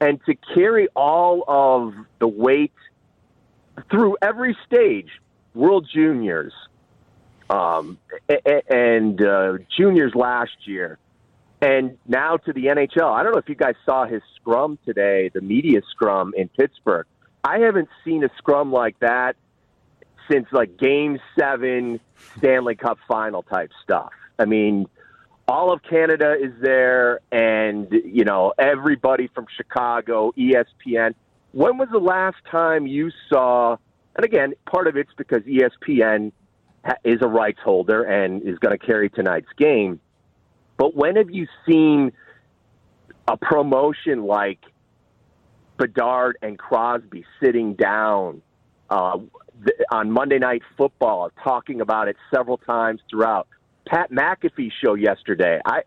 And 0.00 0.20
to 0.24 0.34
carry 0.54 0.88
all 0.94 1.44
of 1.48 1.94
the 2.20 2.28
weight 2.28 2.72
through 3.90 4.16
every 4.22 4.56
stage, 4.66 5.08
World 5.52 5.88
Juniors, 5.92 6.52
um, 7.50 7.98
and 8.68 9.20
uh, 9.20 9.58
juniors 9.76 10.14
last 10.14 10.52
year, 10.64 10.98
and 11.60 11.98
now 12.06 12.36
to 12.36 12.52
the 12.52 12.66
NHL. 12.66 13.12
I 13.12 13.22
don't 13.22 13.32
know 13.32 13.38
if 13.38 13.48
you 13.48 13.54
guys 13.54 13.74
saw 13.84 14.06
his 14.06 14.22
scrum 14.36 14.78
today, 14.84 15.30
the 15.32 15.40
media 15.40 15.80
scrum 15.90 16.32
in 16.36 16.48
Pittsburgh. 16.48 17.06
I 17.44 17.58
haven't 17.58 17.88
seen 18.04 18.24
a 18.24 18.30
scrum 18.38 18.72
like 18.72 18.98
that 19.00 19.36
since 20.30 20.46
like 20.52 20.76
Game 20.76 21.18
Seven 21.38 22.00
Stanley 22.36 22.74
Cup 22.74 22.98
Final 23.08 23.42
type 23.42 23.70
stuff. 23.82 24.12
I 24.38 24.44
mean, 24.44 24.86
all 25.48 25.72
of 25.72 25.82
Canada 25.82 26.36
is 26.40 26.52
there, 26.60 27.20
and 27.32 27.88
you 27.90 28.24
know 28.24 28.52
everybody 28.58 29.28
from 29.34 29.46
Chicago, 29.56 30.32
ESPN. 30.38 31.14
When 31.52 31.78
was 31.78 31.88
the 31.90 31.98
last 31.98 32.36
time 32.50 32.86
you 32.86 33.10
saw? 33.28 33.76
And 34.14 34.24
again, 34.24 34.54
part 34.66 34.86
of 34.86 34.96
it's 34.96 35.10
because 35.16 35.42
ESPN 35.42 36.32
is 37.04 37.18
a 37.20 37.26
rights 37.26 37.60
holder 37.62 38.02
and 38.02 38.42
is 38.42 38.58
going 38.58 38.76
to 38.78 38.84
carry 38.86 39.10
tonight's 39.10 39.52
game. 39.56 40.00
But 40.80 40.96
when 40.96 41.16
have 41.16 41.30
you 41.30 41.46
seen 41.68 42.10
a 43.28 43.36
promotion 43.36 44.24
like 44.24 44.60
Bedard 45.76 46.38
and 46.40 46.58
Crosby 46.58 47.22
sitting 47.38 47.74
down 47.74 48.40
uh, 48.88 49.18
th- 49.62 49.76
on 49.92 50.10
Monday 50.10 50.38
Night 50.38 50.62
Football, 50.78 51.32
talking 51.44 51.82
about 51.82 52.08
it 52.08 52.16
several 52.34 52.56
times 52.56 53.02
throughout? 53.10 53.46
Pat 53.86 54.10
McAfee 54.10 54.72
show 54.82 54.94
yesterday. 54.94 55.60
I 55.66 55.82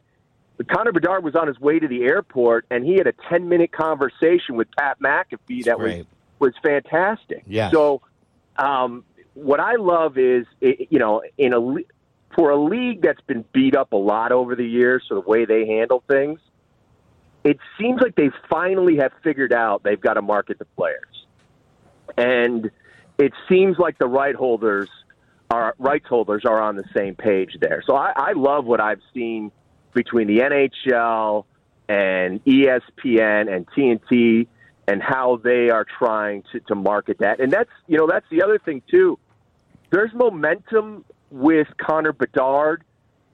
Connor 0.70 0.92
Bedard 0.92 1.24
was 1.24 1.36
on 1.36 1.48
his 1.48 1.60
way 1.60 1.80
to 1.80 1.88
the 1.88 2.04
airport, 2.04 2.68
and 2.70 2.86
he 2.86 2.94
had 2.94 3.08
a 3.08 3.14
ten 3.32 3.50
minute 3.50 3.72
conversation 3.72 4.56
with 4.58 4.68
Pat 4.78 5.00
McAfee 5.00 5.64
that 5.66 5.80
was 5.80 6.06
was 6.38 6.54
fantastic. 6.62 7.42
Yes. 7.48 7.74
So, 7.74 8.02
um, 8.58 9.04
what 9.34 9.60
I 9.60 9.76
love 9.78 10.20
is, 10.20 10.46
i- 10.62 10.86
you 10.92 11.00
know, 11.00 11.24
in 11.40 11.54
a 11.54 11.60
for 12.36 12.50
a 12.50 12.58
league 12.58 13.02
that's 13.02 13.22
been 13.22 13.46
beat 13.54 13.76
up 13.76 13.94
a 13.94 13.98
lot 13.98 14.32
over 14.32 14.56
the 14.56 14.66
years, 14.66 15.04
so 15.08 15.16
the 15.16 15.22
way 15.22 15.46
they 15.46 15.66
handle 15.66 16.04
things, 16.08 16.40
it 17.44 17.58
seems 17.80 18.02
like 18.02 18.16
they 18.16 18.30
finally 18.50 18.98
have 18.98 19.12
figured 19.24 19.54
out 19.54 19.84
they've 19.84 20.00
got 20.00 20.14
to 20.14 20.22
market 20.22 20.60
the 20.60 20.66
players, 20.66 21.26
and 22.18 22.72
it 23.18 23.34
seems 23.50 23.78
like 23.78 23.98
the 23.98 24.08
right 24.08 24.36
holders 24.36 24.90
are 25.50 25.76
rights 25.78 26.08
holders 26.08 26.44
are 26.46 26.62
on 26.62 26.76
the 26.76 26.86
same 26.96 27.16
page 27.16 27.58
there. 27.60 27.84
So 27.86 27.96
I, 27.96 28.14
I 28.16 28.32
love 28.34 28.66
what 28.66 28.82
I've 28.82 29.02
seen 29.14 29.52
between 29.94 30.28
the 30.28 30.40
NHL 30.40 31.46
and 31.88 32.44
ESPN 32.46 33.54
and 33.54 33.68
TNT 33.68 34.48
and 34.88 35.02
how 35.02 35.40
they 35.44 35.70
are 35.70 35.86
trying 36.00 36.44
to, 36.52 36.60
to 36.62 36.76
market 36.76 37.20
that. 37.20 37.40
And 37.40 37.52
that's 37.52 37.70
you 37.88 37.98
know 37.98 38.08
that's 38.08 38.26
the 38.32 38.42
other 38.42 38.58
thing 38.58 38.82
too. 38.90 39.20
There's 39.92 40.12
momentum 40.14 41.06
with 41.34 41.68
Connor 41.78 42.14
Bedard 42.14 42.84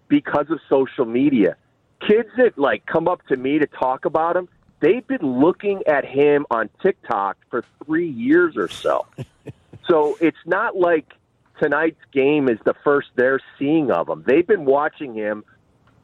because 0.08 0.50
of 0.50 0.60
social 0.70 1.06
media. 1.06 1.58
Kids 2.00 2.30
that 2.38 2.58
like 2.58 2.86
come 2.86 3.08
up 3.10 3.26
to 3.28 3.36
me 3.36 3.60
to 3.60 3.68
talk 3.68 4.06
about 4.06 4.38
him, 4.38 4.48
they've 4.80 5.06
been 5.06 5.40
looking 5.40 5.84
at 5.86 6.06
him 6.06 6.46
on 6.50 6.70
TikTok 6.82 7.38
for 7.50 7.66
three 7.86 8.10
years 8.10 8.56
or 8.56 8.70
so. 8.70 9.06
so 9.88 10.18
it's 10.22 10.38
not 10.46 10.78
like 10.78 11.14
tonight's 11.62 12.00
game 12.14 12.48
is 12.48 12.58
the 12.64 12.74
first 12.86 13.10
they're 13.16 13.42
seeing 13.60 13.92
of 13.92 14.08
him. 14.08 14.24
They've 14.26 14.48
been 14.48 14.64
watching 14.64 15.14
him 15.14 15.44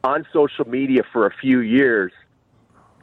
on 0.04 0.26
social 0.34 0.68
media 0.68 1.02
for 1.12 1.26
a 1.26 1.34
few 1.34 1.60
years. 1.60 2.12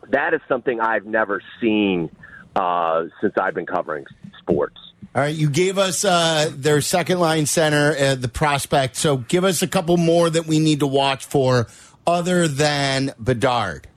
That 0.09 0.35
is 0.35 0.41
something 0.47 0.79
I've 0.79 1.07
never 1.07 1.41
seen 1.59 2.11
uh, 2.55 3.05
since 3.21 3.33
I've 3.41 3.55
been 3.55 3.65
covering 3.65 4.05
sports. 4.37 4.77
All 5.15 5.21
right, 5.21 5.35
you 5.35 5.47
gave 5.47 5.77
us 5.77 6.03
uh, 6.03 6.49
their 6.55 6.81
second 6.81 7.19
line 7.19 7.45
center, 7.45 7.95
uh, 7.95 8.15
the 8.15 8.27
prospect. 8.27 8.95
So 8.95 9.17
give 9.17 9.43
us 9.43 9.61
a 9.61 9.67
couple 9.67 9.95
more 9.97 10.27
that 10.27 10.47
we 10.47 10.57
need 10.57 10.79
to 10.79 10.87
watch 10.87 11.25
for 11.25 11.67
other 12.07 12.47
than 12.47 13.13
Bedard. 13.19 13.87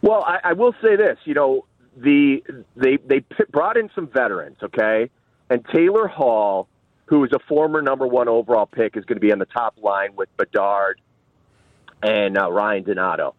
Well, 0.00 0.24
I, 0.26 0.38
I 0.42 0.52
will 0.54 0.74
say 0.82 0.96
this. 0.96 1.18
You 1.24 1.34
know, 1.34 1.66
the 1.96 2.42
they 2.74 2.96
they 2.96 3.24
brought 3.52 3.76
in 3.76 3.90
some 3.94 4.08
veterans, 4.08 4.56
okay, 4.60 5.08
and 5.48 5.64
Taylor 5.72 6.08
Hall, 6.08 6.66
who 7.06 7.22
is 7.22 7.30
a 7.32 7.38
former 7.48 7.80
number 7.80 8.08
one 8.08 8.28
overall 8.28 8.66
pick, 8.66 8.96
is 8.96 9.04
going 9.04 9.18
to 9.18 9.24
be 9.24 9.30
on 9.30 9.38
the 9.38 9.46
top 9.46 9.76
line 9.80 10.16
with 10.16 10.28
Bedard 10.36 11.00
and 12.02 12.36
uh, 12.36 12.50
Ryan 12.50 12.82
Donato. 12.82 13.36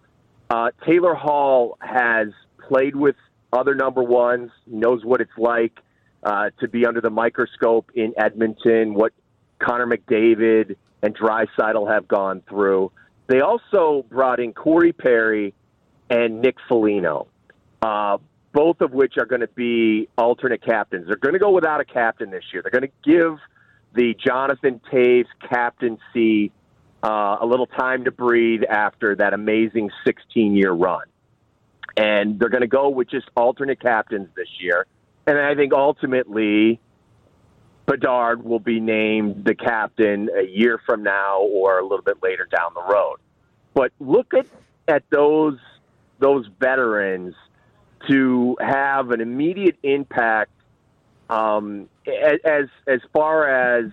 Uh, 0.50 0.70
Taylor 0.86 1.14
Hall 1.14 1.78
has 1.82 2.30
played 2.70 2.96
with 2.96 3.18
other 3.52 3.76
number 3.76 4.02
ones, 4.02 4.50
knows 4.66 5.04
what 5.04 5.20
it's 5.20 5.38
like 5.38 5.78
uh, 6.24 6.50
to 6.60 6.68
be 6.68 6.86
under 6.86 7.02
the 7.02 7.10
microscope 7.10 7.92
in 7.96 8.14
Edmonton, 8.18 8.94
what 8.94 9.14
Connor 9.60 9.88
McDavid 9.88 10.76
and 11.02 11.16
Draisaitl 11.16 11.92
have 11.92 12.08
gone 12.08 12.42
through. 12.48 12.92
They 13.28 13.42
also 13.42 14.06
brought 14.10 14.40
in 14.40 14.54
Corey 14.54 14.94
Perry 14.94 15.54
and 16.10 16.42
Nick 16.42 16.56
Foligno, 16.68 17.28
uh, 17.82 18.18
both 18.54 18.82
of 18.82 18.92
which 18.92 19.16
are 19.18 19.26
going 19.26 19.42
to 19.42 19.48
be 19.48 20.08
alternate 20.18 20.64
captains. 20.64 21.08
They're 21.08 21.16
going 21.16 21.34
to 21.34 21.40
go 21.40 21.52
without 21.52 21.82
a 21.82 21.86
captain 21.86 22.30
this 22.32 22.44
year. 22.54 22.62
They're 22.62 22.80
going 22.80 22.90
to 22.90 23.10
give 23.10 23.38
the 23.94 24.16
Jonathan 24.26 24.82
Toews 24.92 25.26
captaincy 25.48 26.52
uh, 27.04 27.38
a 27.42 27.46
little 27.46 27.68
time 27.68 28.06
to 28.06 28.12
breathe 28.12 28.64
after 28.70 29.16
that 29.16 29.34
amazing 29.34 29.90
16 30.06 30.56
year 30.56 30.72
run. 30.72 31.06
And 31.96 32.40
they're 32.40 32.50
going 32.50 32.62
to 32.62 32.68
go 32.68 32.90
with 32.90 33.10
just 33.10 33.30
alternate 33.36 33.80
captains 33.80 34.30
this 34.36 34.48
year. 34.60 34.88
And 35.26 35.38
I 35.38 35.56
think 35.56 35.74
ultimately, 35.74 36.80
Bedard 37.86 38.44
will 38.44 38.60
be 38.60 38.80
named 38.80 39.46
the 39.46 39.56
captain 39.56 40.30
a 40.38 40.46
year 40.46 40.80
from 40.86 41.04
now 41.04 41.42
or 41.42 41.80
a 41.80 41.84
little 41.84 42.04
bit 42.04 42.22
later 42.22 42.46
down 42.46 42.74
the 42.74 42.84
road. 42.84 43.18
But 43.74 43.92
look 44.00 44.34
at, 44.34 44.46
at 44.88 45.04
those 45.10 45.58
those 46.20 46.48
veterans 46.60 47.36
to 48.10 48.56
have 48.62 49.12
an 49.12 49.20
immediate 49.20 49.78
impact 49.84 50.52
um, 51.30 51.90
as 52.08 52.68
as 52.88 53.00
far 53.14 53.48
as 53.48 53.92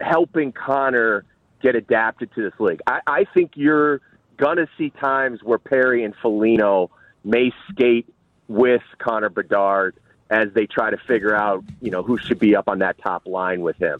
helping 0.00 0.52
Connor 0.52 1.24
get 1.62 1.74
adapted 1.74 2.34
to 2.34 2.42
this 2.42 2.58
league. 2.58 2.80
I, 2.86 3.00
I 3.06 3.24
think 3.34 3.52
you're 3.54 4.00
gonna 4.36 4.66
see 4.76 4.90
times 4.90 5.40
where 5.42 5.58
Perry 5.58 6.04
and 6.04 6.14
Foligno 6.22 6.90
may 7.24 7.52
skate 7.70 8.12
with 8.48 8.82
Connor 8.98 9.28
Bedard 9.28 9.96
as 10.30 10.48
they 10.54 10.66
try 10.66 10.90
to 10.90 10.96
figure 10.96 11.34
out, 11.34 11.64
you 11.80 11.90
know, 11.90 12.02
who 12.02 12.16
should 12.16 12.38
be 12.38 12.54
up 12.56 12.68
on 12.68 12.78
that 12.78 12.96
top 13.02 13.26
line 13.26 13.60
with 13.60 13.76
him. 13.76 13.98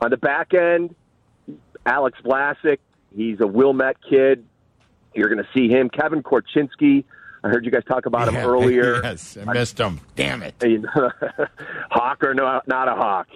On 0.00 0.10
the 0.10 0.16
back 0.16 0.52
end, 0.54 0.94
Alex 1.86 2.18
Vlasic, 2.24 2.78
he's 3.16 3.40
a 3.40 3.46
Wilmette 3.46 3.96
kid. 4.08 4.44
You're 5.14 5.28
going 5.28 5.42
to 5.42 5.48
see 5.54 5.68
him. 5.68 5.88
Kevin 5.88 6.22
Korchinski, 6.22 7.04
I 7.42 7.48
heard 7.48 7.64
you 7.64 7.70
guys 7.70 7.84
talk 7.84 8.06
about 8.06 8.28
him 8.28 8.34
Yeah, 8.34 8.44
earlier. 8.46 9.02
Yes, 9.02 9.36
I 9.36 9.52
missed 9.52 9.78
him. 9.78 10.00
Damn 10.16 10.42
it. 10.42 10.54
hawk 11.90 12.22
or 12.22 12.34
no, 12.34 12.60
not 12.66 12.88
a 12.88 12.94
hawk? 12.94 13.28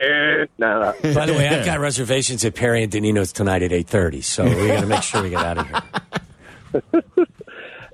Eh, 0.00 0.46
no, 0.56 0.94
no. 1.02 1.14
By 1.14 1.26
the 1.26 1.34
way, 1.34 1.48
I've 1.48 1.66
got 1.66 1.80
reservations 1.80 2.44
at 2.44 2.54
Perry 2.54 2.84
and 2.84 2.92
Danino's 2.92 3.32
tonight 3.32 3.62
at 3.62 3.72
eight 3.72 3.88
thirty, 3.88 4.20
so 4.20 4.44
we 4.44 4.68
got 4.68 4.82
to 4.82 4.86
make 4.86 5.02
sure 5.02 5.20
we 5.20 5.30
get 5.30 5.44
out 5.44 5.58
of 5.58 5.66
here. 5.66 7.02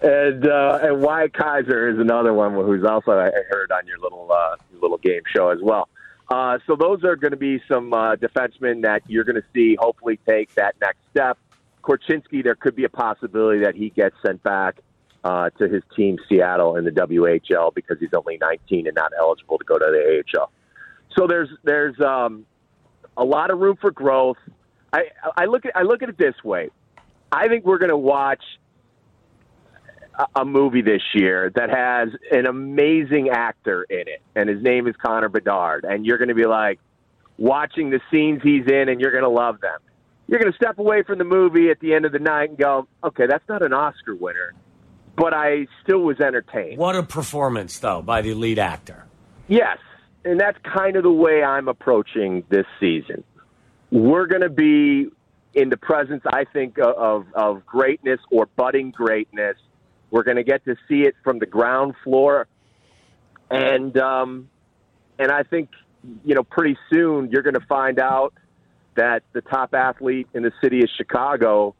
and 0.02 0.46
uh, 0.46 0.78
and 0.82 1.02
Wyatt 1.02 1.34
Kaiser 1.34 1.88
is 1.88 1.98
another 1.98 2.32
one 2.32 2.54
who's 2.54 2.84
also 2.84 3.12
I 3.12 3.30
heard 3.50 3.70
on 3.72 3.86
your 3.86 3.98
little 3.98 4.30
uh, 4.32 4.56
little 4.80 4.98
game 4.98 5.22
show 5.34 5.50
as 5.50 5.58
well. 5.62 5.88
Uh, 6.30 6.58
so 6.66 6.76
those 6.76 7.02
are 7.04 7.16
going 7.16 7.32
to 7.32 7.36
be 7.36 7.60
some 7.68 7.92
uh, 7.92 8.14
defensemen 8.16 8.82
that 8.82 9.02
you're 9.08 9.24
going 9.24 9.40
to 9.40 9.46
see 9.52 9.76
hopefully 9.78 10.18
take 10.28 10.54
that 10.54 10.76
next 10.80 11.00
step. 11.10 11.36
Korchinski, 11.82 12.44
there 12.44 12.54
could 12.54 12.76
be 12.76 12.84
a 12.84 12.88
possibility 12.88 13.60
that 13.64 13.74
he 13.74 13.90
gets 13.90 14.14
sent 14.24 14.42
back 14.42 14.80
uh, 15.24 15.50
to 15.50 15.68
his 15.68 15.82
team 15.96 16.18
Seattle 16.28 16.76
in 16.76 16.84
the 16.84 16.92
WHL 16.92 17.74
because 17.74 17.98
he's 17.98 18.14
only 18.14 18.38
19 18.38 18.86
and 18.86 18.94
not 18.94 19.12
eligible 19.18 19.58
to 19.58 19.64
go 19.64 19.78
to 19.78 19.84
the 19.84 20.22
AHL. 20.38 20.50
So 21.16 21.26
there's 21.26 21.48
there's 21.64 21.98
um, 22.00 22.46
a 23.16 23.24
lot 23.24 23.50
of 23.50 23.58
room 23.58 23.76
for 23.80 23.90
growth. 23.90 24.38
I 24.92 25.06
I 25.36 25.46
look 25.46 25.66
at 25.66 25.76
I 25.76 25.82
look 25.82 26.02
at 26.02 26.08
it 26.08 26.16
this 26.16 26.42
way. 26.44 26.70
I 27.32 27.48
think 27.48 27.64
we're 27.64 27.78
going 27.78 27.90
to 27.90 27.96
watch 27.96 28.42
a, 30.34 30.44
movie 30.44 30.82
this 30.82 31.02
year 31.14 31.50
that 31.54 31.70
has 31.70 32.08
an 32.30 32.46
amazing 32.46 33.28
actor 33.30 33.84
in 33.84 34.00
it, 34.00 34.22
and 34.34 34.48
his 34.48 34.62
name 34.62 34.86
is 34.86 34.94
Connor 35.02 35.28
Bedard. 35.28 35.84
And 35.84 36.04
you're 36.04 36.18
going 36.18 36.28
to 36.28 36.34
be 36.34 36.46
like 36.46 36.78
watching 37.38 37.90
the 37.90 38.00
scenes 38.10 38.40
he's 38.42 38.66
in, 38.66 38.88
and 38.88 39.00
you're 39.00 39.12
going 39.12 39.24
to 39.24 39.30
love 39.30 39.60
them. 39.60 39.78
You're 40.26 40.38
going 40.38 40.52
to 40.52 40.56
step 40.56 40.78
away 40.78 41.02
from 41.02 41.18
the 41.18 41.24
movie 41.24 41.70
at 41.70 41.80
the 41.80 41.94
end 41.94 42.04
of 42.04 42.12
the 42.12 42.18
night 42.18 42.50
and 42.50 42.58
go, 42.58 42.86
"Okay, 43.02 43.26
that's 43.26 43.48
not 43.48 43.62
an 43.62 43.72
Oscar 43.72 44.14
winner, 44.14 44.54
but 45.16 45.34
I 45.34 45.66
still 45.82 46.00
was 46.00 46.20
entertained." 46.20 46.78
What 46.78 46.96
a 46.96 47.02
performance, 47.02 47.78
though, 47.78 48.02
by 48.02 48.22
the 48.22 48.34
lead 48.34 48.58
actor. 48.58 49.06
Yes, 49.48 49.78
and 50.24 50.38
that's 50.38 50.58
kind 50.62 50.96
of 50.96 51.02
the 51.02 51.10
way 51.10 51.42
I'm 51.42 51.68
approaching 51.68 52.44
this 52.48 52.66
season. 52.78 53.24
We're 53.90 54.26
going 54.26 54.42
to 54.42 54.50
be 54.50 55.08
in 55.54 55.68
the 55.68 55.76
presence, 55.76 56.22
I 56.26 56.44
think, 56.52 56.78
of 56.78 57.26
of 57.34 57.66
greatness 57.66 58.20
or 58.30 58.46
budding 58.46 58.92
greatness. 58.92 59.56
We're 60.10 60.22
going 60.24 60.36
to 60.36 60.44
get 60.44 60.64
to 60.64 60.76
see 60.88 61.02
it 61.02 61.14
from 61.22 61.38
the 61.38 61.46
ground 61.46 61.94
floor, 62.04 62.46
and 63.50 63.96
um, 63.98 64.48
and 65.18 65.30
I 65.30 65.42
think 65.42 65.70
you 66.24 66.34
know 66.34 66.42
pretty 66.42 66.76
soon 66.92 67.30
you're 67.30 67.42
going 67.42 67.54
to 67.54 67.66
find 67.68 67.98
out 67.98 68.34
that 68.96 69.22
the 69.32 69.40
top 69.40 69.74
athlete 69.74 70.28
in 70.34 70.42
the 70.42 70.52
city 70.62 70.82
of 70.82 70.88
Chicago 70.96 71.74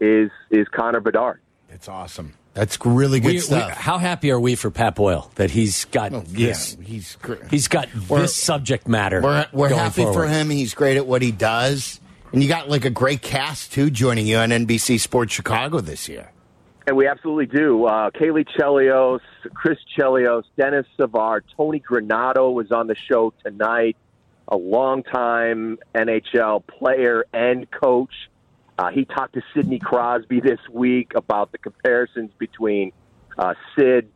is 0.00 0.30
is 0.50 0.66
Connor 0.68 1.00
Bedard. 1.00 1.40
It's 1.70 1.88
awesome. 1.88 2.34
That's 2.54 2.78
really 2.84 3.18
good 3.18 3.28
We- 3.28 3.32
we- 3.34 3.38
stuff. 3.40 3.70
how 3.70 3.96
happy 3.96 4.30
are 4.30 4.38
we 4.38 4.56
for 4.56 4.70
Pat 4.70 4.94
Boyle 4.94 5.30
that 5.36 5.50
he's 5.52 5.86
got 5.86 6.12
Oh, 6.12 6.22
yeah, 6.28 6.48
this? 6.48 6.76
he's 6.84 7.16
great. 7.22 7.40
He's 7.50 7.66
got 7.66 7.88
We're- 8.10 8.22
this 8.22 8.36
subject 8.36 8.86
matter. 8.86 9.22
We're, 9.22 9.46
we're 9.52 9.68
going 9.70 9.80
happy 9.80 10.04
for 10.04 10.26
him. 10.28 10.50
He's 10.50 10.74
great 10.74 10.98
at 10.98 11.06
what 11.06 11.22
he 11.22 11.32
does. 11.32 11.98
And 12.30 12.42
you 12.42 12.48
got 12.50 12.68
like 12.68 12.84
a 12.84 12.90
great 12.90 13.22
cast 13.22 13.72
too 13.72 13.88
joining 13.90 14.26
you 14.26 14.36
on 14.36 14.50
NBC 14.50 15.00
Sports 15.00 15.32
Chicago 15.32 15.80
this 15.80 16.10
year. 16.10 16.30
And 16.86 16.96
we 16.96 17.06
absolutely 17.06 17.46
do. 17.46 17.84
Uh, 17.84 18.10
Caley 18.10 18.44
Chelios, 18.44 19.20
Chris 19.54 19.78
Chelios, 19.96 20.42
Denis 20.56 20.86
Savard, 20.96 21.44
Tony 21.56 21.80
Granato 21.80 22.52
was 22.52 22.72
on 22.72 22.88
the 22.88 22.96
show 22.96 23.32
tonight. 23.44 23.96
A 24.48 24.56
longtime 24.56 25.78
NHL 25.94 26.66
player 26.66 27.24
and 27.32 27.70
coach. 27.70 28.12
Uh, 28.78 28.90
he 28.90 29.04
talked 29.04 29.34
to 29.34 29.42
Sidney 29.54 29.78
Crosby 29.78 30.40
this 30.40 30.58
week 30.70 31.12
about 31.14 31.52
the 31.52 31.58
comparisons 31.58 32.32
between 32.38 32.92
uh, 33.38 33.54
Sid 33.76 34.10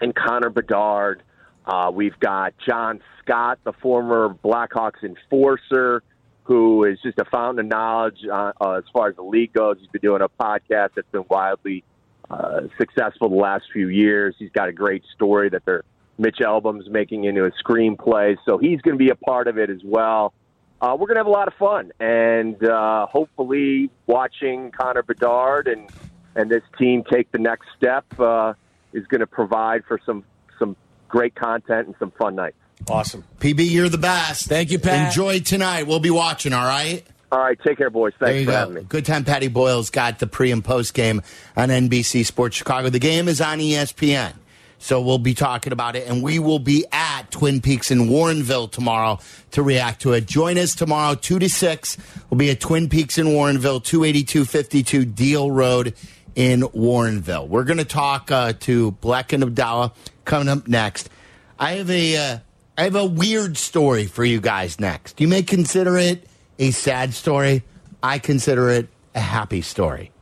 and 0.00 0.14
Connor 0.14 0.50
Bedard. 0.50 1.22
Uh, 1.66 1.90
we've 1.92 2.18
got 2.18 2.54
John 2.66 3.00
Scott, 3.20 3.58
the 3.64 3.74
former 3.74 4.34
Blackhawks 4.42 5.02
enforcer, 5.02 6.02
who 6.44 6.84
is 6.84 6.98
just 7.02 7.18
a 7.18 7.26
fountain 7.26 7.66
of 7.66 7.70
knowledge 7.70 8.20
uh, 8.32 8.52
uh, 8.58 8.72
as 8.78 8.84
far 8.94 9.08
as 9.08 9.16
the 9.16 9.22
league 9.22 9.52
goes. 9.52 9.76
He's 9.78 9.88
been 9.88 10.00
doing 10.00 10.22
a 10.22 10.28
podcast 10.30 10.90
that's 10.96 11.10
been 11.12 11.26
wildly 11.28 11.84
uh, 12.30 12.62
successful 12.78 13.28
the 13.28 13.36
last 13.36 13.64
few 13.72 13.88
years. 13.88 14.34
He's 14.38 14.50
got 14.50 14.68
a 14.68 14.72
great 14.72 15.02
story 15.14 15.48
that 15.50 15.64
they're 15.64 15.84
Mitch 16.18 16.40
Albom's 16.40 16.88
making 16.90 17.24
into 17.24 17.44
a 17.44 17.50
screenplay, 17.52 18.36
so 18.44 18.58
he's 18.58 18.80
going 18.80 18.98
to 18.98 19.04
be 19.04 19.10
a 19.10 19.14
part 19.14 19.46
of 19.46 19.56
it 19.56 19.70
as 19.70 19.80
well. 19.84 20.34
Uh, 20.80 20.96
we're 20.98 21.06
going 21.06 21.14
to 21.14 21.20
have 21.20 21.26
a 21.26 21.30
lot 21.30 21.48
of 21.48 21.54
fun, 21.54 21.92
and 22.00 22.62
uh, 22.64 23.06
hopefully, 23.06 23.90
watching 24.06 24.70
Connor 24.72 25.02
Bedard 25.02 25.68
and 25.68 25.88
and 26.34 26.50
this 26.50 26.62
team 26.78 27.02
take 27.10 27.30
the 27.32 27.38
next 27.38 27.66
step 27.76 28.04
uh, 28.20 28.54
is 28.92 29.06
going 29.06 29.20
to 29.20 29.26
provide 29.26 29.84
for 29.84 30.00
some 30.04 30.24
some 30.58 30.76
great 31.08 31.34
content 31.34 31.86
and 31.86 31.96
some 31.98 32.10
fun 32.12 32.34
nights. 32.34 32.56
Awesome. 32.88 33.24
PB, 33.40 33.70
you're 33.70 33.88
the 33.88 33.98
best. 33.98 34.46
Thank 34.46 34.70
you, 34.70 34.78
Pat. 34.78 35.08
Enjoy 35.08 35.40
tonight. 35.40 35.86
We'll 35.86 35.98
be 36.00 36.10
watching, 36.10 36.52
all 36.52 36.66
right? 36.66 37.04
All 37.30 37.40
right, 37.40 37.58
take 37.60 37.78
care, 37.78 37.90
boys. 37.90 38.14
There 38.18 38.28
Thanks 38.28 38.40
you 38.40 38.46
for 38.46 38.52
go. 38.52 38.58
having 38.58 38.74
me. 38.74 38.82
Good 38.82 39.04
time. 39.04 39.24
Patty 39.24 39.48
Boyle's 39.48 39.90
got 39.90 40.18
the 40.18 40.26
pre 40.26 40.50
and 40.50 40.64
post 40.64 40.94
game 40.94 41.22
on 41.56 41.68
NBC 41.68 42.24
Sports 42.24 42.56
Chicago. 42.56 42.88
The 42.88 42.98
game 42.98 43.28
is 43.28 43.40
on 43.40 43.58
ESPN. 43.58 44.32
So 44.80 45.02
we'll 45.02 45.18
be 45.18 45.34
talking 45.34 45.72
about 45.72 45.96
it, 45.96 46.06
and 46.06 46.22
we 46.22 46.38
will 46.38 46.60
be 46.60 46.86
at 46.92 47.08
at 47.18 47.30
Twin 47.32 47.60
Peaks 47.60 47.90
in 47.90 48.08
Warrenville 48.08 48.70
tomorrow 48.70 49.18
to 49.50 49.62
react 49.62 50.02
to 50.02 50.12
it. 50.12 50.26
Join 50.26 50.56
us 50.56 50.74
tomorrow, 50.74 51.14
2 51.14 51.40
to 51.40 51.48
6. 51.48 51.98
We'll 52.30 52.38
be 52.38 52.50
at 52.50 52.60
Twin 52.60 52.88
Peaks 52.88 53.18
in 53.18 53.26
Warrenville, 53.26 53.82
28252 53.82 55.04
Deal 55.04 55.50
Road 55.50 55.94
in 56.36 56.62
Warrenville. 56.62 57.48
We're 57.48 57.64
going 57.64 57.78
to 57.78 57.84
talk 57.84 58.30
uh, 58.30 58.52
to 58.60 58.92
Black 58.92 59.32
and 59.32 59.42
Abdallah 59.42 59.92
coming 60.24 60.48
up 60.48 60.68
next. 60.68 61.10
I 61.58 61.72
have 61.72 61.90
a 61.90 62.16
uh, 62.16 62.38
I 62.76 62.84
have 62.84 62.94
a 62.94 63.04
weird 63.04 63.56
story 63.56 64.06
for 64.06 64.24
you 64.24 64.40
guys 64.40 64.78
next. 64.78 65.20
You 65.20 65.26
may 65.26 65.42
consider 65.42 65.98
it 65.98 66.27
a 66.58 66.70
sad 66.70 67.14
story. 67.14 67.62
I 68.02 68.18
consider 68.18 68.70
it 68.70 68.88
a 69.14 69.20
happy 69.20 69.62
story. 69.62 70.12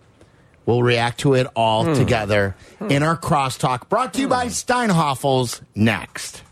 We'll 0.65 0.83
react 0.83 1.21
to 1.21 1.35
it 1.35 1.47
all 1.55 1.85
hmm. 1.85 1.95
together 1.95 2.57
hmm. 2.79 2.91
in 2.91 3.03
our 3.03 3.17
crosstalk 3.17 3.89
brought 3.89 4.15
to 4.15 4.21
you 4.21 4.29
by 4.29 4.47
hmm. 4.47 4.51
Steinhafels 4.51 5.61
next. 5.75 6.43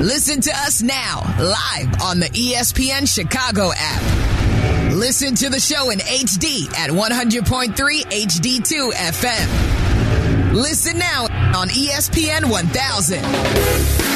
Listen 0.00 0.40
to 0.40 0.50
us 0.50 0.80
now, 0.80 1.20
live 1.38 2.00
on 2.02 2.20
the 2.20 2.28
ESPN 2.28 3.06
Chicago 3.06 3.70
app. 3.76 4.94
Listen 4.94 5.34
to 5.34 5.50
the 5.50 5.60
show 5.60 5.90
in 5.90 5.98
HD 5.98 6.72
at 6.72 6.88
100.3 6.90 7.74
HD2 7.74 8.92
FM. 8.92 10.54
Listen 10.54 10.98
now 10.98 11.24
on 11.54 11.68
ESPN 11.68 12.50
1000. 12.50 14.09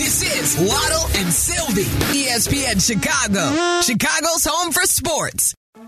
This 0.00 0.22
is 0.22 0.56
Waddle 0.58 1.08
and 1.20 1.30
Silvy, 1.30 1.84
ESPN 1.84 2.80
Chicago, 2.80 3.82
Chicago's 3.82 4.46
home 4.46 4.72
for 4.72 4.84
sports. 4.84 5.54
One 5.74 5.84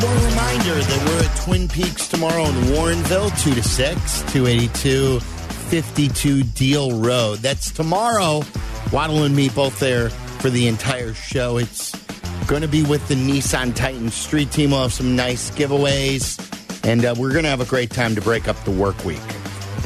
more 0.00 0.14
reminder 0.14 0.80
that 0.80 1.04
we're 1.06 1.24
at 1.28 1.36
Twin 1.44 1.68
Peaks 1.68 2.08
tomorrow 2.08 2.44
in 2.46 2.54
Warrenville, 2.72 3.38
2 3.44 3.54
to 3.54 3.62
6, 3.62 4.22
282 4.32 5.20
52 5.20 6.42
Deal 6.42 7.02
Road. 7.02 7.40
That's 7.40 7.70
tomorrow. 7.70 8.40
Waddle 8.90 9.24
and 9.24 9.36
me 9.36 9.50
both 9.50 9.78
there 9.78 10.08
for 10.08 10.48
the 10.48 10.68
entire 10.68 11.12
show. 11.12 11.58
It's 11.58 11.94
going 12.46 12.62
to 12.62 12.68
be 12.68 12.82
with 12.82 13.06
the 13.08 13.14
Nissan 13.14 13.74
Titan 13.74 14.10
Street 14.10 14.50
Team. 14.52 14.70
We'll 14.70 14.84
have 14.84 14.94
some 14.94 15.16
nice 15.16 15.50
giveaways, 15.50 16.40
and 16.82 17.04
uh, 17.04 17.14
we're 17.18 17.32
going 17.32 17.44
to 17.44 17.50
have 17.50 17.60
a 17.60 17.66
great 17.66 17.90
time 17.90 18.14
to 18.14 18.22
break 18.22 18.48
up 18.48 18.56
the 18.64 18.70
work 18.70 19.04
week. 19.04 19.20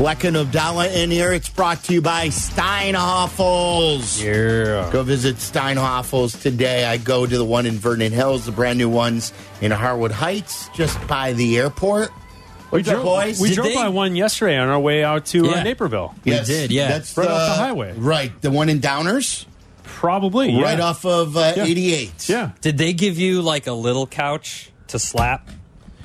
Black 0.01 0.25
and 0.25 0.35
Abdallah 0.35 0.89
in 0.89 1.11
here. 1.11 1.31
It's 1.31 1.51
brought 1.51 1.85
to 1.85 1.93
you 1.93 2.01
by 2.01 2.29
Steinhafels. 2.29 4.25
Yeah. 4.25 4.89
Go 4.91 5.03
visit 5.03 5.37
Steinhafels 5.37 6.41
today. 6.41 6.87
I 6.87 6.97
go 6.97 7.27
to 7.27 7.37
the 7.37 7.45
one 7.45 7.67
in 7.67 7.75
Vernon 7.75 8.11
Hills, 8.11 8.47
the 8.47 8.53
brand 8.53 8.79
new 8.79 8.89
ones 8.89 9.35
in 9.61 9.71
Harwood 9.71 10.11
Heights, 10.11 10.71
just 10.71 11.07
by 11.07 11.35
the 11.35 11.59
airport. 11.59 12.09
What's 12.71 12.89
up, 12.89 13.03
boys? 13.03 13.43
we 13.43 13.55
drove 13.55 13.67
they- 13.69 13.75
by 13.75 13.89
one 13.89 14.17
yesterday 14.17 14.57
on 14.57 14.69
our 14.71 14.81
way 14.81 15.05
out 15.05 15.27
to 15.27 15.47
uh, 15.51 15.63
Naperville. 15.63 16.15
Yes, 16.25 16.47
did, 16.47 16.73
yeah. 16.73 16.89
That's 16.89 17.15
Right 17.15 17.29
off 17.29 17.59
the 17.59 17.63
highway. 17.63 17.93
Right, 17.95 18.33
the 18.41 18.51
one 18.51 18.71
in 18.71 18.81
Downers, 18.81 19.45
Probably, 19.83 20.49
yeah. 20.51 20.63
right 20.63 20.81
off 20.81 21.05
of 21.05 21.37
uh, 21.37 21.53
Yeah. 21.57 21.65
88. 21.67 22.27
Yeah. 22.27 22.53
Did 22.63 22.79
they 22.79 22.95
give 22.95 23.19
you 23.19 23.43
like 23.43 23.67
a 23.67 23.75
little 23.75 24.07
couch 24.07 24.71
to 24.87 24.99
slap? 24.99 25.47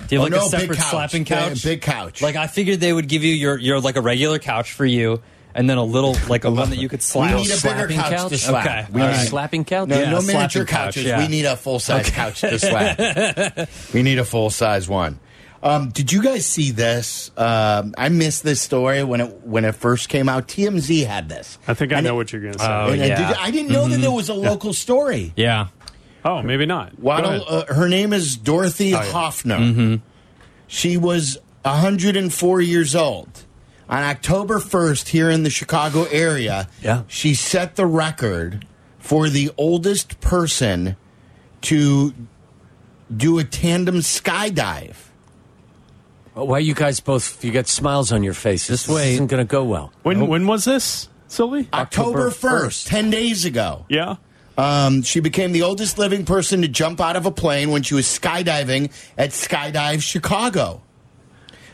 Do 0.08 0.16
you 0.16 0.22
Oh, 0.22 0.26
have 0.26 0.32
like 0.34 0.42
no, 0.42 0.48
a 0.48 0.50
big 0.52 0.60
separate 0.62 0.78
couch. 0.80 0.90
slapping 0.92 1.26
Yeah, 1.26 1.50
couch? 1.50 1.64
big 1.64 1.82
couch. 1.82 2.22
Like 2.22 2.36
I 2.36 2.48
figured 2.48 2.80
they 2.80 2.94
would 2.94 3.08
give 3.08 3.24
you 3.24 3.34
your 3.34 3.58
your 3.58 3.80
like 3.80 3.96
a 3.96 4.02
regular 4.02 4.40
couch 4.40 4.72
for 4.74 4.86
you, 4.86 5.22
and 5.54 5.70
then 5.70 5.78
a 5.78 5.84
little 5.84 6.16
like 6.30 6.44
a 6.44 6.52
one 6.52 6.70
that 6.70 6.78
you 6.78 6.90
could 6.90 7.02
slap. 7.02 7.36
We 7.36 7.42
need 7.42 7.48
a 7.48 7.54
bigger 7.56 7.58
Slapping 7.60 7.98
couch, 7.98 8.12
couch? 8.12 8.30
to 8.30 8.38
slap. 8.38 8.66
Okay. 8.66 8.86
We 8.90 8.96
We 8.96 9.02
All 9.02 9.08
need 9.08 9.12
need 9.14 9.18
right. 9.18 9.26
a 9.26 9.30
slapping 9.30 9.66
couch? 9.66 9.90
No, 9.90 10.00
Yeah, 10.00 10.10
no 10.12 10.22
miniature 10.22 10.66
slapping 10.68 10.68
couch, 10.68 10.98
yeah. 10.98 11.18
We 11.20 11.28
need 11.28 11.46
a 11.46 11.56
full 11.56 11.80
size 11.80 12.10
couch 12.10 12.42
to 12.42 12.60
slap. 12.60 13.70
we 13.94 14.04
need 14.04 14.20
a 14.20 14.26
full 14.26 14.50
size 14.50 14.88
one. 14.88 15.20
Um, 15.64 15.90
did 15.90 16.12
you 16.12 16.22
guys 16.22 16.46
see 16.46 16.70
this? 16.70 17.32
Um, 17.36 17.96
I 17.98 18.10
missed 18.10 18.44
this 18.44 18.62
story 18.62 19.04
when 19.04 19.20
it 19.22 19.42
when 19.48 19.66
it 19.66 19.74
first 19.74 20.10
came 20.10 20.30
out. 20.30 20.48
TMZ 20.48 21.08
had 21.08 21.28
this. 21.28 21.58
I 21.68 21.74
think 21.74 21.92
I 21.92 21.96
And 21.98 22.06
know 22.06 22.14
it- 22.14 22.18
what 22.18 22.34
you're 22.34 22.42
going 22.44 22.54
to 22.54 22.60
say. 22.60 22.66
Oh, 22.68 22.90
and 22.92 23.02
I, 23.02 23.06
yeah. 23.08 23.28
did, 23.30 23.38
I 23.38 23.50
didn't 23.50 23.72
know 23.72 23.88
that 23.88 23.98
there 24.00 24.12
was 24.12 24.30
a 24.30 24.36
local 24.36 24.74
story. 24.74 25.34
Yeah. 25.36 25.70
Oh, 26.26 26.42
maybe 26.42 26.66
not. 26.66 27.00
Waddle, 27.00 27.44
uh, 27.48 27.66
her 27.74 27.88
name 27.88 28.12
is 28.12 28.36
Dorothy 28.36 28.88
yeah. 28.88 29.06
Hoffner. 29.06 30.02
She 30.68 30.98
was 30.98 31.38
104 31.62 32.62
years 32.62 32.96
old. 32.96 33.30
On 33.88 34.02
October 34.02 34.58
1st, 34.58 35.10
here 35.10 35.30
in 35.30 35.44
the 35.44 35.52
Chicago 35.52 36.06
area, 36.06 36.68
Yeah. 36.82 37.04
she 37.08 37.36
set 37.36 37.76
the 37.76 37.86
record 37.86 38.66
for 38.98 39.30
the 39.30 39.52
oldest 39.58 40.20
person 40.20 40.96
to 41.62 42.16
do 43.16 43.38
a 43.38 43.44
tandem 43.44 43.98
skydive. 43.98 44.96
Why 46.34 46.58
you 46.58 46.74
guys 46.74 47.00
both, 47.00 47.46
you 47.46 47.52
got 47.52 47.68
smiles 47.68 48.12
on 48.12 48.24
your 48.24 48.34
faces. 48.34 48.68
Just 48.68 48.88
This 48.88 48.96
wait. 48.96 49.14
isn't 49.14 49.28
going 49.28 49.46
to 49.46 49.50
go 49.50 49.64
well. 49.64 49.94
when 50.02 50.26
when 50.28 50.48
was 50.48 50.66
this, 50.66 51.08
Silvy? 51.28 51.70
October, 51.72 52.28
October 52.28 52.66
1st, 52.68 52.88
10 52.88 53.10
days 53.12 53.46
ago. 53.46 53.86
yeah. 53.90 54.16
Um, 54.58 55.02
she 55.02 55.20
became 55.20 55.52
the 55.52 55.64
oldest 55.64 55.98
living 55.98 56.26
person 56.26 56.62
to 56.62 56.68
jump 56.68 57.02
out 57.02 57.16
of 57.16 57.26
a 57.26 57.32
plane 57.32 57.72
when 57.72 57.84
she 57.84 57.94
was 57.94 58.06
skydiving 58.06 58.92
at 59.18 59.32
Skydive 59.32 60.02
Chicago. 60.02 60.82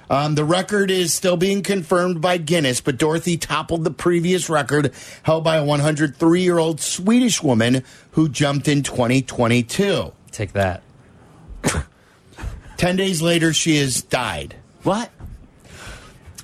Um, 0.10 0.36
the 0.36 0.44
record 0.44 0.92
is 0.92 1.14
still 1.14 1.38
being 1.38 1.64
confirmed 1.64 2.20
by 2.20 2.36
Guinness, 2.38 2.82
but 2.82 2.98
Dorothy 2.98 3.38
toppled 3.38 3.86
the 3.86 3.92
previous 3.92 4.50
record 4.50 4.94
held 5.24 5.44
by 5.44 5.56
a 5.56 5.64
103 5.64 6.42
year 6.42 6.58
old 6.58 6.82
Swedish 6.82 7.42
woman 7.42 7.84
who 8.12 8.28
jumped 8.28 8.68
in 8.68 8.84
2022. 8.84 10.12
Take 10.32 10.52
that. 10.54 10.84
10 12.78 12.96
days 12.96 13.22
later, 13.22 13.54
she 13.54 13.78
has 13.78 14.02
died. 14.02 14.56
What? 14.84 15.12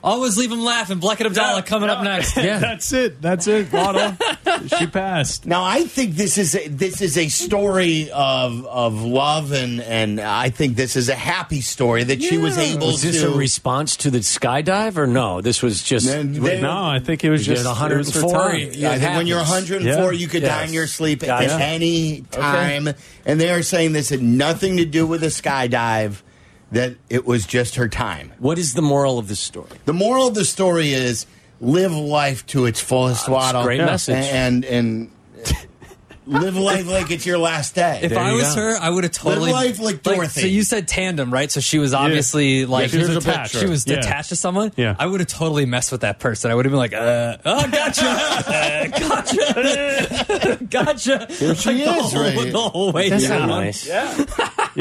Always 0.04 0.38
leave 0.38 0.52
them 0.52 0.64
laughing. 0.64 1.00
Black 1.00 1.20
and 1.20 1.28
Abdallah 1.28 1.64
coming 1.64 1.90
up 1.90 2.04
next. 2.04 2.38
Yeah. 2.48 2.60
That's 2.60 2.94
it. 2.94 3.22
That's 3.22 3.48
it. 3.48 3.74
Waddle. 3.74 4.16
she 4.78 4.88
passed. 4.88 5.46
Now, 5.46 5.64
I 5.64 5.84
think 5.84 6.16
this 6.16 6.38
is 6.38 6.56
a, 6.56 6.68
this 6.68 7.02
is 7.02 7.18
a 7.18 7.28
story 7.30 8.10
of 8.12 8.66
of 8.66 9.02
love, 9.04 9.52
and 9.52 9.82
and 9.82 10.20
I 10.20 10.50
think 10.50 10.76
this 10.76 10.96
is 10.96 11.10
a 11.10 11.16
happy 11.16 11.62
story 11.62 12.04
that 12.04 12.22
she 12.22 12.38
was 12.38 12.58
able 12.58 12.80
to 12.82 12.86
Was 12.88 13.02
this 13.02 13.22
to. 13.22 13.34
a 13.34 13.38
response 13.38 13.96
to 13.98 14.12
the 14.12 14.20
skydive 14.20 14.98
or 14.98 15.08
no? 15.08 15.42
This 15.42 15.62
was 15.62 15.84
just. 15.84 16.08
Then 16.08 16.34
they- 16.34 16.62
No, 16.62 16.72
I 16.86 17.00
think 17.00 17.24
it 17.24 17.30
was 17.30 17.46
just 17.46 17.64
get 17.64 17.92
it 17.92 17.98
was 17.98 18.14
her 18.14 18.22
104. 18.22 18.56
Yeah, 18.74 18.92
I 18.92 19.00
think 19.00 19.16
when 19.16 19.28
you're 19.28 19.38
104, 19.40 20.14
Yeah. 20.14 20.20
you 20.20 20.28
could 20.28 20.42
Yes. 20.44 20.52
die 20.52 20.64
in 20.66 20.74
your 20.74 20.88
sleep 20.88 21.22
Gotcha. 21.22 21.54
at 21.54 21.62
any 21.62 22.22
time. 22.32 22.90
And 23.26 23.40
they 23.42 23.50
are 23.52 23.62
saying 23.64 23.94
this 23.94 24.10
had 24.10 24.22
nothing 24.22 24.78
to 24.78 24.86
do 24.86 25.06
with 25.06 25.24
a 25.24 25.28
skydive, 25.28 26.22
that 26.72 26.96
it 27.10 27.26
was 27.26 27.46
just 27.46 27.76
her 27.76 27.88
time. 27.88 28.34
What 28.40 28.58
is 28.60 28.74
the 28.74 28.82
moral 28.82 29.18
of 29.20 29.28
the 29.30 29.36
story? 29.36 29.70
The 29.86 29.94
moral 29.94 30.28
of 30.28 30.34
the 30.36 30.44
story 30.46 30.92
is 30.94 31.26
live 31.60 31.94
life 31.94 32.46
to 32.48 32.66
its 32.66 32.80
fullest, 32.80 33.22
that's 33.26 33.30
Waddle. 33.30 33.64
great 33.64 33.80
message. 33.82 34.16
And, 34.16 34.64
and 34.66 35.12
live 36.28 36.58
life 36.58 36.86
like 36.88 37.10
it's 37.10 37.26
your 37.26 37.38
last 37.38 37.74
day. 37.74 38.02
If 38.04 38.10
There 38.12 38.20
I 38.20 38.32
you 38.32 38.36
was 38.38 38.54
go. 38.54 38.62
her, 38.62 38.78
I 38.78 38.90
would 38.90 39.04
have 39.06 39.14
totally 39.14 39.52
life 39.54 39.80
like 39.80 40.04
Dorothy. 40.04 40.42
so 40.42 40.48
you 40.48 40.64
said 40.64 40.88
tandem, 40.88 41.32
right? 41.34 41.50
So 41.50 41.60
she 41.62 41.80
was 41.80 41.94
obviously 41.94 42.66
like 42.66 42.90
she 42.90 42.98
was 42.98 43.08
here's 43.08 43.26
attached. 43.26 43.56
she 43.56 43.66
was 43.66 43.88
Yeah. 43.88 43.98
attached 44.00 44.30
to 44.30 44.36
someone. 44.36 44.74
Yeah. 44.76 44.96
I 45.00 45.06
would 45.06 45.22
have 45.22 45.30
totally 45.30 45.66
messed 45.66 45.92
with 45.92 46.02
that 46.02 46.20
person. 46.20 46.52
I 46.52 46.56
would 46.56 46.66
have 46.66 46.72
been 46.72 46.80
like, 46.80 46.94
uh, 46.94 47.38
oh, 47.46 47.68
gotcha, 47.72 48.06
Uh, 48.06 48.88
gotcha, 49.00 50.66
gotcha. 50.70 51.28
Here 51.30 51.56
she 51.56 51.86
Like, 51.86 51.98
is, 52.06 52.12
the 52.12 52.20
whole, 52.20 52.22
right? 52.24 52.52
the 52.52 52.60
whole 52.60 52.92
way 52.92 53.10
That's 53.10 53.28
down. 53.28 53.48
not 53.48 53.60
nice. 53.62 53.88
Yeah. 53.88 54.26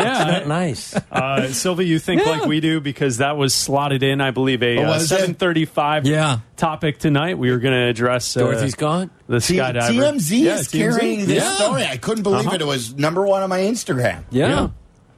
Not 0.04 0.46
nice. 0.46 0.94
Uh, 1.16 1.48
Silvy, 1.48 1.86
you 1.86 1.98
think 1.98 2.24
like 2.26 2.44
we 2.44 2.60
do 2.60 2.80
because 2.80 3.18
that 3.18 3.36
was 3.36 3.54
slotted 3.54 4.02
in, 4.02 4.20
I 4.20 4.30
believe, 4.32 4.62
a 4.62 4.78
Oh, 4.78 4.82
uh, 4.84 4.86
was 4.88 5.04
it? 5.04 5.08
735 5.16 6.06
Yeah. 6.06 6.38
topic 6.56 6.98
tonight. 6.98 7.38
We 7.38 7.50
were 7.50 7.58
going 7.58 7.74
to 7.74 7.86
address 7.88 8.36
uh, 8.36 8.40
Dorothy's 8.40 8.74
gone? 8.74 9.10
the 9.28 9.40
T- 9.40 9.56
skydiver. 9.56 9.88
TMZ 9.90 10.38
Yeah, 10.44 10.54
is 10.56 10.68
TMZ. 10.68 10.78
carrying 10.78 11.20
this 11.26 11.42
Yeah. 11.42 11.54
story. 11.54 11.84
I 11.86 11.96
couldn't 11.96 12.22
believe 12.22 12.46
Uh-huh. 12.46 12.54
it. 12.56 12.60
It 12.60 12.66
was 12.66 12.94
number 12.94 13.24
one 13.26 13.42
on 13.42 13.48
my 13.48 13.60
Instagram. 13.60 14.24
Yeah. 14.30 14.68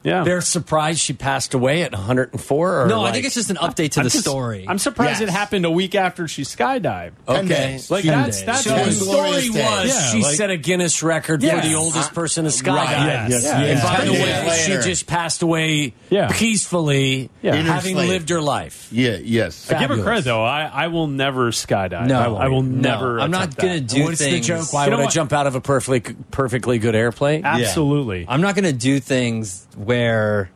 Yeah. 0.03 0.19
Yeah. 0.19 0.25
They're 0.25 0.41
surprised 0.41 1.01
she 1.01 1.13
passed 1.13 1.55
away 1.55 1.83
at 1.83 1.93
104? 1.93 2.83
Or 2.83 2.87
No, 2.87 3.05
I 3.05 3.13
think 3.13 3.27
it's 3.27 3.35
just 3.35 3.51
an 3.51 3.57
update 3.57 3.91
to 3.93 4.01
I'm 4.01 4.05
the 4.05 4.11
just- 4.11 4.25
story. 4.25 4.65
I'm 4.69 4.79
surprised 4.79 5.21
Yes. 5.21 5.29
it 5.29 5.33
happened 5.33 5.65
a 5.65 5.71
week 5.71 5.95
after 5.95 6.27
she 6.29 6.43
skydived. 6.43 7.13
Ten 7.27 7.45
Okay. 7.47 7.81
Like 7.91 8.05
Ten 8.05 8.23
that's 8.23 8.37
days. 8.39 8.47
that's 8.47 8.65
So 8.65 8.77
the 8.77 8.91
story 8.93 9.31
was 9.51 9.55
Yeah, 9.57 10.11
she 10.13 10.23
like- 10.23 10.37
set 10.37 10.51
a 10.51 10.57
Guinness 10.57 11.03
record 11.03 11.43
Yes. 11.43 11.63
for 11.63 11.69
the 11.69 11.75
oldest 11.75 12.11
uh, 12.11 12.15
person 12.15 12.45
to 12.45 12.51
skydive. 12.51 12.75
Right. 12.77 13.07
Yes. 13.07 13.31
Yes. 13.31 13.45
Yeah. 13.45 13.59
And 13.59 13.67
Yeah. 13.79 13.83
by 13.83 14.05
the 14.05 14.13
Ten 14.13 14.45
days 14.45 14.47
way, 14.69 14.79
she 14.83 14.89
just 14.89 15.07
passed 15.07 15.43
away 15.43 15.95
Yeah. 16.11 16.29
peacefully, 16.33 17.31
Yeah. 17.43 17.55
Having 17.57 17.97
sleep. 17.97 18.09
lived 18.09 18.29
her 18.31 18.41
life. 18.41 18.89
Yeah, 18.91 19.17
yes. 19.23 19.71
I 19.71 19.79
give 19.79 19.91
her 19.91 20.03
credit 20.03 20.25
though. 20.25 20.45
I, 20.45 20.63
I 20.73 20.87
will 20.89 21.07
never 21.09 21.51
skydive. 21.51 22.07
No. 22.07 22.37
I, 22.37 22.45
I 22.45 22.49
will 22.49 22.63
No. 22.63 22.81
never. 22.91 23.21
I'm 23.21 23.31
not 23.31 23.57
gonna 23.57 23.81
do 23.81 24.05
What's 24.05 24.19
things. 24.19 24.47
the 24.47 24.55
joke? 24.55 24.73
Why 24.73 24.89
would 24.89 24.99
I 25.01 25.07
jump 25.09 25.33
out 25.33 25.47
of 25.47 25.55
a 25.55 25.61
perfectly 25.61 26.15
perfectly 26.31 26.79
good 26.79 26.95
airplane? 26.95 27.45
Absolutely. 27.45 28.25
I'm 28.29 28.41
not 28.41 28.55
going 28.55 28.65
to 28.65 28.73
do 28.73 29.01
things 29.01 29.67
where 29.89 30.51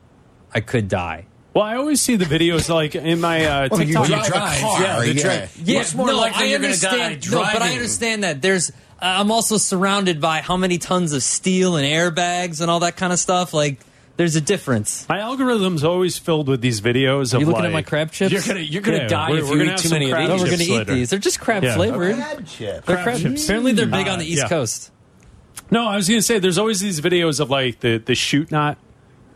I 0.55 0.61
could 0.61 0.89
die. 0.89 1.27
Well, 1.55 1.65
I 1.65 1.77
always 1.77 2.01
see 2.01 2.17
the 2.17 2.25
videos 2.25 2.69
like 2.69 2.95
in 2.95 3.21
my 3.21 3.45
uh, 3.45 3.69
Well, 3.71 3.81
you 3.83 3.87
TikTok. 3.89 4.07
drive 4.07 4.27
a 4.27 4.31
drive, 4.31 4.61
car. 4.61 4.81
yeah, 4.83 5.01
the 5.01 5.13
yeah. 5.15 5.23
drive. 5.23 5.57
Yeah, 5.65 5.79
Much 5.81 5.95
more 5.95 6.07
no, 6.07 6.17
likely 6.17 6.45
I 6.45 6.49
you're 6.49 6.59
going 6.61 6.75
to 6.75 6.81
die 6.81 6.89
understand. 7.05 7.33
No, 7.33 7.41
but 7.53 7.63
I 7.63 7.73
understand 7.73 8.25
that 8.25 8.41
there's. 8.43 8.71
Uh, 8.71 8.73
I'm 9.01 9.31
also 9.31 9.57
surrounded 9.57 10.21
by 10.21 10.41
how 10.43 10.57
many 10.57 10.79
tons 10.79 11.13
of 11.13 11.23
steel 11.23 11.77
and 11.77 11.85
airbags 11.87 12.61
and 12.61 12.71
all 12.71 12.81
that 12.81 12.97
kind 12.97 13.13
of 13.13 13.19
stuff. 13.19 13.53
Like 13.53 13.81
There's 14.17 14.37
a 14.37 14.41
difference. 14.41 15.07
My 15.09 15.19
algorithm's 15.21 15.83
always 15.85 16.17
filled 16.19 16.49
with 16.49 16.61
these 16.63 16.81
videos 16.81 17.35
Are 17.35 17.37
of 17.39 17.41
you 17.43 17.47
looking 17.49 17.63
like 17.65 17.65
at 17.65 17.73
my 17.73 17.83
crab 17.83 18.13
chips? 18.13 18.33
You're 18.33 18.43
gonna 18.43 18.61
you're 18.61 18.81
gonna 18.83 18.99
Yeah, 18.99 19.09
die 19.09 19.31
we're- 19.31 19.43
if 19.43 19.49
we're 19.51 19.57
you 19.57 19.65
gonna 19.65 19.73
eat 19.73 19.79
too 19.83 19.91
many 19.91 20.05
of 20.07 20.13
crab 20.13 20.29
no, 20.29 20.35
these. 20.35 20.43
we're 20.45 20.51
gonna 20.51 20.63
eat 20.63 20.71
later. 20.79 20.95
these. 20.95 21.11
They're 21.11 21.19
just 21.19 21.41
crab 21.41 21.65
Yeah. 21.65 21.75
flavored. 21.75 22.15
Crab 22.17 22.47
chip. 22.47 22.85
They're 22.87 22.97
Crab 22.97 23.05
crab 23.05 23.21
chips. 23.21 23.45
Apparently, 23.45 23.73
they're 23.73 23.87
big 23.87 24.09
Uh, 24.09 24.13
on 24.13 24.19
the 24.21 24.25
East 24.27 24.43
yeah. 24.43 24.49
Coast. 24.49 24.91
No, 25.71 25.87
I 25.89 25.97
was 25.97 26.07
going 26.09 26.19
to 26.19 26.23
say 26.23 26.39
there's 26.39 26.59
always 26.59 26.81
these 26.81 27.01
videos 27.01 27.41
of 27.41 27.51
like 27.51 27.81
the 27.81 27.99
the 27.99 28.15
shoot 28.15 28.51
not 28.53 28.79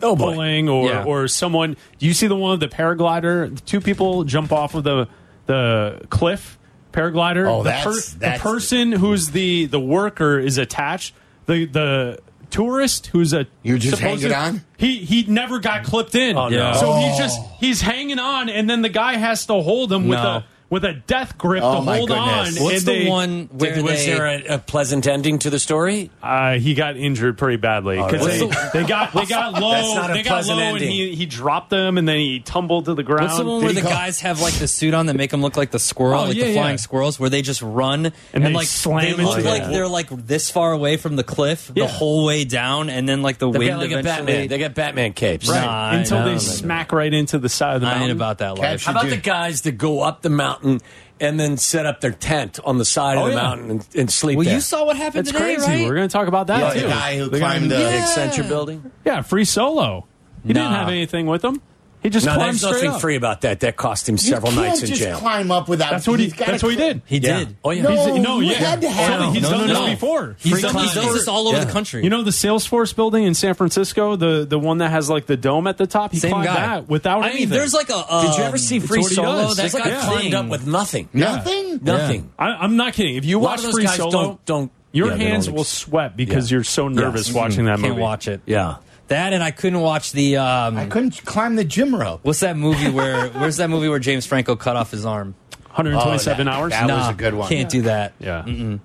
Oh 0.03 0.15
boy. 0.17 0.33
pulling 0.35 0.69
or 0.69 0.89
Yeah. 0.89 1.05
or 1.05 1.29
someone. 1.29 1.77
Do 1.99 2.07
you 2.07 2.13
see 2.15 2.27
the 2.27 2.37
one 2.37 2.53
of 2.53 2.61
the 2.61 2.69
paraglider? 2.69 3.55
The 3.55 3.61
two 3.63 3.81
people 3.81 4.25
jump 4.25 4.53
off 4.53 4.75
of 4.75 4.85
the 4.85 5.09
the 5.47 6.03
cliff 6.11 6.59
paraglider. 6.93 7.47
Oh, 7.49 7.63
the, 7.63 7.71
that's- 7.71 8.13
the 8.15 8.19
that's- 8.19 8.41
person 8.43 8.93
who's 8.93 9.31
the 9.31 9.67
the 9.67 9.81
worker 9.81 10.39
is 10.39 10.59
attached. 10.59 11.15
The 11.47 11.65
the 11.67 12.19
tourist 12.51 13.09
who's 13.09 13.33
a 13.33 13.47
You're 13.63 13.79
just 13.79 13.97
supposed 13.99 14.23
hanging 14.23 14.37
to- 14.37 14.39
on? 14.59 14.65
He 14.77 14.99
he 14.99 15.25
never 15.25 15.59
got 15.59 15.85
clipped 15.85 16.15
in. 16.15 16.37
Oh, 16.37 16.49
no. 16.49 16.73
So 16.75 16.95
he's 16.97 17.17
just 17.17 17.41
he's 17.61 17.81
hanging 17.81 18.19
on, 18.19 18.49
and 18.49 18.69
then 18.69 18.83
the 18.83 18.89
guy 18.89 19.15
has 19.17 19.47
to 19.47 19.55
hold 19.55 19.93
him 19.93 20.09
with 20.09 20.19
a 20.19 20.45
with 20.69 20.85
a 20.85 20.95
death 20.95 21.39
grip 21.39 21.63
Oh, 21.65 21.77
to 21.77 21.83
my 21.83 21.97
hold 21.99 22.09
goodness. 22.09 22.59
on. 22.59 22.65
What's 22.65 22.79
and 22.79 22.87
the 22.87 23.05
they- 23.05 23.09
one 23.09 23.49
where 23.53 23.75
Did, 23.77 23.85
was 23.85 24.05
they? 24.05 24.13
there 24.13 24.27
a, 24.27 24.55
a 24.55 24.59
pleasant 24.59 25.07
ending 25.07 25.39
to 25.41 25.51
the 25.51 25.59
story? 25.61 26.11
Uh, 26.23 26.55
he 26.59 26.75
got 26.75 26.97
injured 26.97 27.39
pretty 27.39 27.57
badly 27.57 27.97
because 27.97 28.27
really? 28.27 28.49
they, 28.73 28.81
they 28.81 28.85
got 28.89 29.13
they 29.13 29.27
got 29.27 29.55
low. 29.61 29.71
That's 29.71 29.95
not 29.95 30.11
a 30.11 30.15
they 30.15 30.23
got 30.23 30.31
pleasant 30.31 30.59
low, 30.59 30.65
and 30.65 30.77
ending. 30.77 30.91
he, 30.91 31.15
he 31.15 31.27
dropped 31.27 31.71
them, 31.71 31.99
and 31.99 32.09
then 32.09 32.17
he 32.19 32.41
tumbled 32.41 32.87
to 32.87 32.95
the 32.95 33.03
ground. 33.05 33.23
What's 33.27 33.39
the 33.39 33.45
one 33.45 33.61
Did 33.61 33.65
where 33.67 33.73
the 33.75 33.81
call- 33.83 33.91
guys 33.91 34.21
have 34.21 34.41
like 34.41 34.55
the 34.55 34.67
suit 34.67 34.93
on 34.95 35.07
that 35.07 35.15
make 35.17 35.31
them 35.31 35.41
look 35.43 35.57
like 35.57 35.71
the 35.71 35.79
squirrel, 35.79 36.21
Oh, 36.21 36.25
like 36.25 36.37
yeah, 36.37 36.47
the 36.47 36.55
flying 36.55 36.73
yeah. 36.73 36.77
squirrels, 36.77 37.21
where 37.21 37.31
they 37.31 37.43
just 37.43 37.63
run 37.63 38.13
and, 38.33 38.45
they 38.45 38.53
like 38.53 38.67
slam 38.67 39.03
they 39.17 39.23
look 39.25 39.39
into 39.39 39.49
like 39.49 39.65
the- 39.65 39.71
they're 39.71 39.87
like 39.89 40.09
this 40.11 40.51
far 40.51 40.73
away 40.73 40.97
from 40.97 41.15
the 41.17 41.25
cliff 41.25 41.71
the 41.73 41.87
whole 41.87 42.25
way 42.27 42.45
down, 42.45 42.91
and 42.91 43.09
then 43.09 43.23
like 43.23 43.39
the 43.39 43.49
They 43.51 43.59
wind 43.61 43.79
like 43.79 43.91
eventually. 43.93 44.03
Batman. 44.27 44.49
They 44.49 44.59
got 44.59 44.75
Batman 44.75 45.13
capes. 45.13 45.49
Right. 45.49 45.65
Right, 45.65 45.95
until 45.99 46.25
they 46.25 46.39
smack 46.39 46.91
right 46.93 47.13
into 47.13 47.39
the 47.39 47.49
side 47.49 47.77
of 47.77 47.81
the 47.83 47.87
mountain. 47.87 48.11
about 48.11 48.39
that 48.39 48.59
life. 48.59 48.85
How 48.85 48.93
about 48.93 49.09
the 49.11 49.17
guys 49.17 49.63
that 49.63 49.73
go 49.73 50.01
up 50.01 50.23
the 50.23 50.31
mountain 50.31 50.56
and 50.63 51.41
then 51.41 51.57
set 51.57 51.87
up 51.87 52.01
their 52.01 52.13
tent 52.13 52.59
on 52.65 52.79
the 52.79 52.85
side 52.85 53.17
Oh, 53.19 53.27
of 53.27 53.33
the 53.33 53.33
oh, 53.33 53.37
yeah. 53.37 53.43
mountain 53.49 53.71
and, 53.71 53.89
and 53.97 54.11
sleep 54.11 54.37
Well, 54.37 54.45
there? 54.45 54.55
you 54.55 54.61
saw 54.61 54.85
what 54.85 54.97
happened 54.97 55.27
That's 55.27 55.33
today, 55.37 55.55
crazy. 55.57 55.71
right? 55.71 55.89
We're 55.89 55.95
going 55.95 56.09
to 56.09 56.13
talk 56.13 56.29
about 56.29 56.49
that 56.49 56.61
Yeah, 56.61 56.73
too. 56.75 56.87
the 56.87 56.93
guy 56.93 57.17
who 57.19 57.29
The 57.31 57.39
climbed 57.39 57.71
the- 57.71 57.77
the 57.77 57.83
Yeah. 57.83 58.05
Accenture 58.07 58.49
building? 58.49 58.91
yeah, 59.05 59.23
free 59.23 59.45
solo. 59.45 60.07
He 60.47 60.53
didn't 60.53 60.73
have 60.73 60.89
anything 60.89 61.27
with 61.27 61.45
him. 61.45 61.61
He 62.07 62.11
just 62.11 62.25
No, 62.25 62.35
climbed 62.35 62.51
there's 62.51 62.61
straight 62.61 62.73
nothing 62.85 62.91
up. 62.91 63.01
free 63.01 63.17
about 63.17 63.41
that. 63.41 63.59
That 63.59 63.75
cost 63.75 64.09
him 64.09 64.17
several 64.17 64.53
you 64.53 64.59
can't 64.59 64.69
nights 64.69 64.83
in 64.83 64.87
just 64.91 65.01
jail. 65.01 65.19
climb 65.19 65.51
up 65.51 65.69
without. 65.69 65.91
That's 65.91 66.07
what 66.07 66.21
he. 66.21 66.27
he's 66.27 66.37
That's 66.37 66.63
what 66.63 66.71
he 66.71 66.77
did. 66.77 67.03
He 67.05 67.19
Yeah. 67.19 67.39
did. 67.39 67.57
Oh 67.65 67.71
yeah. 67.71 67.83
No, 67.83 67.91
He's, 68.15 68.23
no, 68.23 68.39
yeah. 68.39 68.53
had 68.55 68.81
to 68.83 68.89
have 68.89 69.21
Oh, 69.21 69.25
him. 69.27 69.33
He's 69.35 69.43
No, 69.43 69.51
done 69.51 69.59
no, 69.63 69.67
this 69.67 69.79
no. 69.81 69.87
before. 69.89 70.37
He's 70.39 70.53
done, 70.63 70.75
he 70.77 70.87
climbing. 70.89 70.95
does 70.95 71.15
this 71.15 71.27
all 71.27 71.49
over 71.49 71.57
Yeah. 71.59 71.65
the 71.65 71.73
country. 71.73 72.05
You 72.05 72.11
know 72.11 72.23
the 72.23 72.31
Salesforce 72.31 72.95
building 72.95 73.25
in 73.25 73.35
San 73.35 73.55
Francisco, 73.55 74.15
the 74.15 74.47
the 74.49 74.57
one 74.57 74.79
that 74.79 74.93
has 74.93 75.11
like 75.11 75.27
the 75.27 75.37
dome 75.37 75.67
at 75.67 75.79
the 75.79 75.89
top. 75.89 76.13
He 76.13 76.21
Same 76.21 76.31
climbed 76.31 76.47
guy. 76.47 76.55
that 76.55 76.89
without 76.89 77.25
I 77.25 77.31
anything. 77.31 77.49
mean, 77.51 77.59
there's 77.59 77.75
like 77.75 77.91
a. 77.91 78.15
Um, 78.15 78.27
Did 78.27 78.37
you 78.39 78.45
ever 78.45 78.59
see 78.59 78.79
Free 78.79 79.01
what 79.01 79.09
he 79.09 79.15
Solo? 79.17 79.53
That 79.55 79.73
guy 79.73 79.79
like 79.81 80.01
climbed 80.03 80.35
up 80.35 80.47
with 80.47 80.65
nothing. 80.65 81.09
Nothing. 81.13 81.81
Nothing. 81.83 82.31
I, 82.39 82.51
I'm 82.51 82.77
not 82.77 82.93
kidding. 82.93 83.17
If 83.17 83.25
you 83.25 83.41
watch 83.41 83.63
those 83.63 83.73
Free 83.75 83.85
guys 83.85 83.97
Solo, 83.97 84.11
don't 84.13 84.45
don't. 84.45 84.73
your 84.93 85.09
yeah, 85.09 85.17
hands 85.17 85.51
will 85.51 85.65
sweat 85.65 86.17
because 86.17 86.51
Yeah. 86.53 86.57
you're 86.59 86.65
so 86.65 86.87
nervous 86.87 87.27
Yes. 87.27 87.35
watching 87.37 87.65
that 87.65 87.79
movie. 87.81 87.89
Can't 87.89 88.01
watch 88.01 88.29
it. 88.29 88.43
Yeah. 88.47 88.77
That 89.09 89.33
and 89.33 89.43
I 89.43 89.53
couldn't 89.53 89.81
watch 89.81 90.13
the. 90.13 90.37
Um, 90.39 90.77
I 90.77 90.87
couldn't 90.87 91.25
climb 91.25 91.55
the 91.57 91.65
gym 91.65 91.95
rope. 91.95 92.21
what's 92.25 92.41
that 92.41 92.57
movie 92.57 92.91
where? 92.91 93.29
Where's 93.39 93.59
that 93.59 93.71
movie 93.71 93.89
where 93.89 93.99
James 94.01 94.27
Franco 94.27 94.57
cut 94.57 94.75
off 94.77 94.91
his 94.91 95.07
arm? 95.07 95.35
127 95.77 96.49
Oh, 96.49 96.51
that- 96.51 96.57
hours. 96.59 96.71
that- 96.73 96.83
was 96.83 96.89
Nah, 96.89 97.11
a 97.11 97.15
good 97.15 97.35
one. 97.35 97.49
Can't 97.51 97.69
do 97.69 97.83
that. 97.83 98.15
yeah. 98.19 98.45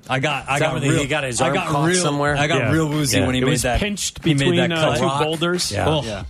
I 0.09 0.19
got. 0.19 0.47
I 0.49 0.59
got 0.59 0.74
where 0.74 0.82
real. 0.91 0.99
he 1.01 1.07
got 1.07 1.24
his 1.24 1.39
I 1.41 1.45
arm 1.45 1.53
got 1.55 1.67
caught 1.69 1.88
real, 1.88 2.01
somewhere? 2.03 2.36
I 2.38 2.47
got 2.47 2.59
Yeah. 2.59 2.72
real 2.72 2.89
woozy 2.89 3.17
Yeah. 3.17 3.26
when 3.26 3.36
he 3.36 3.41
It 3.41 3.45
made 3.45 3.51
was 3.51 3.61
that. 3.63 3.80
pinched 3.80 4.24
he 4.24 4.34
made 4.34 4.39
between 4.51 4.69
that 4.69 4.72
uh, 4.74 4.95
two 4.97 5.24
boulders. 5.26 5.72
Yeah. 5.72 5.88
Oh. 5.88 6.03
Yeah. 6.03 6.24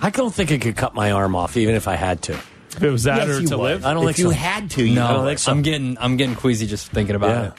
I 0.00 0.10
don't 0.10 0.34
think 0.34 0.50
I 0.50 0.58
could 0.58 0.76
cut 0.76 0.94
my 0.94 1.12
arm 1.12 1.36
off, 1.36 1.56
even 1.56 1.74
if 1.74 1.86
I 1.88 1.94
had 1.96 2.22
to. 2.22 2.32
If 2.32 2.82
it 2.82 2.90
was 2.90 3.04
that 3.04 3.26
Yes, 3.28 3.28
or 3.28 3.42
to 3.46 3.56
would. 3.58 3.62
live. 3.62 3.86
I 3.86 3.94
don't 3.94 4.02
if 4.08 4.16
think 4.16 4.18
you 4.26 4.32
so. 4.32 4.36
had 4.38 4.70
to, 4.72 4.84
you, 4.84 4.94
No, 4.96 5.06
I 5.06 5.12
don't 5.12 5.26
think 5.26 5.38
so. 5.38 5.52
I'm 5.52 5.62
getting. 5.62 5.96
I'm 6.00 6.16
getting 6.16 6.34
queasy 6.34 6.66
just 6.66 6.88
thinking 6.90 7.14
about 7.14 7.30
Yeah. 7.30 7.46
it. 7.48 7.52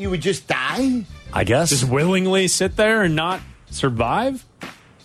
you 0.00 0.10
would 0.10 0.20
just 0.20 0.46
die. 0.46 1.04
I 1.32 1.44
guess. 1.44 1.70
Just 1.70 1.84
willingly 1.88 2.48
sit 2.48 2.76
there 2.76 3.02
and 3.02 3.16
not 3.16 3.40
survive. 3.70 4.44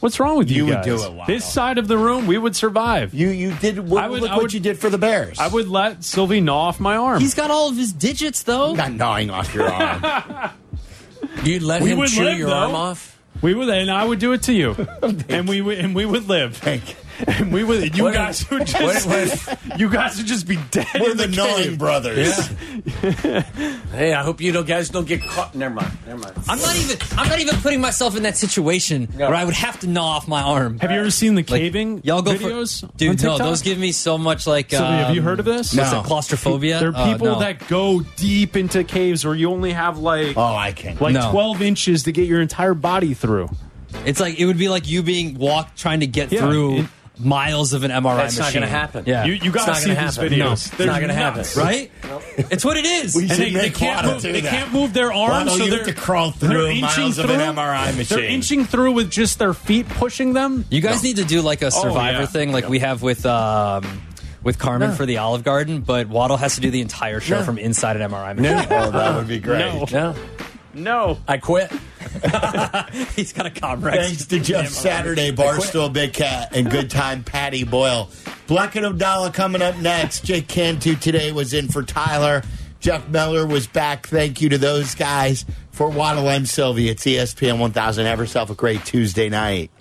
What's 0.01 0.19
wrong 0.19 0.37
with 0.37 0.49
you, 0.49 0.57
You 0.57 0.65
would 0.65 0.73
guys? 0.83 0.85
do 0.85 0.95
it, 0.95 1.13
Waddle. 1.13 1.25
This 1.27 1.45
side 1.45 1.77
of 1.77 1.87
the 1.87 1.97
room, 1.97 2.25
we 2.27 2.37
would 2.37 2.55
survive. 2.55 3.13
You 3.13 3.29
you 3.29 3.53
did. 3.53 3.79
What, 3.87 4.03
I 4.03 4.07
would- 4.09 4.21
look 4.21 4.31
I 4.31 4.37
what 4.37 4.51
you 4.53 4.59
did 4.59 4.77
for 4.79 4.89
the 4.89 4.97
Bears. 4.97 5.39
I 5.39 5.47
would 5.47 5.67
let 5.69 6.03
Silvy 6.03 6.41
gnaw 6.41 6.67
off 6.69 6.79
my 6.79 6.95
arm. 6.97 7.21
He's 7.21 7.35
got 7.35 7.49
all 7.51 7.69
of 7.69 7.77
his 7.77 7.93
digits 7.93 8.43
though. 8.43 8.73
not 8.73 8.91
gnawing 8.91 9.29
off 9.29 9.53
your 9.55 9.69
arm. 9.71 10.51
You'd 11.43 11.63
let 11.63 11.81
We 11.81 11.91
him 11.91 11.99
would 11.99 12.09
chew 12.09 12.23
live, 12.25 12.37
your 12.37 12.49
though. 12.49 12.55
arm 12.57 12.75
off? 12.75 13.19
we 13.41 13.53
would, 13.53 13.69
and 13.69 13.89
I 13.89 14.03
would 14.03 14.19
do 14.19 14.33
it 14.33 14.43
to 14.43 14.53
you, 14.53 14.75
and 15.29 15.47
we 15.47 15.61
would, 15.61 15.77
and 15.79 15.95
we 15.95 16.05
would 16.05 16.27
live. 16.27 16.59
And 17.27 17.51
we 17.51 17.63
would. 17.63 17.95
You 17.97 18.03
What- 18.05 18.13
guys 18.13 18.49
would 18.49 18.65
just. 18.67 19.07
what- 19.07 19.79
you 19.79 19.89
guys 19.89 20.17
would 20.17 20.25
just 20.27 20.47
be 20.47 20.57
dead. 20.71 20.87
We're 20.99 21.11
in 21.11 21.17
the 21.17 21.27
the 21.27 21.35
gnawing 21.35 21.63
cave. 21.63 21.77
brothers. 21.77 22.47
Hey, 23.91 24.13
I 24.13 24.23
hope 24.23 24.41
you 24.41 24.51
don't, 24.51 24.65
guys 24.67 24.89
don't 24.89 25.07
get 25.07 25.21
caught. 25.21 25.53
Never 25.55 25.75
mind. 25.75 25.91
Never 26.05 26.19
mind. 26.19 26.33
I'm 26.47 26.59
not 26.59 26.75
even. 26.75 26.97
I'm 27.17 27.27
not 27.29 27.39
even 27.39 27.55
putting 27.57 27.81
myself 27.81 28.15
in 28.15 28.23
that 28.23 28.37
situation 28.37 29.07
where 29.15 29.33
I 29.35 29.43
would 29.43 29.53
have 29.53 29.79
to 29.81 29.87
gnaw 29.87 30.05
off 30.17 30.27
my 30.27 30.41
arm. 30.41 30.79
Have 30.79 30.91
you 30.91 30.99
ever 30.99 31.11
seen 31.11 31.35
the 31.35 31.41
Like, 31.41 31.47
caving 31.61 32.01
y'all 32.03 32.21
go 32.21 32.31
videos? 32.33 32.79
for 32.81 32.85
on 32.87 32.91
dude. 32.97 33.23
No, 33.23 33.37
those 33.37 33.61
give 33.61 33.77
me 33.77 33.91
so 33.91 34.17
much 34.17 34.47
like. 34.47 34.69
Silvy, 34.71 34.85
have 34.85 35.13
you 35.15 35.21
um, 35.21 35.25
heard 35.25 35.39
of 35.39 35.45
this? 35.45 35.73
No. 35.73 35.99
it, 35.99 36.05
claustrophobia? 36.05 36.79
There 36.79 36.89
are 36.89 36.95
Uh, 36.95 37.11
people 37.13 37.27
no. 37.27 37.39
that 37.39 37.67
go 37.67 38.01
deep 38.15 38.55
into 38.55 38.83
caves 38.83 39.25
where 39.25 39.35
you 39.35 39.49
only 39.51 39.71
have 39.73 39.97
like 39.97 40.37
Oh, 40.37 40.55
I 40.55 40.71
can't. 40.71 40.99
like 41.01 41.13
No. 41.13 41.31
12 41.31 41.61
inches 41.61 42.03
to 42.03 42.11
get 42.11 42.27
your 42.27 42.41
entire 42.41 42.73
body 42.73 43.13
through. 43.13 43.49
It's 44.05 44.19
like 44.19 44.39
it 44.39 44.45
would 44.45 44.57
be 44.57 44.69
like 44.69 44.87
you 44.87 45.03
being 45.03 45.37
walked 45.37 45.77
trying 45.77 45.99
to 45.99 46.07
get 46.07 46.31
Yeah, 46.31 46.39
through 46.41 46.77
it- 46.79 46.85
miles 47.23 47.73
of 47.73 47.83
an 47.83 47.91
MRI 47.91 48.01
machine. 48.03 48.17
That's 48.17 48.37
not 48.39 48.53
going 48.53 48.61
to 48.63 48.67
happen. 48.69 49.03
Yeah, 49.07 49.25
You, 49.25 49.33
you 49.33 49.51
got 49.51 49.65
to 49.67 49.75
see 49.75 49.87
gonna 49.93 50.05
these 50.05 50.15
happen. 50.15 50.31
videos. 50.33 50.37
No, 50.39 50.51
it's 50.53 50.69
They're 50.71 50.87
not 50.87 51.01
gonna 51.01 51.13
happen. 51.13 51.37
nuts. 51.39 51.55
right. 51.57 51.91
it's 52.37 52.65
what 52.65 52.77
it 52.77 52.85
is. 52.85 53.15
We 53.15 53.23
And 53.23 53.31
should 53.31 53.39
they, 53.39 53.49
they 53.51 53.61
make 53.61 53.75
can't 53.75 53.95
Waddle 53.97 54.13
move. 54.13 54.21
do 54.21 54.31
They 54.33 54.41
that. 54.41 54.49
can't 54.51 54.73
move 54.73 54.93
their 54.93 55.11
arms. 55.13 55.31
Waddle, 55.51 55.57
so 55.57 55.63
you 55.63 55.69
they're, 55.69 55.79
have 55.85 55.87
to 55.87 55.93
crawl 55.93 56.31
they're 56.31 56.49
through 56.49 56.67
inching 56.67 56.81
miles 57.03 57.17
of 57.17 57.25
through. 57.27 57.35
an 57.35 57.55
MRI 57.55 57.97
machine. 57.97 58.17
They're 58.17 58.27
inching 58.27 58.65
through 58.65 58.91
with 58.93 59.09
just 59.11 59.39
their 59.39 59.53
feet 59.53 59.87
pushing 59.89 60.33
them. 60.33 60.65
You 60.69 60.81
guys 60.81 61.03
need 61.03 61.17
to 61.17 61.25
do 61.25 61.41
like 61.41 61.61
a 61.61 61.71
survivor 61.71 62.21
yeah. 62.21 62.25
thing, 62.25 62.51
like 62.51 62.67
we 62.69 62.79
have 62.79 63.01
with 63.01 63.25
um, 63.25 64.01
with 64.43 64.57
Carmen 64.59 64.93
for 64.93 65.05
the 65.05 65.17
Olive 65.17 65.43
Garden. 65.43 65.81
But 65.81 66.07
Waddle 66.09 66.37
has 66.37 66.55
to 66.55 66.61
do 66.61 66.71
the 66.71 66.81
entire 66.81 67.19
show 67.19 67.43
from 67.43 67.57
inside 67.57 67.97
an 67.99 68.09
MRI 68.09 68.35
machine. 68.35 68.67
oh, 68.71 68.91
that 68.91 69.15
would 69.15 69.27
be 69.27 69.39
great. 69.39 69.59
No, 69.59 69.85
No, 69.91 70.15
no. 70.73 71.19
I 71.27 71.37
quit. 71.37 71.71
He's 73.15 73.33
got 73.33 73.45
a 73.45 73.49
comrade. 73.49 74.01
Thanks 74.01 74.25
to 74.27 74.39
Jeff 74.39 74.69
Saturday, 74.69 75.31
Barstool 75.31 75.91
Big 75.91 76.13
Cat, 76.13 76.55
and 76.55 76.69
good 76.69 76.89
time 76.89 77.23
Patty 77.23 77.63
Boyle. 77.63 78.09
Black 78.47 78.75
and 78.75 78.85
Abdallah 78.85 79.31
coming 79.31 79.61
up 79.61 79.77
next. 79.77 80.23
Jake 80.25 80.47
Cantu 80.47 80.95
today 80.95 81.31
was 81.31 81.53
in 81.53 81.67
for 81.67 81.83
Tyler. 81.83 82.43
Jeff 82.79 83.07
Miller 83.09 83.45
was 83.45 83.67
back. 83.67 84.07
Thank 84.07 84.41
you 84.41 84.49
to 84.49 84.57
those 84.57 84.95
guys. 84.95 85.45
For 85.71 85.89
Waddle, 85.89 86.27
I'm 86.27 86.45
Sylvia. 86.45 86.91
It's 86.91 87.05
ESPN 87.05 87.59
1000. 87.59 88.05
Have 88.05 88.19
yourself 88.19 88.49
a 88.49 88.55
great 88.55 88.83
Tuesday 88.83 89.29
night. 89.29 89.71